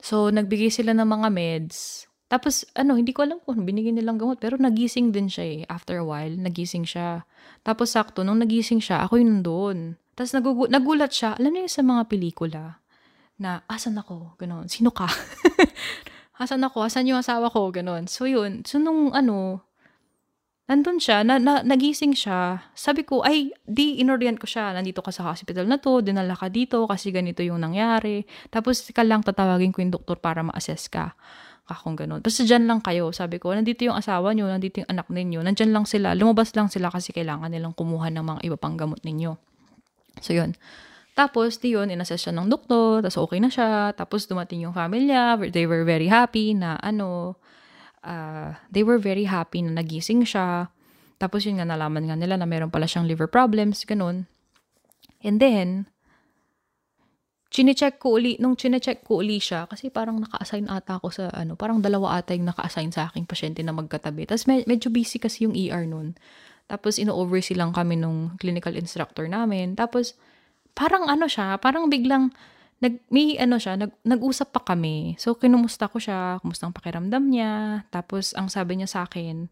so, 0.00 0.28
nagbigay 0.28 0.68
sila 0.72 0.92
ng 0.96 1.08
mga 1.08 1.28
meds. 1.32 2.07
Tapos, 2.28 2.68
ano, 2.76 3.00
hindi 3.00 3.16
ko 3.16 3.24
alam 3.24 3.40
kung 3.40 3.64
binigyan 3.64 3.96
nilang 3.96 4.20
gamot, 4.20 4.36
pero 4.36 4.60
nagising 4.60 5.16
din 5.16 5.32
siya 5.32 5.44
eh. 5.48 5.60
After 5.64 5.96
a 5.96 6.04
while, 6.04 6.36
nagising 6.36 6.84
siya. 6.84 7.24
Tapos, 7.64 7.96
sakto, 7.96 8.20
nung 8.20 8.44
nagising 8.44 8.84
siya, 8.84 9.00
ako 9.08 9.16
yung 9.16 9.40
nandun. 9.40 9.96
Tapos, 10.12 10.36
nagugu- 10.36 10.68
nagulat 10.68 11.08
siya. 11.08 11.40
Alam 11.40 11.56
niyo 11.56 11.72
sa 11.72 11.80
mga 11.80 12.04
pelikula, 12.04 12.84
na, 13.40 13.64
asan 13.64 13.96
ako? 13.96 14.36
Ganon. 14.36 14.68
Sino 14.68 14.92
ka? 14.92 15.08
asan 16.42 16.60
ako? 16.60 16.84
Asan 16.84 17.08
yung 17.08 17.16
asawa 17.16 17.48
ko? 17.48 17.72
Ganon. 17.72 18.04
So, 18.12 18.28
yun. 18.28 18.60
So, 18.68 18.76
nung, 18.76 19.16
ano, 19.16 19.64
nandun 20.68 21.00
siya, 21.00 21.24
na, 21.24 21.40
na, 21.40 21.64
nagising 21.64 22.12
siya. 22.12 22.60
Sabi 22.76 23.08
ko, 23.08 23.24
ay, 23.24 23.56
di, 23.64 24.04
inorient 24.04 24.36
ko 24.36 24.44
siya. 24.44 24.76
Nandito 24.76 25.00
ka 25.00 25.08
sa 25.08 25.32
hospital 25.32 25.64
na 25.64 25.80
to, 25.80 26.04
dinala 26.04 26.36
ka 26.36 26.52
dito 26.52 26.84
kasi 26.84 27.08
ganito 27.08 27.40
yung 27.40 27.64
nangyari. 27.64 28.28
Tapos, 28.52 28.84
ka 28.92 29.00
lang 29.00 29.24
tatawagin 29.24 29.72
ko 29.72 29.80
yung 29.80 29.96
doktor 29.96 30.20
para 30.20 30.44
ma-assess 30.44 30.92
ka 30.92 31.16
akong 31.68 32.00
ganun. 32.00 32.24
Basta 32.24 32.42
dyan 32.42 32.64
lang 32.64 32.80
kayo. 32.80 33.12
Sabi 33.12 33.36
ko, 33.36 33.52
nandito 33.52 33.84
yung 33.84 33.94
asawa 33.94 34.32
nyo, 34.32 34.48
nandito 34.48 34.80
yung 34.80 34.90
anak 34.90 35.12
ninyo, 35.12 35.44
nandyan 35.44 35.70
lang 35.70 35.84
sila. 35.84 36.16
Lumabas 36.16 36.56
lang 36.56 36.72
sila 36.72 36.88
kasi 36.88 37.12
kailangan 37.12 37.52
nilang 37.52 37.76
kumuha 37.76 38.08
ng 38.08 38.24
mga 38.24 38.40
iba 38.48 38.56
pang 38.56 38.74
gamot 38.74 39.04
ninyo. 39.04 39.36
So, 40.24 40.32
yun. 40.32 40.56
Tapos, 41.12 41.58
di 41.58 41.74
yun, 41.74 41.90
inassess 41.90 42.26
siya 42.26 42.34
ng 42.34 42.46
doktor, 42.46 43.02
tapos 43.02 43.18
okay 43.18 43.38
na 43.42 43.50
siya. 43.50 43.92
Tapos, 43.92 44.24
dumating 44.30 44.64
yung 44.64 44.74
familya. 44.74 45.36
They 45.38 45.66
were 45.66 45.82
very 45.82 46.06
happy 46.06 46.54
na, 46.54 46.78
ano, 46.78 47.36
uh, 48.06 48.54
they 48.70 48.86
were 48.86 49.02
very 49.02 49.26
happy 49.26 49.60
na 49.66 49.82
nagising 49.82 50.22
siya. 50.22 50.70
Tapos, 51.18 51.42
yun 51.42 51.58
nga, 51.58 51.66
nalaman 51.66 52.06
nga 52.06 52.14
nila 52.14 52.38
na 52.38 52.46
meron 52.46 52.70
pala 52.70 52.86
siyang 52.86 53.10
liver 53.10 53.26
problems, 53.26 53.82
ganun. 53.82 54.30
And 55.18 55.42
then, 55.42 55.90
chinecheck 57.48 57.96
ko 57.96 58.20
uli, 58.20 58.36
nung 58.38 58.54
chinecheck 58.54 59.04
ko 59.04 59.24
uli 59.24 59.40
siya, 59.40 59.64
kasi 59.64 59.88
parang 59.88 60.20
naka-assign 60.20 60.68
ata 60.68 61.00
ako 61.00 61.08
sa, 61.08 61.24
ano, 61.32 61.56
parang 61.56 61.80
dalawa 61.80 62.20
ata 62.20 62.36
yung 62.36 62.48
naka-assign 62.52 62.92
sa 62.92 63.08
aking 63.08 63.24
pasyente 63.24 63.64
na 63.64 63.72
magkatabi. 63.72 64.28
Tapos 64.28 64.44
med- 64.44 64.68
medyo 64.68 64.92
busy 64.92 65.16
kasi 65.16 65.48
yung 65.48 65.56
ER 65.56 65.88
nun. 65.88 66.12
Tapos 66.68 67.00
ino-oversee 67.00 67.56
lang 67.56 67.72
kami 67.72 67.96
nung 67.96 68.36
clinical 68.36 68.76
instructor 68.76 69.24
namin. 69.24 69.72
Tapos 69.72 70.12
parang 70.76 71.08
ano 71.08 71.24
siya, 71.24 71.56
parang 71.56 71.88
biglang 71.88 72.28
nag 72.78 73.02
may 73.10 73.34
ano 73.40 73.58
siya, 73.58 73.74
nag, 73.74 73.90
nag-usap 74.04 74.52
pa 74.52 74.60
kami. 74.62 75.16
So 75.18 75.34
kinumusta 75.34 75.88
ko 75.88 75.98
siya, 75.98 76.38
kumusta 76.44 76.68
ang 76.68 76.76
pakiramdam 76.76 77.24
niya. 77.26 77.82
Tapos 77.88 78.36
ang 78.36 78.52
sabi 78.52 78.78
niya 78.78 78.86
sa 78.86 79.08
akin, 79.08 79.48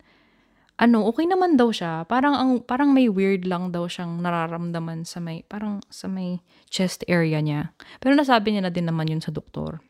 ano, 0.76 1.08
okay 1.08 1.24
naman 1.24 1.56
daw 1.56 1.72
siya. 1.72 2.04
Parang 2.04 2.36
ang 2.36 2.50
parang 2.60 2.92
may 2.92 3.08
weird 3.08 3.48
lang 3.48 3.72
daw 3.72 3.88
siyang 3.88 4.20
nararamdaman 4.20 5.08
sa 5.08 5.24
may 5.24 5.40
parang 5.48 5.80
sa 5.88 6.04
may 6.04 6.44
chest 6.68 7.00
area 7.08 7.40
niya. 7.40 7.72
Pero 7.96 8.12
nasabi 8.12 8.52
niya 8.52 8.68
na 8.68 8.72
din 8.72 8.84
naman 8.84 9.08
yun 9.08 9.24
sa 9.24 9.32
doktor. 9.32 9.80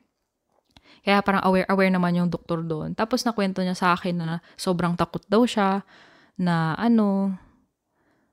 Kaya 1.03 1.23
parang 1.27 1.43
aware 1.43 1.67
aware 1.67 1.91
naman 1.91 2.15
yung 2.15 2.31
doktor 2.31 2.63
doon. 2.63 2.95
Tapos 2.95 3.27
nakwento 3.27 3.63
niya 3.67 3.75
sa 3.75 3.99
akin 3.99 4.15
na 4.15 4.39
sobrang 4.55 4.95
takot 4.95 5.23
daw 5.27 5.43
siya 5.43 5.83
na 6.39 6.79
ano 6.79 7.35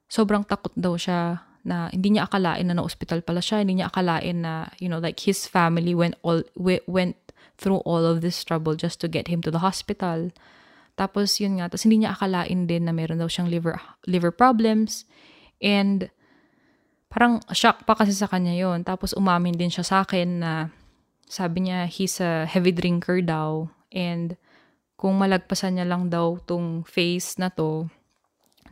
sobrang 0.05 0.45
takot 0.45 0.73
daw 0.77 0.93
siya 0.93 1.41
na 1.65 1.89
hindi 1.89 2.13
niya 2.13 2.27
akalain 2.27 2.67
na 2.67 2.75
na-hospital 2.75 3.23
pala 3.23 3.39
siya, 3.39 3.63
hindi 3.63 3.81
niya 3.81 3.89
akalain 3.89 4.45
na 4.45 4.69
you 4.77 4.91
know 4.91 5.01
like 5.01 5.17
his 5.25 5.49
family 5.49 5.97
went 5.97 6.13
all 6.21 6.45
went 6.85 7.17
through 7.57 7.81
all 7.87 8.03
of 8.03 8.21
this 8.21 8.43
trouble 8.45 8.75
just 8.77 9.01
to 9.01 9.07
get 9.09 9.25
him 9.25 9.41
to 9.41 9.49
the 9.49 9.63
hospital. 9.63 10.29
Tapos 10.93 11.41
yun 11.41 11.57
nga, 11.57 11.69
tapos 11.69 11.89
hindi 11.89 12.05
niya 12.05 12.13
akalain 12.13 12.69
din 12.69 12.85
na 12.85 12.93
meron 12.93 13.17
daw 13.17 13.25
siyang 13.25 13.49
liver 13.49 13.81
liver 14.05 14.29
problems 14.29 15.09
and 15.57 16.13
parang 17.09 17.41
shock 17.49 17.85
pa 17.89 17.97
kasi 17.97 18.13
sa 18.13 18.29
kanya 18.29 18.53
yon. 18.53 18.85
Tapos 18.85 19.13
umamin 19.17 19.57
din 19.57 19.73
siya 19.73 19.85
sa 19.85 19.95
akin 20.05 20.29
na 20.41 20.51
sabi 21.25 21.65
niya 21.65 21.89
he's 21.89 22.21
a 22.21 22.45
heavy 22.45 22.69
drinker 22.69 23.25
daw 23.25 23.65
and 23.89 24.37
kung 24.93 25.17
malagpasan 25.17 25.75
niya 25.75 25.89
lang 25.89 26.13
daw 26.13 26.37
tong 26.45 26.85
phase 26.85 27.41
na 27.41 27.49
to 27.49 27.89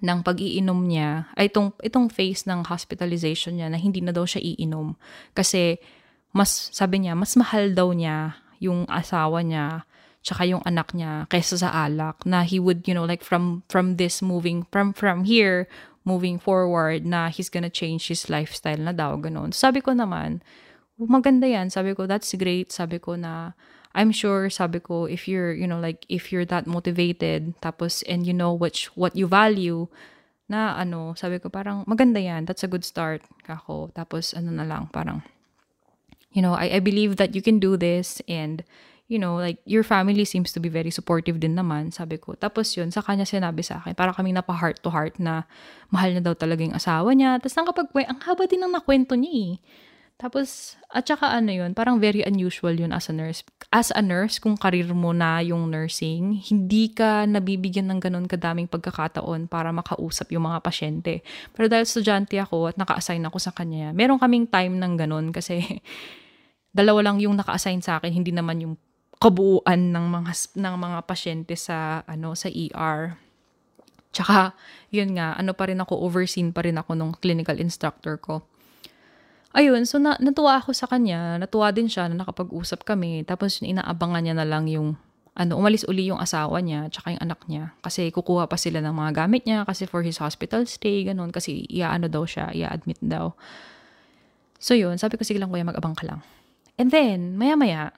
ng 0.01 0.19
pag-iinom 0.25 0.89
niya, 0.89 1.29
ay 1.37 1.53
itong, 1.53 1.77
itong 1.77 2.09
phase 2.09 2.49
ng 2.49 2.65
hospitalization 2.65 3.61
niya 3.61 3.69
na 3.69 3.77
hindi 3.77 4.01
na 4.01 4.09
daw 4.09 4.25
siya 4.25 4.41
iinom. 4.41 4.97
Kasi 5.37 5.77
mas, 6.33 6.73
sabi 6.73 7.05
niya, 7.05 7.13
mas 7.13 7.37
mahal 7.37 7.75
daw 7.77 7.93
niya 7.93 8.33
yung 8.57 8.89
asawa 8.89 9.45
niya 9.45 9.85
tsaka 10.21 10.45
yung 10.45 10.61
anak 10.69 10.93
niya 10.93 11.25
kaysa 11.33 11.57
sa 11.65 11.73
alak 11.73 12.21
na 12.29 12.45
he 12.45 12.61
would 12.61 12.85
you 12.85 12.93
know 12.93 13.05
like 13.05 13.25
from 13.25 13.65
from 13.73 13.97
this 13.97 14.21
moving 14.21 14.69
from 14.69 14.93
from 14.93 15.25
here 15.25 15.65
moving 16.05 16.37
forward 16.37 17.05
na 17.05 17.29
he's 17.29 17.49
gonna 17.49 17.69
change 17.69 18.09
his 18.09 18.29
lifestyle 18.29 18.77
na 18.77 18.93
daw 18.93 19.17
ganun. 19.17 19.53
Sabi 19.53 19.81
ko 19.81 19.93
naman 19.93 20.41
maganda 20.97 21.49
yan. 21.49 21.69
Sabi 21.73 21.97
ko 21.97 22.05
that's 22.05 22.33
great. 22.37 22.69
Sabi 22.69 23.01
ko 23.01 23.17
na 23.17 23.53
I'm 23.97 24.13
sure 24.13 24.49
sabi 24.49 24.79
ko 24.79 25.05
if 25.09 25.27
you're 25.27 25.53
you 25.53 25.65
know 25.65 25.81
like 25.81 26.05
if 26.09 26.29
you're 26.29 26.47
that 26.47 26.69
motivated 26.69 27.57
tapos 27.61 28.05
and 28.05 28.25
you 28.25 28.33
know 28.33 28.53
which 28.53 28.93
what 28.93 29.17
you 29.17 29.25
value 29.25 29.89
na 30.47 30.77
ano 30.77 31.17
sabi 31.17 31.41
ko 31.41 31.49
parang 31.49 31.81
maganda 31.89 32.21
yan. 32.21 32.45
That's 32.45 32.65
a 32.65 32.71
good 32.71 32.85
start 32.85 33.25
kako 33.45 33.89
tapos 33.97 34.37
ano 34.37 34.53
na 34.53 34.65
lang 34.65 34.89
parang 34.93 35.25
you 36.33 36.41
know 36.41 36.53
I 36.53 36.77
I 36.77 36.79
believe 36.81 37.17
that 37.17 37.33
you 37.33 37.41
can 37.41 37.57
do 37.57 37.73
this 37.77 38.21
and 38.29 38.61
you 39.11 39.19
know, 39.19 39.35
like, 39.35 39.59
your 39.67 39.83
family 39.83 40.23
seems 40.23 40.55
to 40.55 40.63
be 40.63 40.71
very 40.71 40.87
supportive 40.87 41.43
din 41.43 41.59
naman, 41.59 41.91
sabi 41.91 42.15
ko. 42.15 42.39
Tapos 42.39 42.71
yun, 42.79 42.95
sa 42.95 43.03
kanya 43.03 43.27
sinabi 43.27 43.59
sa 43.59 43.83
akin, 43.83 43.91
para 43.91 44.15
kaming 44.15 44.39
napa 44.39 44.55
heart 44.55 44.79
to 44.79 44.87
heart 44.87 45.19
na 45.19 45.43
mahal 45.91 46.15
na 46.15 46.23
daw 46.23 46.31
talaga 46.31 46.63
yung 46.63 46.71
asawa 46.71 47.11
niya. 47.11 47.35
Tapos 47.43 47.59
nakapag 47.59 47.91
ang 48.07 48.23
haba 48.23 48.47
din 48.47 48.63
ng 48.63 48.71
nakwento 48.71 49.19
niya 49.19 49.35
eh. 49.35 49.53
Tapos, 50.15 50.77
at 50.93 51.03
saka 51.03 51.33
ano 51.33 51.49
yun, 51.49 51.73
parang 51.73 51.97
very 51.97 52.21
unusual 52.21 52.77
yun 52.77 52.93
as 52.93 53.09
a 53.09 53.13
nurse. 53.13 53.41
As 53.73 53.89
a 53.91 54.05
nurse, 54.05 54.37
kung 54.37 54.53
karir 54.53 54.87
mo 54.93 55.11
na 55.11 55.41
yung 55.41 55.67
nursing, 55.67 56.37
hindi 56.47 56.93
ka 56.93 57.25
nabibigyan 57.25 57.89
ng 57.89 57.99
ganun 57.99 58.29
kadaming 58.29 58.69
pagkakataon 58.69 59.49
para 59.49 59.73
makausap 59.73 60.29
yung 60.29 60.45
mga 60.45 60.61
pasyente. 60.61 61.25
Pero 61.57 61.67
dahil 61.67 61.89
estudyante 61.89 62.37
ako 62.37 62.69
at 62.69 62.77
naka-assign 62.77 63.25
ako 63.27 63.41
sa 63.41 63.51
kanya, 63.51 63.91
meron 63.97 64.21
kaming 64.21 64.45
time 64.45 64.77
ng 64.77 64.93
ganun 64.93 65.33
kasi 65.33 65.59
dalawa 66.77 67.11
lang 67.11 67.17
yung 67.17 67.33
naka-assign 67.35 67.81
sa 67.81 67.97
akin, 67.97 68.13
hindi 68.13 68.29
naman 68.29 68.61
yung 68.61 68.75
kabuuan 69.21 69.93
ng 69.93 70.05
mga 70.09 70.31
ng 70.57 70.75
mga 70.81 70.99
pasyente 71.05 71.53
sa 71.53 72.01
ano 72.09 72.33
sa 72.33 72.49
ER. 72.49 73.21
Tsaka, 74.11 74.51
yun 74.91 75.15
nga, 75.15 75.39
ano 75.39 75.55
pa 75.55 75.71
rin 75.71 75.79
ako, 75.79 75.95
overseen 76.03 76.51
pa 76.51 76.67
rin 76.67 76.75
ako 76.75 76.99
nung 76.99 77.15
clinical 77.15 77.55
instructor 77.55 78.19
ko. 78.19 78.43
Ayun, 79.55 79.87
so 79.87 79.99
na, 80.03 80.19
natuwa 80.19 80.59
ako 80.59 80.75
sa 80.75 80.83
kanya, 80.83 81.39
natuwa 81.39 81.71
din 81.71 81.87
siya 81.87 82.11
na 82.11 82.19
nakapag-usap 82.19 82.83
kami, 82.83 83.23
tapos 83.23 83.63
inaabangan 83.63 84.23
niya 84.23 84.35
na 84.35 84.43
lang 84.43 84.67
yung, 84.67 84.99
ano, 85.31 85.55
umalis 85.55 85.87
uli 85.87 86.11
yung 86.11 86.19
asawa 86.19 86.59
niya, 86.59 86.91
tsaka 86.91 87.15
yung 87.15 87.23
anak 87.23 87.39
niya, 87.47 87.71
kasi 87.79 88.11
kukuha 88.11 88.51
pa 88.51 88.59
sila 88.59 88.83
ng 88.83 88.91
mga 88.91 89.11
gamit 89.23 89.47
niya, 89.47 89.63
kasi 89.63 89.87
for 89.87 90.03
his 90.03 90.19
hospital 90.19 90.67
stay, 90.67 91.07
ganun, 91.07 91.31
kasi 91.31 91.63
iaano 91.71 92.11
daw 92.11 92.27
siya, 92.27 92.51
ia-admit 92.51 92.99
daw. 92.99 93.31
So 94.59 94.75
yun, 94.75 94.99
sabi 94.99 95.15
ko 95.15 95.23
sige 95.23 95.39
lang 95.39 95.51
kuya, 95.51 95.63
mag-abang 95.63 95.95
ka 95.95 96.03
lang. 96.03 96.19
And 96.75 96.91
then, 96.91 97.39
maya-maya, 97.39 97.95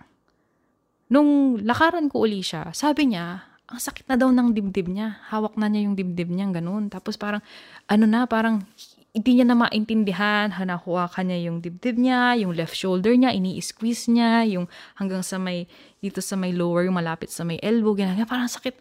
Nung 1.14 1.62
lakaran 1.62 2.10
ko 2.10 2.26
uli 2.26 2.42
siya, 2.42 2.74
sabi 2.74 3.14
niya, 3.14 3.46
ang 3.70 3.78
sakit 3.78 4.10
na 4.10 4.18
daw 4.18 4.34
ng 4.34 4.50
dibdib 4.50 4.90
niya. 4.90 5.22
Hawak 5.30 5.62
na 5.62 5.70
niya 5.70 5.86
yung 5.86 5.94
dibdib 5.94 6.34
niya, 6.34 6.50
ganun. 6.50 6.90
Tapos 6.90 7.22
parang, 7.22 7.46
ano 7.86 8.06
na, 8.10 8.26
parang 8.26 8.66
hindi 9.14 9.38
niya 9.38 9.46
na 9.46 9.54
maintindihan, 9.54 10.50
hanakuha 10.50 11.06
ka 11.06 11.22
niya 11.22 11.54
yung 11.54 11.62
dibdib 11.62 12.02
niya, 12.02 12.34
yung 12.42 12.58
left 12.58 12.74
shoulder 12.74 13.14
niya, 13.14 13.30
ini-squeeze 13.30 14.10
niya, 14.10 14.42
yung 14.50 14.66
hanggang 14.98 15.22
sa 15.22 15.38
may, 15.38 15.70
dito 16.02 16.18
sa 16.18 16.34
may 16.34 16.50
lower, 16.50 16.90
yung 16.90 16.98
malapit 16.98 17.30
sa 17.30 17.46
may 17.46 17.62
elbow, 17.62 17.94
ganyan, 17.94 18.26
parang 18.26 18.50
sakit, 18.50 18.74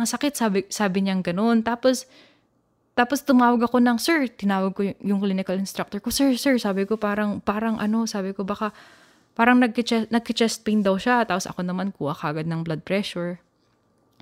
ang 0.00 0.08
sakit, 0.08 0.32
sabi, 0.32 0.58
sabi 0.72 1.04
niya 1.04 1.20
ganun. 1.20 1.60
Tapos, 1.60 2.08
tapos 2.96 3.20
tumawag 3.28 3.60
ako 3.60 3.76
ng, 3.84 4.00
sir, 4.00 4.24
tinawag 4.32 4.72
ko 4.72 4.88
yung, 4.88 4.98
yung 5.04 5.20
clinical 5.20 5.60
instructor 5.60 6.00
ko, 6.00 6.08
sir, 6.08 6.32
sir, 6.40 6.56
sabi 6.56 6.88
ko 6.88 6.96
parang, 6.96 7.44
parang 7.44 7.76
ano, 7.76 8.08
sabi 8.08 8.32
ko 8.32 8.40
baka, 8.40 8.72
Parang 9.34 9.58
nag-chest, 9.58 10.10
nag-chest 10.14 10.62
pain 10.62 10.82
daw 10.82 10.94
siya. 10.94 11.26
Tapos 11.26 11.46
ako 11.50 11.66
naman 11.66 11.90
kuha 11.90 12.14
kagad 12.14 12.46
ng 12.46 12.62
blood 12.62 12.86
pressure. 12.86 13.42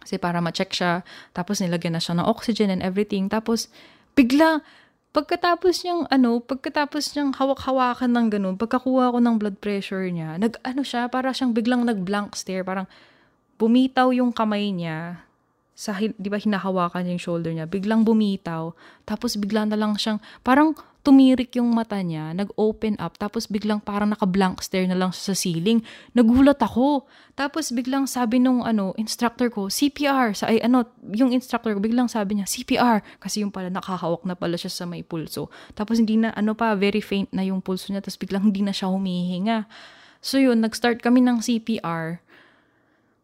Kasi 0.00 0.16
para 0.16 0.40
ma-check 0.40 0.72
siya. 0.72 1.06
Tapos 1.36 1.60
nilagyan 1.60 1.94
na 1.96 2.02
siya 2.02 2.16
ng 2.16 2.26
oxygen 2.26 2.72
and 2.72 2.80
everything. 2.80 3.28
Tapos 3.28 3.68
bigla, 4.16 4.64
pagkatapos 5.12 5.84
niyang 5.84 6.08
ano, 6.08 6.40
pagkatapos 6.40 7.12
niyang 7.12 7.36
hawak-hawakan 7.36 8.10
ng 8.10 8.26
ganun, 8.32 8.56
pagkakuha 8.56 9.12
ko 9.12 9.18
ng 9.20 9.36
blood 9.36 9.56
pressure 9.60 10.08
niya, 10.08 10.40
nag-ano 10.40 10.82
siya, 10.82 11.06
para 11.12 11.30
siyang 11.36 11.52
biglang 11.52 11.84
nag-blank 11.84 12.32
stare. 12.32 12.64
Parang 12.64 12.88
bumitaw 13.60 14.10
yung 14.10 14.32
kamay 14.32 14.72
niya 14.72 15.22
sa, 15.83 15.99
di 15.99 16.28
ba, 16.30 16.39
hinahawakan 16.39 17.03
niya 17.03 17.12
yung 17.18 17.24
shoulder 17.26 17.51
niya, 17.51 17.66
biglang 17.66 18.07
bumitaw, 18.07 18.70
tapos 19.03 19.35
bigla 19.35 19.66
na 19.66 19.74
lang 19.74 19.99
siyang, 19.99 20.22
parang 20.47 20.78
tumirik 21.03 21.59
yung 21.59 21.74
mata 21.74 21.99
niya, 21.99 22.30
nag-open 22.30 22.95
up, 23.03 23.18
tapos 23.18 23.51
biglang 23.51 23.83
parang 23.83 24.14
naka-blank 24.14 24.62
stare 24.62 24.87
na 24.87 24.95
lang 24.95 25.11
sa 25.11 25.35
ceiling. 25.35 25.83
Nagulat 26.14 26.62
ako. 26.62 27.11
Tapos 27.35 27.74
biglang 27.74 28.07
sabi 28.07 28.39
nung 28.39 28.62
ano, 28.62 28.95
instructor 28.95 29.51
ko, 29.51 29.66
CPR. 29.66 30.39
Sa, 30.39 30.47
ay 30.47 30.62
ano, 30.62 30.87
yung 31.11 31.35
instructor 31.35 31.74
ko, 31.74 31.83
biglang 31.83 32.07
sabi 32.07 32.39
niya, 32.39 32.47
CPR. 32.47 33.03
Kasi 33.18 33.43
yung 33.43 33.51
pala, 33.51 33.66
nakahawak 33.66 34.22
na 34.22 34.39
pala 34.39 34.55
siya 34.55 34.70
sa 34.70 34.87
may 34.87 35.03
pulso. 35.03 35.51
Tapos 35.74 35.99
hindi 35.99 36.14
na, 36.14 36.30
ano 36.39 36.55
pa, 36.55 36.78
very 36.78 37.03
faint 37.03 37.35
na 37.35 37.43
yung 37.43 37.59
pulso 37.59 37.91
niya, 37.91 37.99
tapos 37.99 38.22
biglang 38.22 38.55
hindi 38.55 38.62
na 38.62 38.70
siya 38.70 38.87
humihinga. 38.87 39.66
So 40.22 40.39
yun, 40.39 40.62
nag-start 40.62 41.03
kami 41.03 41.18
ng 41.26 41.43
CPR. 41.43 42.22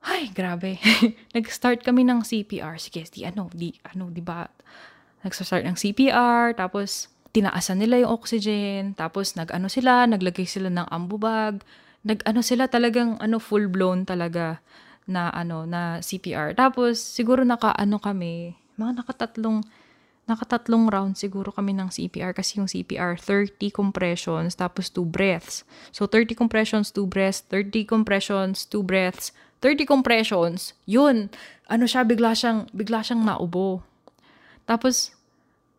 Ay, 0.03 0.31
grabe. 0.31 0.79
nag-start 1.37 1.83
kami 1.83 2.07
ng 2.07 2.23
CPR. 2.23 2.79
Sige, 2.79 3.03
di 3.11 3.27
ano, 3.27 3.51
di, 3.51 3.75
ano, 3.83 4.11
di 4.11 4.23
ba? 4.23 4.47
Nag-start 5.27 5.67
ng 5.67 5.77
CPR, 5.77 6.55
tapos 6.55 7.11
tinaasan 7.35 7.83
nila 7.83 8.01
yung 8.07 8.15
oxygen, 8.15 8.95
tapos 8.95 9.35
nag-ano 9.35 9.67
sila, 9.69 10.07
naglagay 10.07 10.47
sila 10.49 10.71
ng 10.71 10.89
ambubag, 10.89 11.61
nag-ano 12.07 12.41
sila 12.41 12.71
talagang 12.71 13.19
ano 13.19 13.37
full 13.43 13.67
blown 13.69 14.07
talaga 14.07 14.63
na 15.11 15.29
ano 15.35 15.67
na 15.67 15.99
CPR. 16.01 16.55
Tapos 16.55 17.01
siguro 17.03 17.43
naka-ano 17.43 17.99
kami, 17.99 18.55
mga 18.79 19.03
nakatatlong 19.03 19.65
nakatatlong 20.29 20.93
round 20.93 21.17
siguro 21.17 21.49
kami 21.49 21.73
ng 21.73 21.89
CPR 21.89 22.37
kasi 22.37 22.61
yung 22.61 22.69
CPR 22.69 23.17
30 23.17 23.73
compressions 23.73 24.53
tapos 24.55 24.93
2 24.93 25.09
breaths. 25.09 25.65
So 25.91 26.05
30 26.05 26.37
compressions, 26.37 26.93
2 26.93 27.09
breaths, 27.09 27.43
30 27.51 27.89
compressions, 27.89 28.69
2 28.69 28.85
breaths, 28.85 29.33
30 29.65 29.89
compressions. 29.89 30.77
Yun. 30.85 31.33
Ano 31.67 31.89
siya 31.89 32.05
bigla 32.05 32.37
siyang 32.37 32.69
bigla 32.77 33.01
siyang 33.01 33.25
naubo. 33.25 33.83
Tapos 34.69 35.17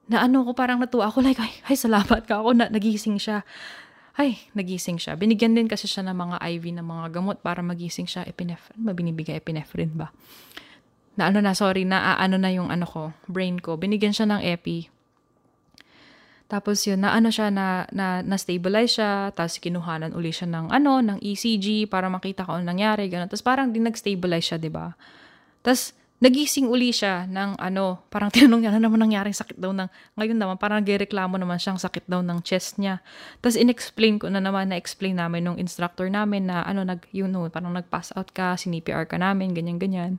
na 0.09 0.25
ano 0.25 0.41
ko 0.41 0.57
parang 0.57 0.81
natuwa 0.81 1.05
ako 1.05 1.21
like 1.21 1.37
ay, 1.37 1.53
ay 1.69 1.77
salamat 1.77 2.25
ka 2.25 2.41
ako 2.41 2.57
na 2.57 2.65
nagising 2.73 3.21
siya 3.21 3.45
ay 4.17 4.41
nagising 4.57 4.97
siya 4.97 5.13
binigyan 5.13 5.53
din 5.53 5.69
kasi 5.69 5.85
siya 5.85 6.01
ng 6.09 6.17
mga 6.17 6.37
IV 6.41 6.65
ng 6.81 6.87
mga 6.89 7.05
gamot 7.13 7.37
para 7.45 7.61
magising 7.61 8.09
siya 8.09 8.25
epinephrine 8.25 8.81
ba 8.81 8.91
binibigay 8.97 9.37
epinephrine 9.37 9.93
ba 9.93 10.09
na 11.19 11.27
ano 11.27 11.43
na 11.43 11.51
sorry 11.51 11.83
na 11.83 12.15
ano 12.15 12.39
na 12.39 12.49
yung 12.49 12.71
ano 12.71 12.87
ko 12.87 13.11
brain 13.27 13.59
ko 13.59 13.75
binigyan 13.75 14.15
siya 14.15 14.31
ng 14.31 14.41
epi 14.41 14.87
tapos 16.49 16.81
yun, 16.89 17.05
na 17.05 17.13
ano 17.13 17.29
siya, 17.29 17.53
na, 17.53 17.85
na, 17.93 18.25
na-stabilize 18.25 18.97
siya, 18.97 19.29
tapos 19.37 19.61
kinuhanan 19.61 20.17
uli 20.17 20.33
siya 20.33 20.49
ng 20.49 20.73
ano, 20.73 20.97
ng 20.97 21.21
ECG 21.21 21.85
para 21.85 22.09
makita 22.09 22.41
ko 22.41 22.57
anong 22.57 22.73
nangyari, 22.73 23.05
gano'n. 23.05 23.29
Tapos 23.29 23.45
parang 23.45 23.69
din 23.69 23.85
nag-stabilize 23.85 24.49
siya, 24.49 24.57
di 24.57 24.73
ba? 24.73 24.97
Tapos 25.61 25.93
nagising 26.17 26.65
uli 26.65 26.89
siya 26.89 27.29
ng 27.29 27.61
ano, 27.61 28.01
parang 28.09 28.27
tinanong 28.33 28.65
niya, 28.65 28.73
ano 28.73 28.81
naman 28.81 28.97
nangyaring 28.97 29.37
sakit 29.37 29.61
daw 29.61 29.77
ng, 29.77 29.93
ngayon 30.17 30.37
naman, 30.41 30.57
parang 30.57 30.81
nagreklamo 30.81 31.37
naman 31.37 31.61
siyang 31.61 31.77
sakit 31.77 32.09
daw 32.09 32.25
ng 32.25 32.41
chest 32.41 32.81
niya. 32.81 32.97
Tapos 33.45 33.53
inexplain 33.53 34.17
ko 34.17 34.33
na 34.33 34.41
naman, 34.41 34.73
na-explain 34.73 35.21
namin 35.21 35.45
nung 35.45 35.61
instructor 35.61 36.09
namin 36.09 36.49
na, 36.49 36.65
ano, 36.65 36.81
nag, 36.81 37.05
you 37.13 37.29
know, 37.29 37.45
parang 37.53 37.77
nag-pass 37.77 38.09
out 38.17 38.33
ka, 38.33 38.57
sinipr 38.57 39.05
ka 39.05 39.21
namin, 39.21 39.53
ganyan-ganyan. 39.53 40.17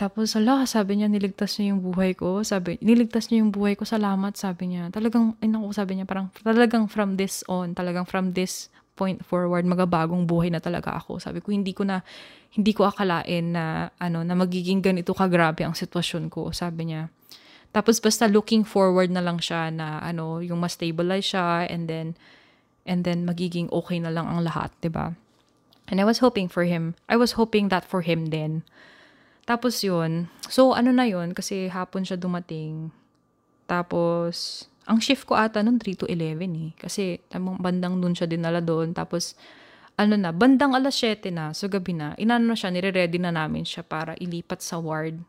Tapos, 0.00 0.32
ala, 0.32 0.64
sabi 0.64 0.96
niya, 0.96 1.12
niligtas 1.12 1.60
niya 1.60 1.76
yung 1.76 1.84
buhay 1.84 2.16
ko. 2.16 2.40
Sabi, 2.40 2.80
niligtas 2.80 3.28
niya 3.28 3.44
yung 3.44 3.52
buhay 3.52 3.76
ko, 3.76 3.84
salamat, 3.84 4.32
sabi 4.32 4.72
niya. 4.72 4.88
Talagang, 4.88 5.36
ay 5.44 5.52
naku, 5.52 5.76
sabi 5.76 6.00
niya, 6.00 6.08
parang, 6.08 6.32
talagang 6.40 6.88
from 6.88 7.20
this 7.20 7.44
on, 7.52 7.76
talagang 7.76 8.08
from 8.08 8.32
this 8.32 8.72
point 8.96 9.20
forward, 9.20 9.68
magabagong 9.68 10.24
buhay 10.24 10.48
na 10.48 10.56
talaga 10.56 10.96
ako. 10.96 11.20
Sabi 11.20 11.44
ko, 11.44 11.52
hindi 11.52 11.76
ko 11.76 11.84
na, 11.84 12.00
hindi 12.56 12.72
ko 12.72 12.88
akalain 12.88 13.52
na, 13.52 13.92
ano, 14.00 14.24
na 14.24 14.32
magiging 14.32 14.80
ganito 14.80 15.12
kagrabe 15.12 15.68
ang 15.68 15.76
sitwasyon 15.76 16.32
ko, 16.32 16.48
sabi 16.48 16.96
niya. 16.96 17.12
Tapos, 17.68 18.00
basta 18.00 18.24
looking 18.24 18.64
forward 18.64 19.12
na 19.12 19.20
lang 19.20 19.36
siya 19.36 19.68
na, 19.68 20.00
ano, 20.00 20.40
yung 20.40 20.64
mas 20.64 20.80
stabilize 20.80 21.28
siya, 21.28 21.68
and 21.68 21.92
then, 21.92 22.16
and 22.88 23.04
then 23.04 23.28
magiging 23.28 23.68
okay 23.68 24.00
na 24.00 24.10
lang 24.10 24.26
ang 24.26 24.42
lahat, 24.42 24.72
'di 24.80 24.90
ba? 24.90 25.14
And 25.90 25.98
I 25.98 26.06
was 26.06 26.22
hoping 26.22 26.46
for 26.46 26.64
him. 26.64 26.94
I 27.10 27.18
was 27.18 27.34
hoping 27.34 27.68
that 27.70 27.82
for 27.82 28.02
him 28.02 28.30
then. 28.30 28.62
Tapos 29.48 29.80
yun, 29.82 30.30
so 30.46 30.72
ano 30.76 30.92
na 30.94 31.08
yun, 31.08 31.32
kasi 31.34 31.66
hapon 31.70 32.06
siya 32.06 32.20
dumating. 32.20 32.92
Tapos, 33.70 34.66
ang 34.90 34.98
shift 34.98 35.22
ko 35.22 35.38
ata 35.38 35.62
nun 35.62 35.78
3 35.78 35.94
to 35.94 36.06
11 36.10 36.42
eh. 36.58 36.70
Kasi 36.74 37.22
tamang 37.30 37.62
bandang 37.62 38.02
dun 38.02 38.10
siya 38.10 38.26
dinala 38.26 38.58
doon. 38.58 38.90
Tapos, 38.90 39.38
ano 39.94 40.18
na, 40.18 40.34
bandang 40.34 40.74
alas 40.74 40.98
7 40.98 41.30
na, 41.30 41.54
so 41.54 41.70
gabi 41.70 41.94
na, 41.94 42.18
inano 42.18 42.50
na 42.50 42.58
siya, 42.58 42.74
nire-ready 42.74 43.22
na 43.22 43.30
namin 43.30 43.62
siya 43.62 43.86
para 43.86 44.18
ilipat 44.18 44.58
sa 44.58 44.82
ward. 44.82 45.22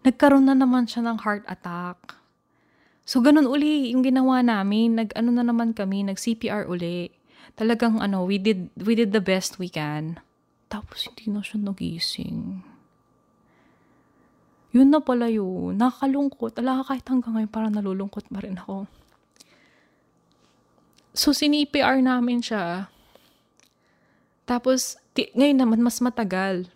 Nagkaroon 0.00 0.48
na 0.48 0.56
naman 0.56 0.88
siya 0.88 1.04
ng 1.04 1.20
heart 1.20 1.44
attack. 1.44 2.16
So, 3.04 3.20
ganun 3.20 3.44
uli 3.44 3.92
yung 3.92 4.00
ginawa 4.00 4.40
namin. 4.40 4.96
Nag-ano 4.96 5.28
na 5.28 5.44
naman 5.44 5.76
kami, 5.76 6.08
nag-CPR 6.08 6.64
uli. 6.64 7.12
Talagang 7.60 8.00
ano, 8.00 8.24
we 8.24 8.40
did, 8.40 8.72
we 8.80 8.96
did 8.96 9.12
the 9.12 9.20
best 9.20 9.60
we 9.60 9.68
can. 9.68 10.23
Tapos 10.74 11.06
hindi 11.06 11.30
na 11.30 11.38
siya 11.38 11.62
nagising. 11.62 12.66
Yun 14.74 14.90
na 14.90 14.98
pala 14.98 15.30
yun. 15.30 15.78
Nakakalungkot. 15.78 16.58
Ala, 16.58 16.82
kahit 16.82 17.06
hanggang 17.06 17.38
ngayon 17.38 17.52
parang 17.54 17.70
nalulungkot 17.78 18.26
pa 18.26 18.42
rin 18.42 18.58
ako. 18.58 18.90
So, 21.14 21.30
sinipr 21.30 22.02
namin 22.02 22.42
siya. 22.42 22.90
Tapos, 24.50 24.98
ti- 25.14 25.30
ngayon 25.38 25.62
naman, 25.62 25.78
mas 25.78 26.02
matagal. 26.02 26.66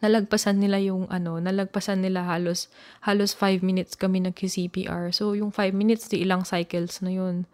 Nalagpasan 0.00 0.56
nila 0.56 0.80
yung 0.80 1.04
ano, 1.12 1.36
nalagpasan 1.36 2.00
nila 2.00 2.24
halos, 2.24 2.72
halos 3.04 3.36
5 3.36 3.60
minutes 3.60 4.00
kami 4.00 4.24
nag-CPR. 4.24 5.12
So, 5.12 5.36
yung 5.36 5.52
5 5.52 5.76
minutes, 5.76 6.08
di 6.08 6.24
ilang 6.24 6.48
cycles 6.48 7.04
na 7.04 7.12
yun. 7.12 7.44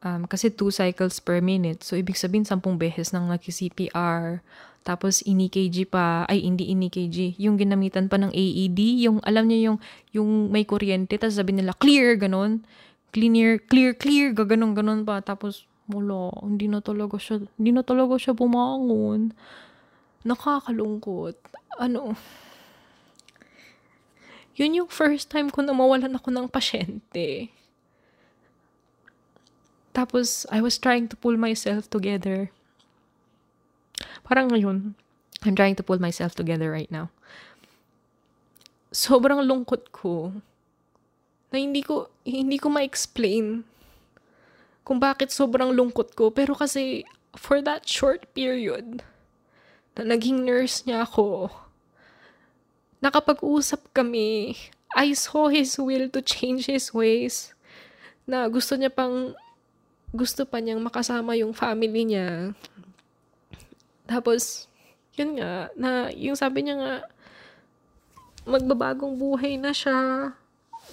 Um, 0.00 0.24
kasi 0.24 0.48
2 0.48 0.72
cycles 0.72 1.20
per 1.20 1.44
minute. 1.44 1.84
So, 1.84 1.92
ibig 1.92 2.16
sabihin, 2.16 2.48
10 2.48 2.80
beses 2.80 3.12
nang 3.12 3.28
nag-CPR. 3.28 4.40
Tapos, 4.80 5.20
ini-KG 5.28 5.84
pa. 5.92 6.24
Ay, 6.24 6.40
hindi 6.40 6.72
ini-KG. 6.72 7.36
Yung 7.36 7.60
ginamitan 7.60 8.08
pa 8.08 8.16
ng 8.16 8.32
AED. 8.32 9.04
Yung, 9.04 9.20
alam 9.28 9.44
niyo 9.44 9.58
yung, 9.72 9.78
yung 10.16 10.30
may 10.48 10.64
kuryente. 10.64 11.20
Tapos 11.20 11.36
sabi 11.36 11.52
nila, 11.52 11.76
clear, 11.76 12.16
ganun. 12.16 12.64
Clear, 13.12 13.60
clear, 13.60 13.92
clear. 13.92 14.32
Gaganon, 14.32 14.72
ganon 14.72 15.04
pa. 15.04 15.20
Tapos, 15.20 15.68
wala. 15.84 16.32
Hindi 16.40 16.72
na 16.72 16.80
talaga 16.80 17.20
siya, 17.20 17.44
hindi 17.60 17.76
na 17.76 17.84
talaga 17.84 18.16
siya 18.16 18.32
bumangon. 18.32 19.36
Nakakalungkot. 20.24 21.36
Ano, 21.76 22.16
yun 24.56 24.84
yung 24.84 24.90
first 24.92 25.32
time 25.32 25.48
ko 25.48 25.64
na 25.64 25.72
mawalan 25.72 26.12
ako 26.16 26.28
ng 26.28 26.46
pasyente. 26.48 27.48
Tapos, 29.90 30.46
I 30.50 30.62
was 30.62 30.78
trying 30.78 31.10
to 31.10 31.16
pull 31.18 31.34
myself 31.34 31.90
together. 31.90 32.54
Parang 34.22 34.54
ngayon, 34.54 34.94
I'm 35.42 35.56
trying 35.56 35.74
to 35.80 35.84
pull 35.86 35.98
myself 35.98 36.38
together 36.38 36.70
right 36.70 36.90
now. 36.90 37.10
Sobrang 38.94 39.42
lungkot 39.42 39.90
ko 39.90 40.38
na 41.50 41.58
hindi 41.58 41.82
ko, 41.82 42.06
hindi 42.22 42.58
ko 42.58 42.70
ma-explain 42.70 43.66
kung 44.86 44.98
bakit 45.02 45.34
sobrang 45.34 45.74
lungkot 45.74 46.14
ko. 46.14 46.30
Pero 46.30 46.54
kasi, 46.54 47.02
for 47.34 47.58
that 47.62 47.86
short 47.86 48.26
period, 48.34 49.02
na 49.98 50.02
naging 50.06 50.46
nurse 50.46 50.86
niya 50.86 51.06
ako, 51.06 51.50
nakapag-usap 53.02 53.90
kami, 53.90 54.54
I 54.94 55.14
saw 55.14 55.50
his 55.50 55.78
will 55.78 56.10
to 56.10 56.22
change 56.22 56.66
his 56.66 56.90
ways, 56.94 57.54
na 58.26 58.46
gusto 58.50 58.74
niya 58.74 58.90
pang 58.90 59.34
gusto 60.10 60.42
pa 60.42 60.58
niyang 60.58 60.82
makasama 60.82 61.38
yung 61.38 61.54
family 61.54 62.02
niya. 62.02 62.50
Tapos, 64.10 64.66
yun 65.14 65.38
nga, 65.38 65.70
na 65.78 66.10
yung 66.10 66.34
sabi 66.34 66.66
niya 66.66 66.76
nga, 66.78 66.94
magbabagong 68.42 69.14
buhay 69.14 69.54
na 69.54 69.70
siya, 69.70 70.32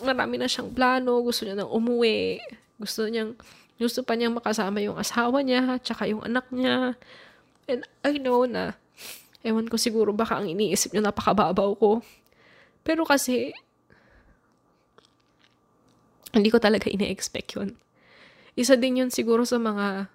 marami 0.06 0.38
na 0.38 0.46
siyang 0.46 0.70
plano, 0.70 1.26
gusto 1.26 1.42
niya 1.46 1.58
nang 1.58 1.74
umuwi, 1.74 2.38
gusto 2.78 3.10
niyang, 3.10 3.34
gusto 3.82 4.06
pa 4.06 4.14
niyang 4.14 4.38
makasama 4.38 4.78
yung 4.86 5.02
asawa 5.02 5.42
niya, 5.42 5.82
tsaka 5.82 6.06
yung 6.06 6.22
anak 6.22 6.46
niya. 6.54 6.94
And 7.66 7.82
I 8.06 8.22
know 8.22 8.46
na, 8.46 8.78
ewan 9.42 9.66
ko 9.66 9.82
siguro 9.82 10.14
baka 10.14 10.38
ang 10.38 10.46
iniisip 10.46 10.94
niya 10.94 11.10
napakababaw 11.10 11.74
ko. 11.74 12.06
Pero 12.86 13.02
kasi, 13.02 13.58
hindi 16.38 16.54
ko 16.54 16.62
talaga 16.62 16.86
ine-expect 16.86 17.58
yun. 17.58 17.74
Isa 18.58 18.74
din 18.74 18.98
yun 18.98 19.14
siguro 19.14 19.46
sa 19.46 19.62
mga 19.62 20.10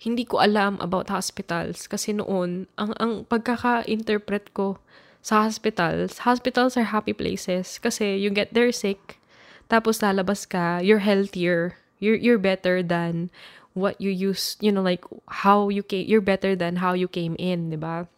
hindi 0.00 0.24
ko 0.24 0.40
alam 0.40 0.80
about 0.80 1.12
hospitals 1.12 1.84
kasi 1.84 2.16
noon 2.16 2.64
ang 2.80 2.96
ang 2.96 3.28
pagkaka-interpret 3.28 4.56
ko 4.56 4.80
sa 5.20 5.44
hospitals, 5.44 6.24
hospitals 6.24 6.80
are 6.80 6.88
happy 6.88 7.12
places 7.12 7.76
kasi 7.76 8.16
you 8.16 8.32
get 8.32 8.56
there 8.56 8.72
sick 8.72 9.20
tapos 9.68 10.00
lalabas 10.00 10.48
ka, 10.48 10.80
you're 10.80 11.04
healthier, 11.04 11.76
you're 12.00 12.16
you're 12.16 12.40
better 12.40 12.80
than 12.80 13.28
what 13.76 14.00
you 14.00 14.08
used, 14.08 14.60
you 14.64 14.72
know, 14.72 14.84
like 14.84 15.04
how 15.44 15.68
you 15.68 15.84
came, 15.84 16.08
you're 16.08 16.24
better 16.24 16.56
than 16.56 16.80
how 16.80 16.96
you 16.96 17.08
came 17.08 17.36
in, 17.36 17.68
'di 17.68 17.80
ba? 17.80 18.08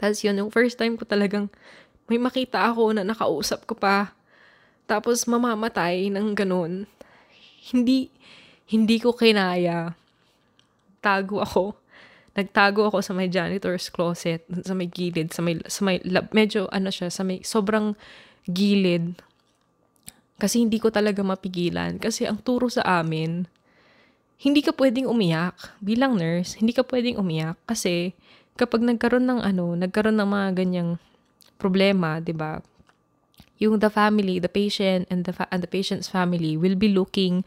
Tapos 0.00 0.20
yun, 0.20 0.36
yung 0.36 0.52
first 0.52 0.76
time 0.76 1.00
ko 1.00 1.08
talagang 1.08 1.48
may 2.12 2.20
makita 2.20 2.60
ako 2.72 2.92
na 2.92 3.08
nakausap 3.08 3.64
ko 3.64 3.72
pa 3.72 4.12
tapos 4.84 5.24
mamamatay 5.24 6.12
ng 6.12 6.36
ganun. 6.36 6.84
Hindi 7.72 8.12
hindi 8.72 8.96
ko 8.96 9.12
kinaya. 9.12 9.92
Tago 11.04 11.44
ako. 11.44 11.76
Nagtago 12.32 12.88
ako 12.88 13.04
sa 13.04 13.12
may 13.12 13.28
janitor's 13.28 13.92
closet, 13.92 14.48
sa 14.64 14.72
may 14.72 14.88
gilid, 14.88 15.36
sa 15.36 15.44
may, 15.44 15.60
sa 15.68 15.84
may, 15.84 16.00
medyo 16.32 16.64
ano 16.72 16.88
siya, 16.88 17.12
sa 17.12 17.20
may 17.20 17.44
sobrang 17.44 17.92
gilid. 18.48 19.20
Kasi 20.40 20.64
hindi 20.64 20.80
ko 20.80 20.88
talaga 20.88 21.20
mapigilan. 21.20 22.00
Kasi 22.00 22.24
ang 22.24 22.40
turo 22.40 22.72
sa 22.72 23.04
amin, 23.04 23.44
hindi 24.40 24.64
ka 24.64 24.72
pwedeng 24.80 25.06
umiyak. 25.06 25.54
Bilang 25.84 26.16
nurse, 26.16 26.56
hindi 26.56 26.72
ka 26.72 26.88
pwedeng 26.88 27.20
umiyak. 27.20 27.60
Kasi 27.68 28.16
kapag 28.56 28.80
nagkaroon 28.80 29.28
ng 29.28 29.40
ano, 29.44 29.76
nagkaroon 29.76 30.16
ng 30.16 30.30
mga 30.32 30.48
ganyang 30.56 30.90
problema, 31.60 32.18
'di 32.18 32.34
ba? 32.34 32.58
Yung 33.62 33.78
the 33.78 33.86
family, 33.86 34.42
the 34.42 34.50
patient 34.50 35.06
and 35.06 35.22
the 35.22 35.30
fa- 35.30 35.46
and 35.54 35.62
the 35.62 35.70
patient's 35.70 36.10
family 36.10 36.58
will 36.58 36.74
be 36.74 36.90
looking 36.90 37.46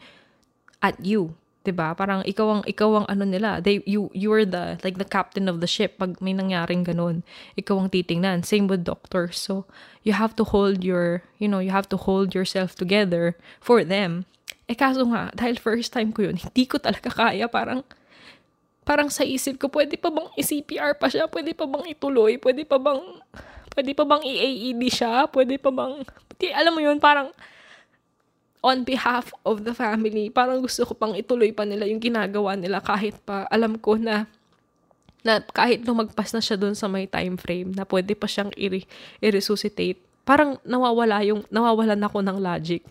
at 0.86 0.96
you. 1.02 1.34
'di 1.66 1.74
ba? 1.74 1.98
Parang 1.98 2.22
ikaw 2.22 2.46
ang 2.46 2.62
ikaw 2.62 3.02
ang 3.02 3.06
ano 3.10 3.26
nila. 3.26 3.58
They 3.58 3.82
you 3.82 4.06
you 4.14 4.30
are 4.30 4.46
the 4.46 4.78
like 4.86 5.02
the 5.02 5.08
captain 5.08 5.50
of 5.50 5.58
the 5.58 5.66
ship 5.66 5.98
pag 5.98 6.14
may 6.22 6.30
nangyaring 6.30 6.86
ganun. 6.86 7.26
Ikaw 7.58 7.74
ang 7.82 7.90
titingnan. 7.90 8.46
Same 8.46 8.70
with 8.70 8.86
doctors. 8.86 9.34
So 9.42 9.66
you 10.06 10.14
have 10.14 10.38
to 10.38 10.46
hold 10.46 10.86
your, 10.86 11.26
you 11.42 11.50
know, 11.50 11.58
you 11.58 11.74
have 11.74 11.90
to 11.90 11.98
hold 11.98 12.30
yourself 12.30 12.78
together 12.78 13.34
for 13.58 13.82
them. 13.82 14.22
Eh 14.70 14.78
kaso 14.78 15.02
nga, 15.10 15.34
dahil 15.34 15.58
first 15.58 15.90
time 15.90 16.14
ko 16.14 16.30
yun, 16.30 16.38
hindi 16.38 16.62
ko 16.70 16.78
talaga 16.78 17.10
kaya. 17.10 17.50
Parang, 17.50 17.82
parang 18.86 19.10
sa 19.10 19.26
isip 19.26 19.58
ko, 19.58 19.66
pwede 19.66 19.98
pa 19.98 20.14
bang 20.14 20.30
i-CPR 20.38 20.94
pa 20.94 21.10
siya? 21.10 21.26
Pwede 21.26 21.54
pa 21.58 21.66
bang 21.66 21.90
ituloy? 21.90 22.38
Pwede 22.38 22.62
pa 22.62 22.78
bang, 22.78 23.02
pwede 23.74 23.90
pa 23.94 24.06
bang 24.06 24.22
i-AED 24.22 24.82
siya? 24.90 25.26
Pwede 25.30 25.58
pa 25.58 25.70
bang, 25.70 26.02
di, 26.38 26.50
alam 26.50 26.74
mo 26.74 26.82
yun, 26.82 26.98
parang, 26.98 27.30
on 28.66 28.82
behalf 28.82 29.30
of 29.46 29.62
the 29.62 29.70
family, 29.70 30.26
parang 30.26 30.58
gusto 30.58 30.82
ko 30.82 30.98
pang 30.98 31.14
ituloy 31.14 31.54
pa 31.54 31.62
nila 31.62 31.86
yung 31.86 32.02
ginagawa 32.02 32.58
nila 32.58 32.82
kahit 32.82 33.14
pa 33.22 33.46
alam 33.46 33.78
ko 33.78 33.94
na 33.94 34.26
na 35.22 35.38
kahit 35.38 35.86
lumagpas 35.86 36.34
na 36.34 36.42
siya 36.42 36.58
doon 36.58 36.74
sa 36.74 36.90
may 36.90 37.06
time 37.06 37.38
frame 37.38 37.70
na 37.70 37.86
pwede 37.86 38.18
pa 38.18 38.26
siyang 38.26 38.50
i-resuscitate. 39.22 40.02
Parang 40.26 40.58
nawawala 40.66 41.22
yung 41.22 41.46
nawawalan 41.46 42.02
ako 42.02 42.18
ng 42.26 42.38
logic 42.42 42.82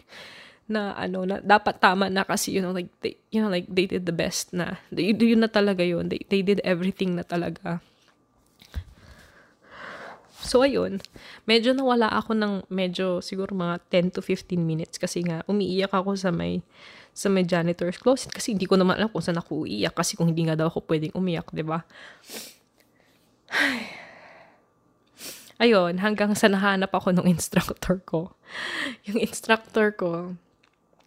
na 0.66 0.96
ano 0.96 1.28
na 1.28 1.44
dapat 1.44 1.78
tama 1.78 2.08
na 2.08 2.24
kasi 2.24 2.56
you 2.56 2.64
know 2.64 2.74
like 2.74 2.90
they, 3.04 3.14
you 3.30 3.38
know 3.44 3.52
like 3.52 3.68
they 3.70 3.86
did 3.86 4.08
the 4.08 4.16
best 4.16 4.50
na 4.50 4.82
they, 4.90 5.14
yun 5.14 5.46
na 5.46 5.52
talaga 5.52 5.86
yun 5.86 6.10
they, 6.10 6.18
they 6.26 6.42
did 6.42 6.58
everything 6.66 7.14
na 7.14 7.22
talaga 7.22 7.78
So, 10.46 10.62
ayun. 10.62 11.02
Medyo 11.50 11.74
nawala 11.74 12.08
ako 12.14 12.38
ng 12.38 12.54
medyo 12.70 13.20
siguro 13.26 13.58
mga 13.58 13.82
10 13.90 14.16
to 14.16 14.22
15 14.22 14.62
minutes 14.62 15.02
kasi 15.02 15.26
nga 15.26 15.42
umiiyak 15.50 15.90
ako 15.90 16.14
sa 16.14 16.30
may 16.30 16.62
sa 17.16 17.32
may 17.32 17.48
janitor's 17.48 17.98
closet 17.98 18.30
kasi 18.30 18.52
hindi 18.54 18.68
ko 18.68 18.76
naman 18.76 19.00
alam 19.00 19.08
kung 19.08 19.24
saan 19.24 19.40
ako 19.40 19.66
uiyak 19.66 19.96
kasi 19.96 20.20
kung 20.20 20.30
hindi 20.30 20.46
nga 20.46 20.60
daw 20.60 20.68
ako 20.68 20.84
pwedeng 20.86 21.16
umiyak, 21.16 21.48
di 21.50 21.64
ba? 21.64 21.82
ayun, 25.64 25.96
hanggang 26.04 26.36
sa 26.36 26.52
nahanap 26.52 26.92
ako 26.92 27.16
ng 27.16 27.26
instructor 27.26 28.04
ko. 28.04 28.36
Yung 29.08 29.18
instructor 29.18 29.96
ko, 29.96 30.36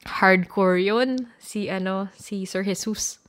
hardcore 0.09 0.81
yun. 0.81 1.29
Si, 1.37 1.69
ano, 1.69 2.09
si 2.17 2.49
Sir 2.49 2.65
Jesus. 2.65 3.21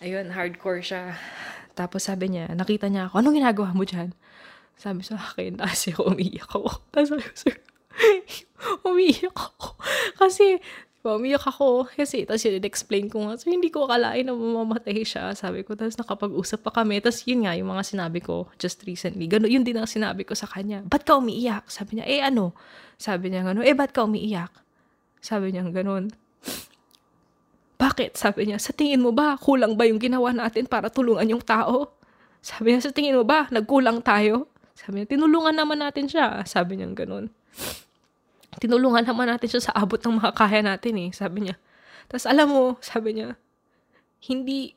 Ayun, 0.00 0.32
hardcore 0.32 0.80
siya. 0.80 1.20
Tapos 1.76 2.08
sabi 2.08 2.32
niya, 2.32 2.48
nakita 2.56 2.88
niya 2.88 3.12
ako, 3.12 3.20
anong 3.20 3.36
ginagawa 3.36 3.76
mo 3.76 3.84
dyan? 3.84 4.16
Sabi 4.76 5.00
sa 5.02 5.16
akin, 5.16 5.58
kasi 5.64 5.96
umiiyak 5.96 6.52
ako. 6.52 6.68
Tapos 6.92 7.08
sabi 7.16 7.24
ko, 7.24 7.32
umiiyak 8.92 9.32
ako. 9.32 9.80
Kasi, 10.20 10.60
umiiyak 11.06 11.46
ako. 11.48 11.86
Kasi, 11.88 12.26
tapos 12.26 12.42
yun, 12.44 12.60
explain 12.66 13.06
ko 13.06 13.24
nga. 13.24 13.38
So, 13.38 13.48
hindi 13.48 13.70
ko 13.70 13.86
akalain 13.86 14.26
na 14.26 14.34
mamamatay 14.34 15.06
siya. 15.06 15.32
Sabi 15.38 15.62
ko, 15.62 15.78
tapos 15.78 15.96
nakapag-usap 15.96 16.66
pa 16.66 16.82
kami. 16.82 16.98
Tapos, 16.98 17.22
yun 17.24 17.46
nga, 17.46 17.54
yung 17.54 17.70
mga 17.70 17.86
sinabi 17.86 18.20
ko 18.20 18.50
just 18.58 18.82
recently. 18.84 19.30
Gano, 19.30 19.46
yun 19.46 19.62
din 19.62 19.78
ang 19.78 19.88
sinabi 19.88 20.26
ko 20.26 20.34
sa 20.34 20.50
kanya. 20.50 20.82
Ba't 20.84 21.06
ka 21.06 21.16
umiiyak? 21.16 21.70
Sabi 21.70 22.02
niya, 22.02 22.06
eh 22.10 22.20
ano? 22.26 22.52
Sabi 22.96 23.28
niya 23.28 23.44
gano'n, 23.44 23.64
eh 23.64 23.76
ba't 23.76 23.92
ka 23.92 24.08
umiiyak? 24.08 24.52
Sabi 25.20 25.52
niya 25.52 25.68
gano'n. 25.68 26.10
Bakit? 27.76 28.16
Sabi 28.16 28.48
niya, 28.48 28.56
sa 28.56 28.72
tingin 28.72 29.04
mo 29.04 29.12
ba, 29.12 29.36
kulang 29.36 29.76
ba 29.76 29.84
yung 29.84 30.00
ginawa 30.00 30.32
natin 30.32 30.64
para 30.64 30.88
tulungan 30.88 31.28
yung 31.28 31.44
tao? 31.44 31.92
Sabi 32.40 32.72
niya, 32.72 32.88
sa 32.88 32.92
tingin 32.92 33.20
mo 33.20 33.22
ba, 33.22 33.46
nagkulang 33.52 34.00
tayo? 34.00 34.48
Sabi 34.76 35.02
niya, 35.02 35.16
tinulungan 35.16 35.56
naman 35.56 35.80
natin 35.80 36.04
siya. 36.04 36.44
Sabi 36.44 36.76
niya 36.76 36.92
ganun. 36.92 37.32
Tinulungan 38.60 39.08
naman 39.08 39.32
natin 39.32 39.48
siya 39.48 39.72
sa 39.72 39.72
abot 39.72 39.96
ng 39.96 40.20
mga 40.20 40.30
kaya 40.36 40.60
natin 40.60 40.94
eh. 41.00 41.10
Sabi 41.16 41.48
niya. 41.48 41.56
Tapos 42.06 42.28
alam 42.28 42.52
mo, 42.52 42.76
sabi 42.84 43.16
niya, 43.16 43.40
hindi, 44.28 44.76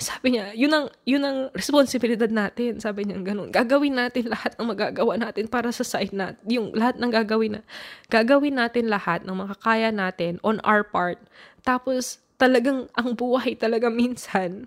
sabi 0.00 0.32
niya, 0.32 0.56
yun 0.56 0.72
ang, 0.72 0.86
yun 1.04 1.22
ang 1.22 1.38
responsibilidad 1.52 2.32
natin. 2.32 2.80
Sabi 2.80 3.04
niya 3.04 3.20
ganun. 3.20 3.52
Gagawin 3.52 4.00
natin 4.00 4.32
lahat 4.32 4.56
ng 4.56 4.66
magagawa 4.72 5.20
natin 5.20 5.44
para 5.44 5.68
sa 5.76 5.84
side 5.84 6.16
natin. 6.16 6.40
Yung 6.48 6.72
lahat 6.72 6.96
ng 6.96 7.12
gagawin 7.12 7.60
na, 7.60 7.62
gagawin 8.08 8.56
natin 8.56 8.88
lahat 8.88 9.28
ng 9.28 9.36
makakaya 9.36 9.92
natin 9.92 10.40
on 10.40 10.56
our 10.64 10.80
part. 10.80 11.20
Tapos, 11.60 12.24
talagang 12.40 12.88
ang 12.96 13.12
buhay 13.12 13.52
talaga 13.52 13.92
minsan, 13.92 14.64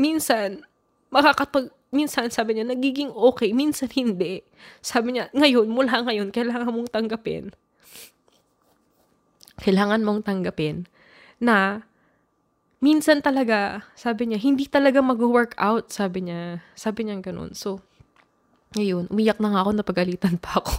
minsan, 0.00 0.64
makakapag, 1.10 1.70
minsan 1.94 2.28
sabi 2.28 2.58
niya, 2.58 2.66
nagiging 2.66 3.10
okay, 3.12 3.54
minsan 3.54 3.90
hindi. 3.94 4.42
Sabi 4.82 5.16
niya, 5.16 5.30
ngayon, 5.32 5.68
mula 5.70 6.02
ngayon, 6.04 6.28
kailangan 6.34 6.70
mong 6.70 6.90
tanggapin. 6.92 7.54
Kailangan 9.56 10.04
mong 10.04 10.20
tanggapin 10.26 10.84
na 11.40 11.86
minsan 12.82 13.24
talaga, 13.24 13.88
sabi 13.96 14.28
niya, 14.28 14.38
hindi 14.40 14.68
talaga 14.68 15.00
mag-work 15.00 15.56
out, 15.56 15.88
sabi 15.88 16.28
niya. 16.28 16.60
Sabi 16.76 17.08
niya 17.08 17.22
ganun. 17.24 17.56
So, 17.56 17.80
ayun, 18.76 19.08
umiyak 19.08 19.40
na 19.40 19.56
nga 19.56 19.62
ako, 19.64 19.70
napagalitan 19.72 20.36
pa 20.36 20.60
ako. 20.60 20.74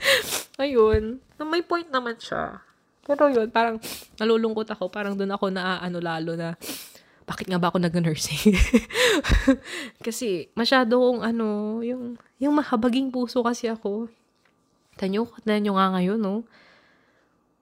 ayun, 0.64 1.20
na 1.36 1.42
may 1.44 1.60
point 1.60 1.88
naman 1.92 2.16
siya. 2.16 2.64
Pero 3.06 3.30
yun, 3.30 3.46
parang 3.54 3.78
nalulungkot 4.18 4.66
ako, 4.66 4.90
parang 4.90 5.14
doon 5.14 5.30
ako 5.30 5.46
na 5.54 5.78
ano 5.78 6.02
lalo 6.02 6.34
na, 6.34 6.58
bakit 7.26 7.50
nga 7.50 7.58
ba 7.58 7.74
ako 7.74 7.82
nag-nursing? 7.82 8.54
kasi 10.06 10.48
masyado 10.54 10.94
kong 10.96 11.26
ano, 11.26 11.78
yung, 11.82 12.14
yung 12.38 12.54
mahabaging 12.54 13.10
puso 13.10 13.42
kasi 13.42 13.66
ako. 13.66 14.06
Tanyo, 14.94 15.28
tanyo 15.42 15.74
nga 15.74 15.92
ngayon, 15.98 16.22
no? 16.22 16.46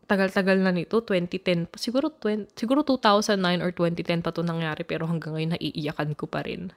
tagal-tagal 0.04 0.60
na 0.60 0.72
nito, 0.72 1.00
2010, 1.00 1.72
siguro, 1.80 2.12
20, 2.12 2.52
siguro 2.52 2.84
2009 2.84 3.64
or 3.64 3.72
2010 3.72 4.20
pa 4.20 4.30
to 4.30 4.44
nangyari, 4.44 4.84
pero 4.84 5.08
hanggang 5.08 5.36
ngayon 5.36 5.56
naiiyakan 5.56 6.12
ko 6.12 6.28
pa 6.28 6.44
rin. 6.44 6.70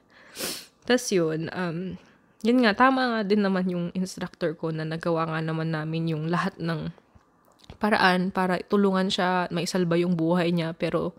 Tapos 0.88 1.06
yun, 1.12 1.52
um, 1.52 2.00
yun 2.40 2.58
nga, 2.64 2.72
tama 2.72 3.12
nga 3.12 3.20
din 3.26 3.44
naman 3.44 3.68
yung 3.68 3.86
instructor 3.92 4.56
ko 4.56 4.72
na 4.72 4.88
nagawa 4.88 5.28
nga 5.28 5.40
naman 5.44 5.68
namin 5.68 6.08
yung 6.08 6.32
lahat 6.32 6.56
ng 6.56 6.88
paraan 7.76 8.32
para 8.32 8.56
tulungan 8.64 9.12
siya, 9.12 9.52
maisalba 9.52 10.00
yung 10.00 10.16
buhay 10.16 10.48
niya, 10.48 10.72
pero 10.72 11.12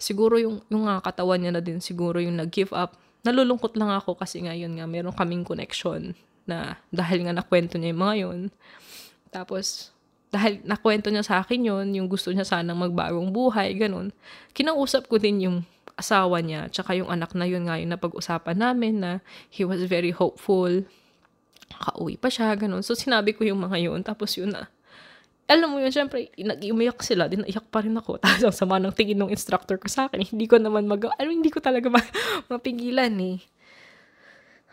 siguro 0.00 0.40
yung, 0.40 0.64
yung 0.72 0.88
nga 0.88 1.04
katawan 1.04 1.38
niya 1.44 1.52
na 1.52 1.62
din 1.62 1.78
siguro 1.78 2.18
yung 2.18 2.40
nag-give 2.40 2.72
up. 2.72 2.96
Nalulungkot 3.20 3.76
lang 3.76 3.92
ako 3.92 4.16
kasi 4.16 4.40
nga 4.40 4.56
yun 4.56 4.72
nga, 4.80 4.88
meron 4.88 5.12
kaming 5.12 5.44
connection 5.44 6.16
na 6.48 6.80
dahil 6.88 7.28
nga 7.28 7.36
nakwento 7.36 7.76
niya 7.76 7.92
yung 7.92 8.02
mga 8.02 8.16
yun. 8.24 8.40
Tapos, 9.28 9.92
dahil 10.32 10.64
nakwento 10.64 11.12
niya 11.12 11.22
sa 11.26 11.44
akin 11.44 11.60
yon 11.60 11.86
yung 11.92 12.08
gusto 12.08 12.32
niya 12.32 12.48
sanang 12.48 12.80
magbagong 12.80 13.28
buhay, 13.28 13.76
ganun. 13.76 14.08
Kinausap 14.56 15.06
ko 15.06 15.20
din 15.20 15.44
yung 15.44 15.58
asawa 16.00 16.40
niya, 16.40 16.72
tsaka 16.72 16.96
yung 16.96 17.12
anak 17.12 17.36
na 17.36 17.44
yun 17.44 17.68
nga 17.68 17.76
yung 17.76 17.92
napag-usapan 17.92 18.56
namin 18.56 19.04
na 19.04 19.12
he 19.52 19.68
was 19.68 19.84
very 19.84 20.16
hopeful. 20.16 20.70
Kauwi 21.70 22.16
pa 22.16 22.32
siya, 22.32 22.56
ganun. 22.56 22.80
So, 22.80 22.96
sinabi 22.96 23.36
ko 23.36 23.44
yung 23.44 23.60
mga 23.60 23.78
yun, 23.84 24.00
tapos 24.00 24.34
yun 24.40 24.56
na. 24.56 24.72
Alam 25.50 25.74
mo 25.74 25.76
yun, 25.82 25.90
syempre, 25.90 26.30
nag-iumiyak 26.38 27.02
sila, 27.02 27.26
din 27.26 27.42
naiyak 27.42 27.66
pa 27.74 27.82
rin 27.82 27.98
ako. 27.98 28.18
Tapos 28.22 28.46
ang 28.46 28.54
sama 28.54 28.78
ng 28.78 28.94
tingin 28.94 29.18
ng 29.18 29.34
instructor 29.34 29.74
ko 29.82 29.90
sa 29.90 30.06
akin, 30.06 30.22
hindi 30.22 30.46
ko 30.46 30.62
naman 30.62 30.86
mag- 30.86 31.10
alam, 31.18 31.34
hindi 31.34 31.50
ko 31.50 31.58
talaga 31.58 31.90
ma- 31.90 32.12
mapigilan 32.54 33.10
eh. 33.18 33.42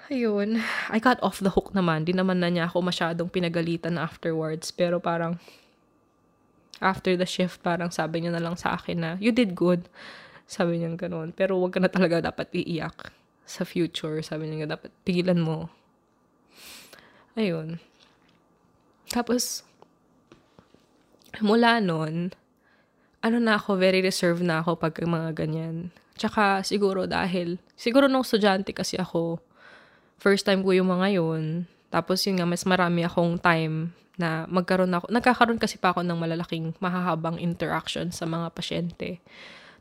Ayun, 0.08 0.62
I 0.94 1.02
got 1.02 1.20
off 1.20 1.42
the 1.42 1.52
hook 1.52 1.74
naman. 1.74 2.06
Di 2.06 2.14
naman 2.16 2.40
na 2.40 2.48
niya 2.48 2.70
ako 2.70 2.86
masyadong 2.86 3.28
pinagalitan 3.28 4.00
afterwards. 4.00 4.72
Pero 4.72 5.04
parang, 5.04 5.36
after 6.80 7.18
the 7.18 7.28
shift, 7.28 7.60
parang 7.60 7.92
sabi 7.92 8.24
niya 8.24 8.38
na 8.38 8.40
lang 8.40 8.56
sa 8.56 8.78
akin 8.78 8.98
na, 9.02 9.12
you 9.20 9.34
did 9.34 9.58
good. 9.58 9.90
Sabi 10.48 10.80
niya 10.80 10.96
ganun. 10.96 11.36
Pero 11.36 11.60
wag 11.60 11.76
ka 11.76 11.84
na 11.84 11.92
talaga 11.92 12.24
dapat 12.24 12.48
iiyak 12.56 13.12
sa 13.44 13.68
future. 13.68 14.24
Sabi 14.24 14.48
niya 14.48 14.80
dapat 14.80 14.96
pigilan 15.04 15.44
mo. 15.44 15.68
Ayun. 17.36 17.76
Tapos, 19.12 19.68
mula 21.42 21.82
nun, 21.84 22.32
ano 23.22 23.38
na 23.42 23.58
ako, 23.58 23.78
very 23.78 24.00
reserved 24.00 24.46
na 24.46 24.62
ako 24.62 24.78
pag 24.78 24.96
mga 24.98 25.34
ganyan. 25.34 25.90
Tsaka 26.18 26.66
siguro 26.66 27.06
dahil, 27.06 27.62
siguro 27.78 28.10
nung 28.10 28.26
estudyante 28.26 28.74
kasi 28.74 28.98
ako, 28.98 29.42
first 30.18 30.46
time 30.46 30.66
ko 30.66 30.74
yung 30.74 30.90
mga 30.90 31.22
yun. 31.22 31.70
Tapos 31.94 32.26
yun 32.26 32.42
nga, 32.42 32.48
mas 32.50 32.66
marami 32.66 33.06
akong 33.06 33.38
time 33.38 33.94
na 34.18 34.50
magkaroon 34.50 34.92
ako, 34.98 35.14
nagkakaroon 35.14 35.62
kasi 35.62 35.78
pa 35.78 35.94
ako 35.94 36.02
ng 36.02 36.18
malalaking, 36.18 36.74
mahahabang 36.82 37.38
interaction 37.38 38.10
sa 38.10 38.26
mga 38.26 38.50
pasyente. 38.50 39.22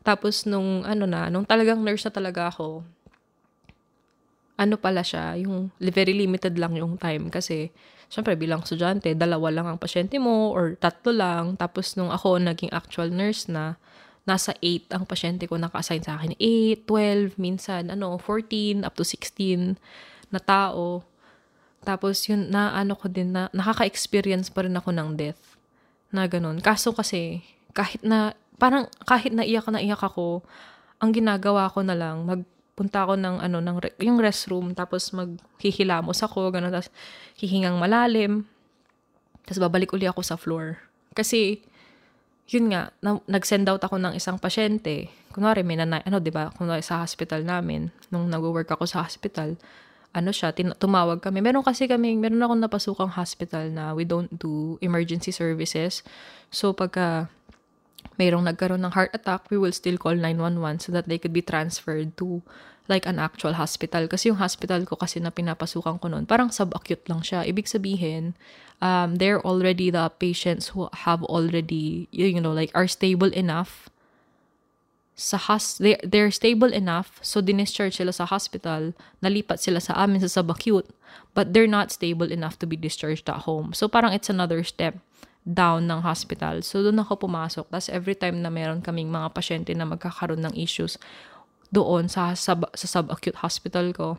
Tapos 0.04 0.44
nung 0.44 0.84
ano 0.84 1.08
na, 1.08 1.32
nung 1.32 1.48
talagang 1.48 1.80
nurse 1.80 2.06
na 2.06 2.12
talaga 2.12 2.52
ako, 2.52 2.84
ano 4.56 4.74
pala 4.76 5.00
siya, 5.04 5.36
yung 5.40 5.72
very 5.80 6.12
limited 6.12 6.56
lang 6.60 6.76
yung 6.76 6.96
time 6.96 7.28
kasi 7.32 7.72
syempre 8.08 8.38
bilang 8.38 8.62
estudyante, 8.62 9.12
dalawa 9.14 9.50
lang 9.50 9.66
ang 9.66 9.78
pasyente 9.78 10.16
mo 10.16 10.54
or 10.54 10.78
tatlo 10.78 11.10
lang. 11.10 11.44
Tapos 11.58 11.94
nung 11.98 12.10
ako 12.10 12.38
naging 12.38 12.70
actual 12.70 13.10
nurse 13.10 13.50
na, 13.50 13.78
nasa 14.26 14.58
8 14.58 14.90
ang 14.90 15.06
pasyente 15.06 15.46
ko 15.46 15.54
naka-assign 15.54 16.02
sa 16.02 16.18
akin. 16.18 16.34
8, 16.34 16.82
12, 16.82 17.38
minsan 17.38 17.94
ano, 17.94 18.18
14, 18.18 18.82
up 18.82 18.94
to 18.98 19.06
16 19.06 19.78
na 20.34 20.40
tao. 20.42 21.06
Tapos 21.86 22.26
yun, 22.26 22.50
na 22.50 22.74
ano 22.74 22.98
ko 22.98 23.06
din 23.06 23.30
na, 23.30 23.46
nakaka-experience 23.54 24.50
pa 24.50 24.66
rin 24.66 24.74
ako 24.74 24.90
ng 24.90 25.14
death. 25.14 25.54
Na 26.10 26.26
ganun. 26.26 26.58
Kaso 26.58 26.90
kasi, 26.90 27.46
kahit 27.70 28.02
na, 28.02 28.34
parang 28.58 28.90
kahit 29.06 29.30
na 29.30 29.46
iyak 29.46 29.70
na 29.70 29.78
iyak 29.78 30.02
ako, 30.02 30.42
ang 30.98 31.14
ginagawa 31.14 31.70
ko 31.70 31.86
na 31.86 31.94
lang, 31.94 32.26
magpunta 32.76 33.08
ako 33.08 33.16
ng 33.16 33.36
ano, 33.40 33.64
ng, 33.64 33.80
yung 34.04 34.20
restroom, 34.20 34.76
tapos 34.76 35.08
maghihilamos 35.16 36.20
ako, 36.20 36.52
ganun, 36.52 36.68
tapos 36.68 36.92
hihingang 37.40 37.80
malalim, 37.80 38.44
tapos 39.48 39.64
babalik 39.64 39.96
uli 39.96 40.04
ako 40.04 40.20
sa 40.20 40.36
floor. 40.36 40.76
Kasi, 41.16 41.64
yun 42.52 42.68
nga, 42.68 42.92
na, 43.00 43.16
nag-send 43.24 43.64
out 43.72 43.80
ako 43.80 43.96
ng 43.96 44.12
isang 44.12 44.36
pasyente. 44.36 45.08
Kunwari, 45.32 45.64
may 45.64 45.80
nanay, 45.80 46.04
ano, 46.04 46.20
di 46.20 46.28
ba? 46.28 46.52
Kunwari 46.52 46.84
sa 46.84 47.00
hospital 47.00 47.48
namin, 47.48 47.88
nung 48.12 48.28
nag-work 48.28 48.68
ako 48.68 48.84
sa 48.84 49.00
hospital, 49.00 49.56
ano 50.12 50.28
siya, 50.28 50.52
tin- 50.52 50.76
tumawag 50.76 51.24
kami. 51.24 51.40
Meron 51.40 51.64
kasi 51.64 51.88
kami, 51.88 52.12
meron 52.20 52.44
akong 52.44 52.60
napasukang 52.60 53.08
hospital 53.16 53.72
na 53.72 53.96
we 53.96 54.04
don't 54.04 54.28
do 54.36 54.76
emergency 54.84 55.32
services. 55.32 56.04
So, 56.52 56.76
pagka 56.76 57.32
mayroong 58.18 58.44
nagkaroon 58.48 58.84
ng 58.84 58.92
heart 58.92 59.12
attack, 59.14 59.48
we 59.50 59.56
will 59.56 59.72
still 59.72 59.96
call 59.96 60.14
911 60.14 60.80
so 60.80 60.90
that 60.92 61.08
they 61.08 61.16
could 61.16 61.32
be 61.32 61.44
transferred 61.44 62.16
to 62.16 62.42
like 62.88 63.06
an 63.06 63.18
actual 63.18 63.54
hospital. 63.54 64.06
Kasi 64.06 64.30
yung 64.30 64.38
hospital 64.38 64.86
ko 64.86 64.96
kasi 64.96 65.18
na 65.18 65.30
pinapasukan 65.30 65.98
ko 65.98 66.06
noon, 66.06 66.26
parang 66.26 66.54
subacute 66.54 67.06
lang 67.10 67.20
siya. 67.22 67.42
Ibig 67.42 67.66
sabihin, 67.66 68.38
um, 68.80 69.18
they're 69.18 69.42
already 69.42 69.90
the 69.90 70.06
patients 70.18 70.72
who 70.72 70.88
have 71.06 71.22
already, 71.26 72.06
you 72.10 72.40
know, 72.40 72.54
like 72.54 72.70
are 72.74 72.88
stable 72.88 73.30
enough 73.34 73.90
sa 75.16 75.40
has 75.48 75.80
they, 75.80 75.96
they're 76.04 76.30
stable 76.30 76.68
enough 76.68 77.16
so 77.24 77.40
dinischarge 77.40 77.96
sila 77.96 78.12
sa 78.12 78.28
hospital 78.28 78.92
nalipat 79.24 79.56
sila 79.56 79.80
sa 79.80 79.96
amin 79.96 80.20
sa 80.20 80.28
subacute 80.28 80.92
but 81.32 81.56
they're 81.56 81.64
not 81.64 81.88
stable 81.88 82.28
enough 82.28 82.60
to 82.60 82.68
be 82.68 82.76
discharged 82.76 83.24
at 83.24 83.48
home 83.48 83.72
so 83.72 83.88
parang 83.88 84.12
it's 84.12 84.28
another 84.28 84.60
step 84.60 85.00
down 85.46 85.86
ng 85.86 86.02
hospital 86.02 86.58
so 86.66 86.82
doon 86.82 86.98
ako 87.00 87.30
pumasok 87.30 87.70
tapos 87.70 87.88
every 87.88 88.18
time 88.18 88.42
na 88.42 88.50
meron 88.50 88.82
kaming 88.82 89.08
mga 89.08 89.30
pasyente 89.30 89.70
na 89.78 89.86
magkakaroon 89.86 90.42
ng 90.42 90.54
issues 90.58 90.98
doon 91.70 92.10
sa 92.10 92.34
sub, 92.34 92.66
sa 92.74 92.86
subacute 92.90 93.38
hospital 93.38 93.94
ko 93.94 94.18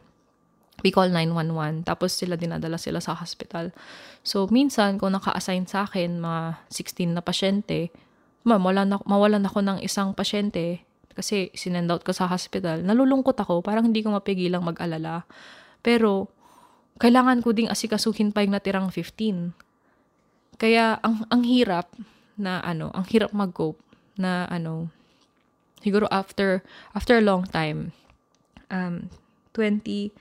we 0.86 0.93
call 0.93 1.09
911. 1.09 1.86
Tapos 1.88 2.13
sila 2.13 2.38
dinadala 2.38 2.78
sila 2.78 3.01
sa 3.01 3.17
hospital. 3.17 3.73
So, 4.21 4.45
minsan, 4.49 5.01
kung 5.01 5.15
naka-assign 5.15 5.65
sa 5.65 5.88
akin 5.89 6.21
mga 6.21 6.61
16 6.69 7.17
na 7.17 7.21
pasyente, 7.23 7.89
mawalan, 8.45 8.86
na, 8.86 8.97
mawalan 9.05 9.43
ako 9.45 9.59
ng 9.63 9.78
isang 9.82 10.13
pasyente 10.13 10.84
kasi 11.17 11.49
sinend 11.57 11.89
out 11.89 12.05
ko 12.05 12.13
sa 12.13 12.30
hospital, 12.30 12.86
nalulungkot 12.86 13.34
ako, 13.34 13.65
parang 13.65 13.89
hindi 13.89 14.05
ko 14.05 14.13
mapigilang 14.13 14.61
mag-alala. 14.61 15.25
Pero, 15.82 16.30
kailangan 17.01 17.41
ko 17.41 17.57
ding 17.57 17.69
asikasuhin 17.73 18.30
pa 18.30 18.45
yung 18.45 18.53
natirang 18.53 18.93
15. 18.93 19.66
Kaya, 20.58 20.97
ang, 21.05 21.26
ang 21.30 21.45
hirap 21.45 21.93
na 22.38 22.62
ano, 22.62 22.89
ang 22.93 23.05
hirap 23.10 23.34
mag-cope 23.34 23.82
na 24.18 24.45
ano, 24.49 24.89
siguro 25.82 26.10
after, 26.10 26.66
after 26.97 27.18
a 27.18 27.26
long 27.26 27.45
time, 27.49 27.93
um, 28.74 29.10
20, 29.53 30.14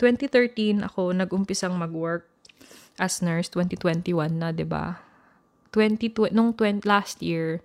2013 0.00 0.84
ako 0.84 1.16
nag-umpisang 1.16 1.72
mag-work 1.76 2.28
as 3.00 3.24
nurse 3.24 3.48
2021 3.48 4.36
na, 4.36 4.52
'di 4.52 4.68
ba? 4.68 5.00
20 5.72 6.12
nung 6.36 6.52
20, 6.52 6.84
last 6.84 7.24
year 7.24 7.64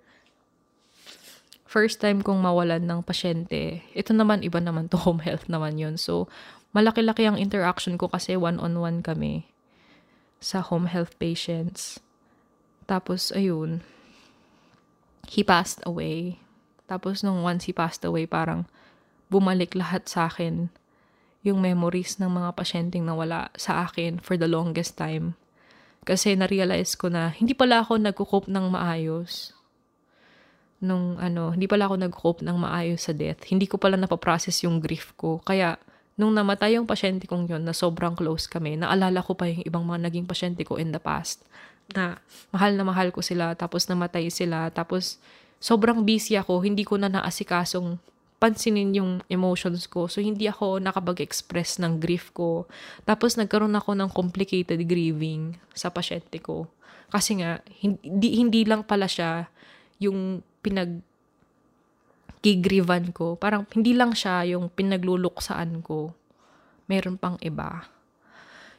first 1.67 1.99
time 1.99 2.23
kong 2.23 2.39
mawalan 2.39 2.79
ng 2.87 3.03
pasyente. 3.03 3.83
Ito 3.91 4.15
naman 4.15 4.39
iba 4.39 4.63
naman 4.63 4.87
to 4.87 4.95
home 5.03 5.19
health 5.19 5.51
naman 5.51 5.75
'yon. 5.75 5.99
So 5.99 6.31
malaki-laki 6.71 7.27
ang 7.27 7.35
interaction 7.35 7.99
ko 7.99 8.07
kasi 8.07 8.39
one-on-one 8.39 9.03
kami 9.03 9.51
sa 10.39 10.63
home 10.63 10.87
health 10.87 11.19
patients. 11.19 11.99
Tapos 12.87 13.35
ayun, 13.35 13.83
he 15.27 15.43
passed 15.43 15.83
away. 15.83 16.39
Tapos 16.87 17.21
nung 17.21 17.43
once 17.43 17.67
he 17.67 17.75
passed 17.75 18.07
away, 18.07 18.23
parang 18.23 18.63
bumalik 19.27 19.75
lahat 19.75 20.07
sa 20.07 20.31
akin 20.31 20.71
yung 21.43 21.59
memories 21.59 22.19
ng 22.19 22.31
mga 22.31 22.49
pasyenteng 22.55 23.03
nawala 23.03 23.51
sa 23.59 23.87
akin 23.87 24.23
for 24.23 24.39
the 24.39 24.47
longest 24.47 24.95
time. 24.95 25.35
Kasi 26.07 26.39
na-realize 26.39 26.95
ko 26.95 27.11
na 27.11 27.35
hindi 27.35 27.51
pala 27.51 27.83
ako 27.83 27.99
nagko-cope 27.99 28.47
ng 28.47 28.71
maayos. 28.71 29.51
Nung 30.79 31.19
ano, 31.19 31.51
hindi 31.51 31.67
pala 31.67 31.91
ako 31.91 31.95
nag-cope 31.99 32.41
ng 32.47 32.55
maayos 32.55 33.03
sa 33.03 33.11
death. 33.11 33.43
Hindi 33.51 33.67
ko 33.67 33.75
pala 33.75 33.99
napaprocess 33.99 34.63
yung 34.63 34.79
grief 34.79 35.11
ko. 35.19 35.43
Kaya, 35.43 35.75
nung 36.15 36.31
namatay 36.31 36.79
yung 36.79 36.87
pasyente 36.87 37.27
kong 37.27 37.51
yun, 37.51 37.67
na 37.67 37.75
sobrang 37.75 38.15
close 38.15 38.47
kami, 38.47 38.79
naalala 38.79 39.19
ko 39.19 39.35
pa 39.35 39.51
yung 39.51 39.67
ibang 39.67 39.83
mga 39.83 40.07
naging 40.07 40.27
pasyente 40.29 40.63
ko 40.63 40.79
in 40.79 40.95
the 40.95 41.01
past. 41.01 41.43
Na 41.95 42.19
mahal 42.51 42.75
na 42.75 42.83
mahal 42.83 43.11
ko 43.15 43.23
sila, 43.23 43.55
tapos 43.55 43.87
namatay 43.87 44.27
sila, 44.27 44.67
tapos 44.71 45.21
sobrang 45.57 46.03
busy 46.03 46.37
ako, 46.37 46.61
hindi 46.63 46.83
ko 46.83 46.99
na 46.99 47.09
naasikasong 47.09 47.97
pansinin 48.37 48.93
yung 48.93 49.11
emotions 49.33 49.89
ko. 49.89 50.05
So, 50.05 50.21
hindi 50.21 50.45
ako 50.45 50.77
nakapag-express 50.77 51.81
ng 51.81 51.97
grief 51.97 52.29
ko. 52.37 52.69
Tapos, 53.01 53.33
nagkaroon 53.33 53.73
ako 53.73 53.97
ng 53.97 54.09
complicated 54.13 54.77
grieving 54.85 55.57
sa 55.73 55.89
pasyente 55.89 56.37
ko. 56.37 56.69
Kasi 57.09 57.41
nga, 57.41 57.65
hindi, 57.81 58.37
hindi 58.37 58.61
lang 58.61 58.85
pala 58.85 59.09
siya 59.09 59.49
yung 59.97 60.45
pinag 60.61 61.01
gigrivan 62.45 63.09
ko. 63.09 63.33
Parang 63.33 63.65
hindi 63.73 63.97
lang 63.97 64.13
siya 64.13 64.45
yung 64.45 64.69
pinagluluksaan 64.69 65.81
ko. 65.81 66.13
Meron 66.85 67.17
pang 67.17 67.35
iba 67.41 67.96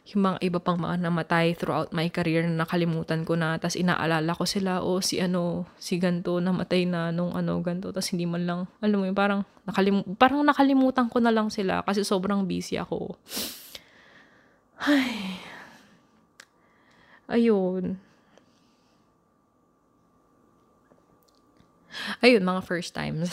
yung 0.08 0.24
mga 0.24 0.38
iba 0.40 0.56
pang 0.56 0.80
mga 0.80 1.04
namatay 1.04 1.52
throughout 1.52 1.92
my 1.92 2.08
career 2.08 2.40
na 2.48 2.64
nakalimutan 2.64 3.28
ko 3.28 3.36
na 3.36 3.60
tapos 3.60 3.76
inaalala 3.76 4.32
ko 4.32 4.48
sila 4.48 4.80
o 4.80 4.96
oh, 4.96 5.00
si 5.04 5.20
ano 5.20 5.68
si 5.76 6.00
ganto 6.00 6.40
namatay 6.40 6.88
na 6.88 7.12
nung 7.12 7.36
ano 7.36 7.60
ganto. 7.60 7.92
Tapos 7.92 8.08
hindi 8.16 8.24
man 8.24 8.48
lang 8.48 8.60
alam 8.80 8.96
mo 8.96 9.04
yun 9.04 9.12
parang 9.12 9.44
nakalim 9.68 10.00
parang 10.16 10.40
nakalimutan 10.40 11.12
ko 11.12 11.20
na 11.20 11.28
lang 11.28 11.52
sila 11.52 11.84
kasi 11.84 12.08
sobrang 12.08 12.48
busy 12.48 12.80
ako. 12.80 13.20
Ay. 14.80 15.44
Ayun. 17.28 18.00
Ayun 22.24 22.42
mga 22.48 22.64
first 22.64 22.96
times. 22.96 23.28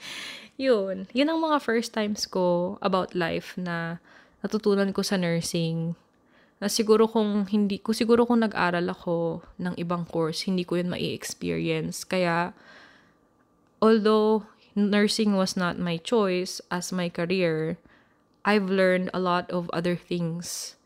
Yun. 0.60 1.08
Yun 1.12 1.28
ang 1.28 1.40
mga 1.40 1.58
first 1.60 1.92
times 1.92 2.24
ko 2.24 2.76
about 2.80 3.12
life 3.12 3.56
na 3.60 4.00
natutunan 4.40 4.92
ko 4.92 5.00
sa 5.04 5.16
nursing. 5.16 5.96
Na 6.60 6.68
siguro 6.68 7.08
kung 7.08 7.48
hindi 7.48 7.80
ko 7.80 7.96
siguro 7.96 8.28
kung 8.28 8.44
nag-aral 8.44 8.84
ako 8.92 9.40
ng 9.56 9.74
ibang 9.80 10.04
course 10.04 10.44
hindi 10.44 10.60
ko 10.68 10.76
yun 10.76 10.92
mai-experience 10.92 12.04
kaya 12.04 12.52
although 13.80 14.44
nursing 14.76 15.40
was 15.40 15.56
not 15.56 15.80
my 15.80 15.96
choice 15.96 16.60
as 16.68 16.92
my 16.92 17.08
career 17.08 17.80
I've 18.44 18.68
learned 18.68 19.08
a 19.12 19.20
lot 19.20 19.48
of 19.48 19.72
other 19.72 19.96
things 19.96 20.76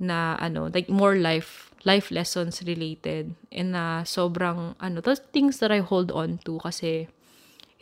na 0.00 0.34
ano 0.40 0.70
like 0.70 0.88
more 0.88 1.14
life 1.14 1.70
life 1.84 2.10
lessons 2.10 2.62
related. 2.64 3.34
And 3.50 3.74
na 3.74 4.02
sobrang 4.06 4.76
ano 4.78 4.98
those 5.00 5.20
things 5.32 5.58
that 5.58 5.72
I 5.72 5.80
hold 5.82 6.10
on 6.10 6.38
to 6.46 6.60
kasi 6.62 7.08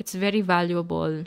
it's 0.01 0.15
very 0.15 0.41
valuable. 0.41 1.25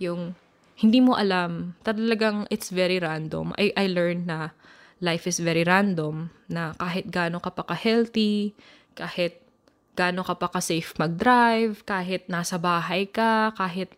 Yung 0.00 0.34
hindi 0.80 1.04
mo 1.04 1.12
alam, 1.12 1.76
talagang 1.84 2.48
it's 2.48 2.72
very 2.72 2.96
random. 2.96 3.52
I, 3.60 3.68
I 3.76 3.84
learned 3.92 4.24
na 4.24 4.56
life 5.04 5.28
is 5.28 5.36
very 5.36 5.60
random, 5.60 6.32
na 6.48 6.72
kahit 6.80 7.12
gaano 7.12 7.36
ka 7.36 7.52
pa 7.52 7.68
ka-healthy, 7.68 8.56
kahit 8.96 9.44
gaano 9.92 10.24
ka 10.24 10.40
pa 10.40 10.48
ka-safe 10.48 10.96
mag-drive, 10.96 11.84
kahit 11.84 12.24
nasa 12.32 12.56
bahay 12.56 13.04
ka, 13.04 13.52
kahit, 13.60 13.92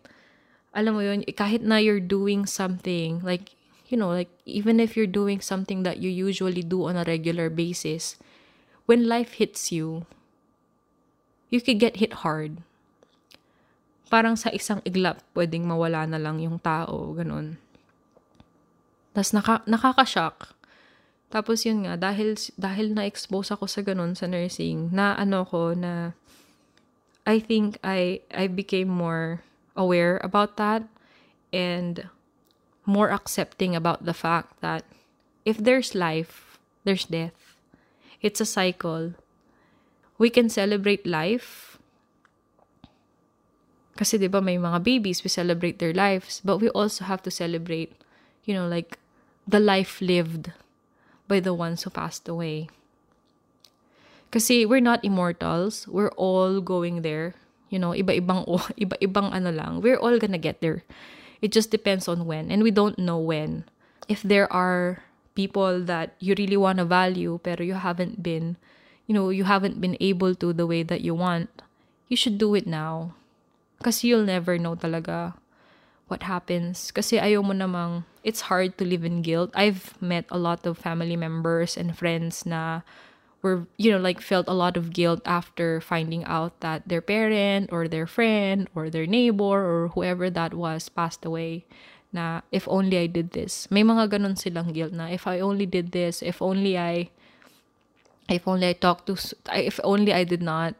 alam 0.75 0.99
mo 0.99 1.01
yun, 1.03 1.23
kahit 1.23 1.63
na 1.63 1.79
you're 1.79 2.03
doing 2.03 2.43
something, 2.43 3.23
like, 3.23 3.55
you 3.87 3.95
know, 3.95 4.11
like, 4.11 4.31
even 4.43 4.83
if 4.83 4.99
you're 4.99 5.07
doing 5.07 5.39
something 5.39 5.87
that 5.87 6.03
you 6.03 6.11
usually 6.11 6.63
do 6.63 6.83
on 6.91 6.99
a 6.99 7.07
regular 7.07 7.47
basis, 7.47 8.19
when 8.83 9.07
life 9.07 9.39
hits 9.39 9.71
you, 9.71 10.03
you 11.47 11.63
could 11.63 11.79
get 11.79 12.03
hit 12.03 12.27
hard 12.27 12.59
parang 14.13 14.37
sa 14.37 14.53
isang 14.53 14.77
iglap, 14.85 15.17
pwedeng 15.33 15.65
mawala 15.65 16.05
na 16.05 16.21
lang 16.21 16.37
yung 16.37 16.61
tao, 16.61 17.17
ganun. 17.17 17.57
Tapos 19.17 19.33
naka, 19.33 19.65
nakaka-shock. 19.65 20.53
Tapos 21.33 21.65
yun 21.65 21.89
nga, 21.89 21.97
dahil, 21.97 22.37
dahil 22.53 22.93
na-expose 22.93 23.49
ako 23.49 23.65
sa 23.65 23.81
ganun 23.81 24.13
sa 24.13 24.29
nursing, 24.29 24.93
na 24.93 25.17
ano 25.17 25.41
ko, 25.49 25.73
na 25.73 26.13
I 27.25 27.41
think 27.41 27.81
I, 27.81 28.21
I 28.29 28.45
became 28.53 28.93
more 28.93 29.41
aware 29.73 30.21
about 30.21 30.61
that 30.61 30.85
and 31.49 32.05
more 32.85 33.09
accepting 33.09 33.73
about 33.73 34.05
the 34.05 34.13
fact 34.13 34.61
that 34.61 34.85
if 35.41 35.57
there's 35.57 35.97
life, 35.97 36.61
there's 36.85 37.09
death. 37.09 37.57
It's 38.21 38.37
a 38.37 38.45
cycle. 38.45 39.17
We 40.21 40.29
can 40.29 40.53
celebrate 40.53 41.09
life 41.09 41.72
kasi 43.93 44.17
'di 44.17 44.29
ba 44.29 44.41
may 44.41 44.57
mga 44.57 44.81
babies, 44.81 45.21
we 45.21 45.29
celebrate 45.29 45.77
their 45.77 45.93
lives, 45.93 46.41
but 46.41 46.57
we 46.57 46.69
also 46.73 47.05
have 47.05 47.21
to 47.21 47.29
celebrate, 47.29 47.93
you 48.45 48.53
know, 48.53 48.65
like 48.65 48.97
the 49.45 49.61
life 49.61 50.01
lived 50.01 50.49
by 51.29 51.37
the 51.37 51.53
ones 51.53 51.85
who 51.85 51.93
passed 51.93 52.25
away. 52.25 52.69
Kasi 54.33 54.65
we're 54.65 54.83
not 54.83 55.05
immortals, 55.05 55.85
we're 55.85 56.13
all 56.17 56.57
going 56.57 57.05
there. 57.05 57.37
You 57.69 57.77
know, 57.77 57.93
iba-ibang 57.93 58.49
iba-ibang 58.83 59.29
ano 59.29 59.53
lang. 59.53 59.81
We're 59.81 60.01
all 60.01 60.17
gonna 60.17 60.41
get 60.41 60.61
there. 60.61 60.81
It 61.43 61.53
just 61.53 61.69
depends 61.69 62.09
on 62.09 62.25
when, 62.25 62.49
and 62.49 62.65
we 62.65 62.71
don't 62.73 62.97
know 62.97 63.19
when. 63.21 63.69
If 64.09 64.25
there 64.25 64.49
are 64.49 65.05
people 65.37 65.85
that 65.85 66.17
you 66.17 66.33
really 66.37 66.57
want 66.57 66.77
to 66.77 66.85
value 66.85 67.39
pero 67.41 67.61
you 67.61 67.77
haven't 67.77 68.25
been, 68.25 68.57
you 69.05 69.13
know, 69.13 69.29
you 69.29 69.45
haven't 69.45 69.81
been 69.81 69.97
able 70.01 70.33
to 70.41 70.53
the 70.53 70.65
way 70.65 70.81
that 70.81 71.01
you 71.01 71.13
want, 71.13 71.61
you 72.09 72.17
should 72.17 72.37
do 72.37 72.55
it 72.57 72.65
now 72.65 73.13
kasi 73.83 74.09
you'll 74.09 74.25
never 74.25 74.57
know 74.57 74.79
talaga 74.79 75.35
what 76.07 76.23
happens. 76.23 76.91
Kasi 76.91 77.19
ayaw 77.19 77.43
mo 77.43 77.53
namang, 77.53 78.07
it's 78.23 78.47
hard 78.47 78.77
to 78.77 78.85
live 78.85 79.03
in 79.03 79.21
guilt. 79.21 79.51
I've 79.53 79.99
met 80.01 80.25
a 80.31 80.39
lot 80.39 80.65
of 80.65 80.79
family 80.79 81.15
members 81.15 81.75
and 81.75 81.91
friends 81.91 82.45
na 82.45 82.81
were, 83.43 83.67
you 83.77 83.91
know, 83.91 83.99
like 83.99 84.23
felt 84.23 84.47
a 84.47 84.55
lot 84.55 84.77
of 84.77 84.93
guilt 84.93 85.21
after 85.25 85.81
finding 85.81 86.23
out 86.23 86.55
that 86.61 86.87
their 86.87 87.01
parent 87.03 87.69
or 87.71 87.87
their 87.87 88.07
friend 88.07 88.69
or 88.73 88.89
their 88.89 89.05
neighbor 89.05 89.59
or 89.59 89.89
whoever 89.89 90.29
that 90.29 90.53
was 90.55 90.87
passed 90.87 91.25
away 91.25 91.65
na 92.13 92.45
if 92.53 92.69
only 92.69 92.97
I 92.97 93.07
did 93.07 93.33
this. 93.33 93.67
May 93.73 93.83
mga 93.83 94.15
ganun 94.15 94.37
silang 94.37 94.71
guilt 94.71 94.93
na 94.93 95.09
if 95.09 95.27
I 95.27 95.41
only 95.41 95.65
did 95.65 95.91
this, 95.91 96.21
if 96.21 96.39
only 96.41 96.77
I 96.77 97.09
if 98.29 98.47
only 98.47 98.71
I 98.71 98.73
talked 98.77 99.11
to 99.11 99.17
if 99.51 99.81
only 99.83 100.13
I 100.13 100.23
did 100.23 100.41
not 100.41 100.77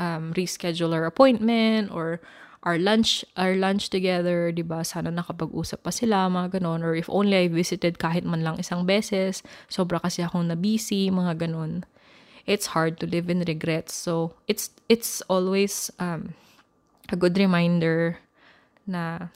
um, 0.00 0.32
reschedule 0.32 0.96
our 0.96 1.04
appointment 1.04 1.92
or 1.92 2.18
our 2.64 2.76
lunch 2.76 3.24
our 3.36 3.56
lunch 3.56 3.88
together, 3.92 4.52
'di 4.52 4.64
ba? 4.64 4.80
Sana 4.84 5.12
nakapag-usap 5.12 5.84
pa 5.84 5.92
sila, 5.92 6.28
mga 6.32 6.60
ganon 6.60 6.80
or 6.80 6.96
if 6.96 7.08
only 7.12 7.36
I 7.36 7.46
visited 7.52 8.00
kahit 8.00 8.24
man 8.24 8.40
lang 8.40 8.56
isang 8.56 8.88
beses, 8.88 9.44
sobra 9.68 10.00
kasi 10.00 10.24
akong 10.24 10.48
na 10.48 10.56
busy, 10.56 11.12
mga 11.12 11.46
ganon. 11.46 11.84
It's 12.48 12.72
hard 12.72 12.96
to 13.04 13.06
live 13.06 13.28
in 13.28 13.44
regrets. 13.44 13.92
So, 13.94 14.34
it's 14.48 14.72
it's 14.88 15.20
always 15.28 15.92
um 16.00 16.34
a 17.12 17.16
good 17.16 17.36
reminder 17.36 18.18
na 18.88 19.30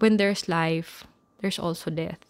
when 0.00 0.16
there's 0.16 0.48
life, 0.48 1.04
there's 1.40 1.60
also 1.60 1.92
death. 1.92 2.20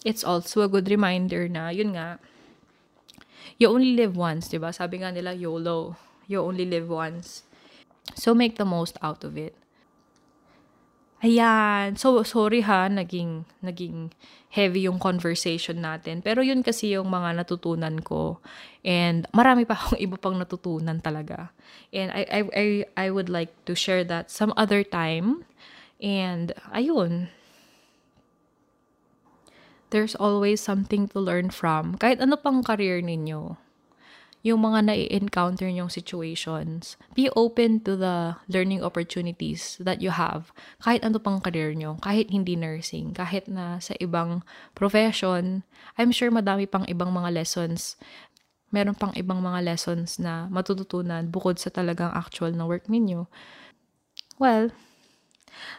It's 0.00 0.24
also 0.24 0.64
a 0.64 0.70
good 0.72 0.88
reminder 0.88 1.44
na, 1.44 1.68
yun 1.68 1.92
nga, 1.92 2.16
you 3.58 3.66
only 3.72 3.96
live 3.96 4.14
once, 4.14 4.52
di 4.52 4.58
ba? 4.60 4.70
Sabi 4.70 5.00
nga 5.00 5.10
nila, 5.10 5.34
YOLO. 5.34 5.96
You 6.30 6.44
only 6.46 6.68
live 6.68 6.86
once. 6.86 7.42
So, 8.14 8.34
make 8.34 8.60
the 8.60 8.68
most 8.68 8.98
out 9.02 9.24
of 9.26 9.34
it. 9.34 9.56
Ayan. 11.20 12.00
So, 12.00 12.22
sorry 12.24 12.64
ha, 12.64 12.88
naging, 12.88 13.44
naging 13.60 14.14
heavy 14.48 14.88
yung 14.88 14.96
conversation 14.96 15.84
natin. 15.84 16.24
Pero 16.24 16.40
yun 16.40 16.64
kasi 16.64 16.96
yung 16.96 17.12
mga 17.12 17.44
natutunan 17.44 18.00
ko. 18.00 18.40
And 18.80 19.28
marami 19.36 19.68
pa 19.68 19.76
akong 19.76 20.00
iba 20.06 20.16
pang 20.16 20.40
natutunan 20.40 21.04
talaga. 21.04 21.52
And 21.92 22.08
I, 22.10 22.22
I, 22.24 22.40
I, 22.56 22.66
I 22.96 23.06
would 23.12 23.28
like 23.28 23.52
to 23.68 23.76
share 23.76 24.02
that 24.08 24.32
some 24.32 24.56
other 24.56 24.80
time. 24.80 25.44
And, 26.00 26.56
ayun. 26.72 27.28
There's 29.90 30.14
always 30.14 30.62
something 30.62 31.10
to 31.10 31.18
learn 31.18 31.50
from. 31.50 31.98
Kahit 31.98 32.22
ano 32.22 32.38
pang 32.38 32.62
career 32.62 33.02
ninyo 33.02 33.58
yung 34.40 34.64
mga 34.64 34.88
na-encounter 34.88 35.68
nyong 35.68 35.92
situations, 35.92 36.96
be 37.12 37.28
open 37.36 37.80
to 37.84 37.92
the 37.92 38.40
learning 38.48 38.80
opportunities 38.80 39.76
that 39.76 40.00
you 40.00 40.08
have. 40.08 40.48
Kahit 40.80 41.04
ano 41.04 41.20
pang 41.20 41.44
career 41.44 41.76
nyo, 41.76 42.00
kahit 42.00 42.32
hindi 42.32 42.56
nursing, 42.56 43.12
kahit 43.12 43.52
na 43.52 43.76
sa 43.84 43.92
ibang 44.00 44.40
profession, 44.72 45.60
I'm 46.00 46.08
sure 46.08 46.32
madami 46.32 46.64
pang 46.64 46.88
ibang 46.88 47.12
mga 47.12 47.36
lessons. 47.36 48.00
Meron 48.72 48.96
pang 48.96 49.12
ibang 49.12 49.44
mga 49.44 49.60
lessons 49.60 50.16
na 50.16 50.48
matututunan 50.48 51.28
bukod 51.28 51.60
sa 51.60 51.68
talagang 51.68 52.14
actual 52.16 52.56
na 52.56 52.64
work 52.64 52.88
ninyo. 52.88 53.28
Well, 54.40 54.72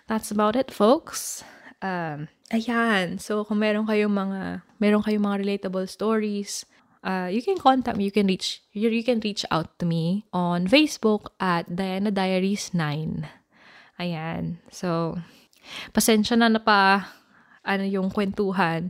that's 0.06 0.30
about 0.30 0.54
it, 0.54 0.70
folks. 0.70 1.42
Um, 1.82 2.30
ayan. 2.52 3.18
So, 3.18 3.48
kung 3.48 3.64
meron 3.64 3.88
kayong 3.88 4.12
mga, 4.12 4.42
meron 4.78 5.02
kayong 5.02 5.26
mga 5.26 5.40
relatable 5.42 5.88
stories, 5.88 6.68
uh, 7.04 7.28
you 7.32 7.42
can 7.42 7.58
contact 7.58 7.98
me. 7.98 8.06
You 8.06 8.14
can 8.14 8.28
reach 8.28 8.62
you, 8.72 8.90
you 8.90 9.04
can 9.04 9.20
reach 9.24 9.48
out 9.50 9.80
to 9.80 9.86
me 9.88 10.28
on 10.36 10.68
Facebook 10.68 11.34
at 11.40 11.68
Diana 11.72 12.12
Diaries 12.12 12.76
9. 12.76 13.26
Ayan. 13.98 14.62
So, 14.70 15.18
pasensya 15.94 16.38
na 16.38 16.50
na 16.50 16.62
pa 16.62 17.14
ano 17.62 17.86
yung 17.86 18.10
kwentuhan 18.10 18.90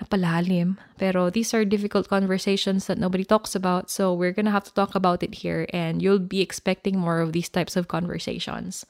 na 0.00 0.08
palalim. 0.08 0.80
Pero 0.96 1.30
these 1.30 1.52
are 1.52 1.64
difficult 1.64 2.08
conversations 2.08 2.86
that 2.86 2.98
nobody 2.98 3.24
talks 3.24 3.54
about. 3.54 3.90
So 3.90 4.14
we're 4.14 4.32
gonna 4.32 4.50
have 4.50 4.64
to 4.64 4.74
talk 4.74 4.94
about 4.94 5.22
it 5.22 5.44
here 5.44 5.66
and 5.72 6.00
you'll 6.02 6.18
be 6.18 6.40
expecting 6.40 6.98
more 6.98 7.20
of 7.20 7.32
these 7.32 7.48
types 7.48 7.76
of 7.76 7.88
conversations. 7.88 8.86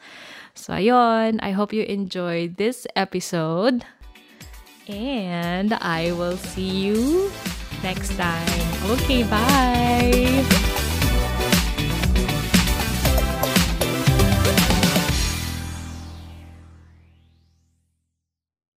So 0.54 0.72
ayun, 0.74 1.42
I 1.42 1.50
hope 1.50 1.72
you 1.72 1.82
enjoyed 1.82 2.56
this 2.56 2.86
episode. 2.94 3.84
And 4.88 5.74
I 5.74 6.10
will 6.12 6.36
see 6.36 6.90
you 6.90 7.30
next 7.82 8.16
time. 8.16 8.66
Okay, 8.90 9.22
bye. 9.22 10.79